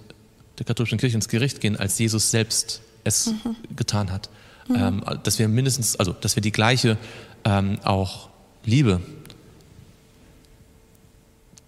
der 0.59 0.67
katholischen 0.67 0.99
Kirche 0.99 1.17
ins 1.17 1.29
Gericht 1.29 1.61
gehen, 1.61 1.77
als 1.77 1.99
Jesus 1.99 2.31
selbst 2.31 2.83
es 3.05 3.27
mhm. 3.27 3.57
getan 3.77 4.11
hat. 4.11 4.29
Mhm. 4.69 4.77
Ähm, 4.77 5.05
dass 5.23 5.39
wir 5.39 5.49
mindestens, 5.49 5.97
also 5.97 6.13
dass 6.13 6.37
wir 6.37 6.43
die 6.43 6.53
gleiche 6.53 6.99
ähm, 7.45 7.79
auch 7.83 8.29
Liebe 8.65 9.01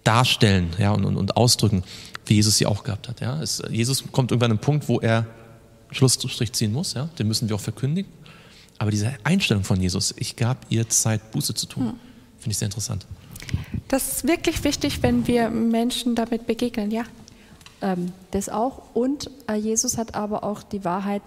darstellen 0.03 0.69
ja, 0.77 0.91
und, 0.91 1.05
und, 1.05 1.17
und 1.17 1.37
ausdrücken, 1.37 1.83
wie 2.25 2.35
Jesus 2.35 2.57
sie 2.57 2.65
auch 2.65 2.83
gehabt 2.83 3.07
hat. 3.09 3.21
Ja. 3.21 3.41
Es, 3.41 3.61
Jesus 3.69 4.03
kommt 4.11 4.31
irgendwann 4.31 4.51
an 4.51 4.57
einen 4.57 4.61
Punkt, 4.61 4.87
wo 4.87 4.99
er 4.99 5.25
Schlussstrich 5.91 6.53
ziehen 6.53 6.71
muss, 6.71 6.93
ja. 6.93 7.09
den 7.19 7.27
müssen 7.27 7.49
wir 7.49 7.55
auch 7.55 7.61
verkündigen. 7.61 8.11
Aber 8.79 8.91
diese 8.91 9.13
Einstellung 9.23 9.63
von 9.63 9.79
Jesus, 9.79 10.13
ich 10.17 10.35
gab 10.35 10.65
ihr 10.69 10.89
Zeit, 10.89 11.31
Buße 11.31 11.53
zu 11.53 11.67
tun, 11.67 11.89
hm. 11.89 11.93
finde 12.39 12.51
ich 12.51 12.57
sehr 12.57 12.65
interessant. 12.65 13.05
Das 13.93 14.11
ist 14.11 14.27
wirklich 14.27 14.63
wichtig, 14.63 15.03
wenn 15.03 15.27
wir 15.27 15.51
Menschen 15.51 16.15
damit 16.15 16.47
begegnen, 16.47 16.89
ja. 16.89 17.03
Ähm, 17.79 18.11
das 18.31 18.49
auch. 18.49 18.81
Und 18.95 19.29
äh, 19.47 19.53
Jesus 19.53 19.99
hat 19.99 20.15
aber 20.15 20.43
auch 20.43 20.63
die 20.63 20.83
Wahrheit 20.83 21.21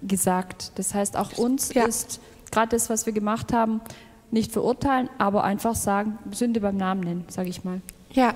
gesagt. 0.00 0.70
Das 0.76 0.94
heißt, 0.94 1.16
auch 1.16 1.36
uns 1.38 1.74
ja. 1.74 1.86
ist 1.86 2.20
gerade 2.52 2.68
das, 2.68 2.88
was 2.88 3.06
wir 3.06 3.12
gemacht 3.12 3.52
haben, 3.52 3.80
nicht 4.30 4.52
verurteilen, 4.52 5.10
aber 5.18 5.42
einfach 5.42 5.74
sagen, 5.74 6.20
Sünde 6.30 6.60
beim 6.60 6.76
Namen 6.76 7.00
nennen, 7.00 7.24
sage 7.30 7.48
ich 7.48 7.64
mal. 7.64 7.80
Ja, 8.12 8.32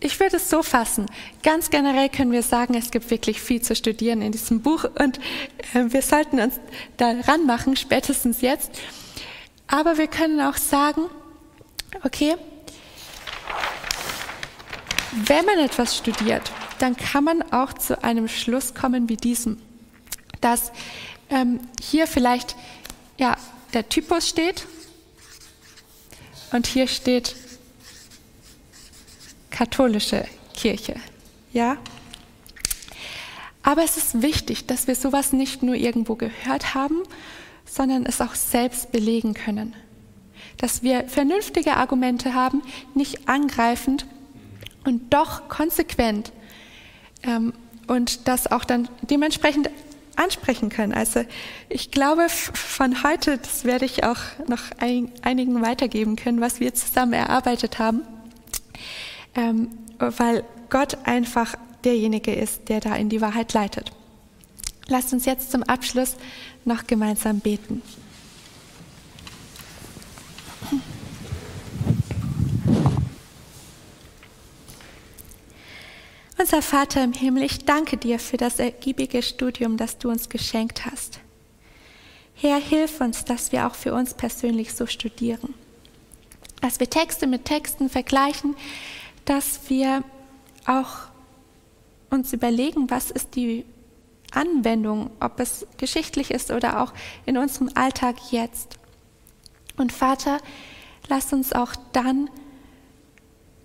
ich 0.00 0.18
würde 0.18 0.38
es 0.38 0.50
so 0.50 0.64
fassen. 0.64 1.06
Ganz 1.44 1.70
generell 1.70 2.08
können 2.08 2.32
wir 2.32 2.42
sagen, 2.42 2.74
es 2.74 2.90
gibt 2.90 3.08
wirklich 3.12 3.40
viel 3.40 3.62
zu 3.62 3.76
studieren 3.76 4.20
in 4.20 4.32
diesem 4.32 4.62
Buch 4.62 4.82
und 4.98 5.20
äh, 5.74 5.84
wir 5.92 6.02
sollten 6.02 6.40
uns 6.40 6.58
daran 6.96 7.46
machen, 7.46 7.76
spätestens 7.76 8.40
jetzt. 8.40 8.72
Aber 9.68 9.96
wir 9.96 10.08
können 10.08 10.40
auch 10.40 10.56
sagen, 10.56 11.02
okay, 12.02 12.36
wenn 15.12 15.44
man 15.44 15.58
etwas 15.58 15.96
studiert, 15.96 16.50
dann 16.78 16.96
kann 16.96 17.24
man 17.24 17.42
auch 17.52 17.72
zu 17.74 18.02
einem 18.02 18.28
Schluss 18.28 18.74
kommen 18.74 19.08
wie 19.08 19.16
diesem, 19.16 19.58
dass 20.40 20.72
ähm, 21.30 21.60
hier 21.80 22.06
vielleicht 22.06 22.56
ja, 23.18 23.36
der 23.72 23.88
Typus 23.88 24.28
steht 24.28 24.66
und 26.52 26.66
hier 26.66 26.88
steht 26.88 27.36
katholische 29.50 30.26
Kirche. 30.54 30.96
Ja? 31.52 31.76
Aber 33.62 33.84
es 33.84 33.96
ist 33.96 34.22
wichtig, 34.22 34.66
dass 34.66 34.86
wir 34.86 34.96
sowas 34.96 35.32
nicht 35.32 35.62
nur 35.62 35.74
irgendwo 35.74 36.16
gehört 36.16 36.74
haben, 36.74 37.02
sondern 37.64 38.06
es 38.06 38.20
auch 38.20 38.34
selbst 38.34 38.92
belegen 38.92 39.34
können. 39.34 39.74
Dass 40.58 40.82
wir 40.82 41.08
vernünftige 41.08 41.76
Argumente 41.76 42.34
haben, 42.34 42.62
nicht 42.94 43.28
angreifend 43.28 44.06
und 44.84 45.12
doch 45.12 45.48
konsequent 45.48 46.32
ähm, 47.22 47.52
und 47.86 48.28
das 48.28 48.50
auch 48.50 48.64
dann 48.64 48.88
dementsprechend 49.02 49.70
ansprechen 50.16 50.68
können. 50.68 50.92
Also 50.92 51.24
ich 51.68 51.90
glaube, 51.90 52.28
von 52.28 53.02
heute, 53.02 53.38
das 53.38 53.64
werde 53.64 53.86
ich 53.86 54.04
auch 54.04 54.18
noch 54.46 54.62
einigen 55.22 55.62
weitergeben 55.62 56.16
können, 56.16 56.40
was 56.40 56.60
wir 56.60 56.74
zusammen 56.74 57.14
erarbeitet 57.14 57.78
haben 57.78 58.02
ähm, 59.34 59.70
weil 59.98 60.44
Gott 60.70 60.98
einfach 61.04 61.54
derjenige 61.84 62.34
ist, 62.34 62.68
der 62.68 62.80
da 62.80 62.96
in 62.96 63.08
die 63.08 63.20
Wahrheit 63.20 63.52
leitet. 63.52 63.92
Lasst 64.88 65.12
uns 65.12 65.24
jetzt 65.24 65.50
zum 65.50 65.62
Abschluss 65.62 66.16
noch 66.64 66.86
gemeinsam 66.86 67.40
beten. 67.40 67.82
Unser 76.42 76.60
Vater 76.60 77.04
im 77.04 77.12
Himmel, 77.12 77.44
ich 77.44 77.66
danke 77.66 77.96
dir 77.96 78.18
für 78.18 78.36
das 78.36 78.58
ergiebige 78.58 79.22
Studium, 79.22 79.76
das 79.76 79.98
du 79.98 80.08
uns 80.10 80.28
geschenkt 80.28 80.84
hast. 80.84 81.20
Herr, 82.34 82.56
hilf 82.56 83.00
uns, 83.00 83.24
dass 83.24 83.52
wir 83.52 83.68
auch 83.68 83.76
für 83.76 83.94
uns 83.94 84.14
persönlich 84.14 84.74
so 84.74 84.86
studieren. 84.86 85.54
Dass 86.60 86.80
wir 86.80 86.90
Texte 86.90 87.28
mit 87.28 87.44
Texten 87.44 87.88
vergleichen, 87.88 88.56
dass 89.24 89.70
wir 89.70 90.02
auch 90.66 90.88
uns 92.10 92.32
überlegen, 92.32 92.90
was 92.90 93.12
ist 93.12 93.36
die 93.36 93.64
Anwendung, 94.32 95.12
ob 95.20 95.38
es 95.38 95.64
geschichtlich 95.76 96.32
ist 96.32 96.50
oder 96.50 96.82
auch 96.82 96.92
in 97.24 97.38
unserem 97.38 97.70
Alltag 97.76 98.16
jetzt. 98.32 98.80
Und 99.76 99.92
Vater, 99.92 100.38
lass 101.06 101.32
uns 101.32 101.52
auch 101.52 101.76
dann 101.92 102.28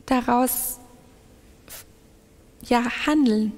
daraus 0.06 0.80
ja 2.70 2.84
handeln, 3.06 3.54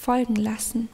folgen 0.00 0.36
lassen. 0.36 0.88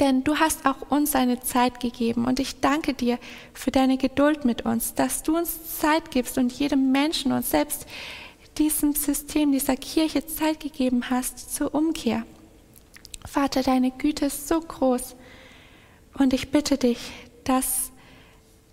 Denn 0.00 0.22
du 0.22 0.36
hast 0.36 0.64
auch 0.64 0.90
uns 0.90 1.16
eine 1.16 1.40
Zeit 1.40 1.80
gegeben 1.80 2.26
und 2.26 2.38
ich 2.38 2.60
danke 2.60 2.94
dir 2.94 3.18
für 3.52 3.72
deine 3.72 3.98
Geduld 3.98 4.44
mit 4.44 4.64
uns, 4.64 4.94
dass 4.94 5.24
du 5.24 5.36
uns 5.36 5.78
Zeit 5.78 6.12
gibst 6.12 6.38
und 6.38 6.52
jedem 6.52 6.92
Menschen 6.92 7.32
und 7.32 7.44
selbst 7.44 7.86
diesem 8.58 8.92
System, 8.92 9.52
dieser 9.52 9.76
Kirche 9.76 10.26
Zeit 10.26 10.60
gegeben 10.60 11.10
hast 11.10 11.54
zur 11.54 11.74
Umkehr. 11.74 12.24
Vater, 13.26 13.62
deine 13.62 13.90
Güte 13.90 14.26
ist 14.26 14.48
so 14.48 14.60
groß 14.60 15.16
und 16.14 16.32
ich 16.32 16.50
bitte 16.50 16.78
dich, 16.78 16.98
dass 17.44 17.90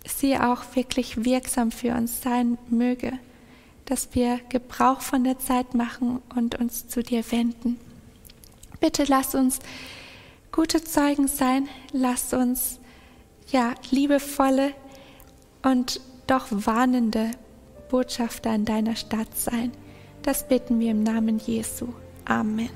sie 0.06 0.36
auch 0.36 0.62
wirklich 0.74 1.24
wirksam 1.24 1.72
für 1.72 1.94
uns 1.94 2.22
sein 2.22 2.58
möge, 2.68 3.18
dass 3.86 4.14
wir 4.14 4.40
Gebrauch 4.48 5.00
von 5.00 5.24
der 5.24 5.38
Zeit 5.38 5.74
machen 5.74 6.20
und 6.34 6.56
uns 6.56 6.88
zu 6.88 7.02
dir 7.02 7.24
wenden. 7.30 7.78
Bitte 8.80 9.04
lass 9.08 9.34
uns 9.34 9.60
gute 10.52 10.84
Zeugen 10.84 11.28
sein, 11.28 11.68
lass 11.92 12.34
uns 12.34 12.78
ja 13.48 13.74
liebevolle 13.90 14.72
und 15.62 16.00
doch 16.26 16.46
warnende 16.50 17.30
Botschafter 17.88 18.54
in 18.54 18.64
deiner 18.64 18.96
Stadt 18.96 19.36
sein. 19.36 19.72
Das 20.22 20.46
bitten 20.48 20.80
wir 20.80 20.90
im 20.90 21.02
Namen 21.02 21.38
Jesu. 21.38 21.88
Amen. 22.24 22.70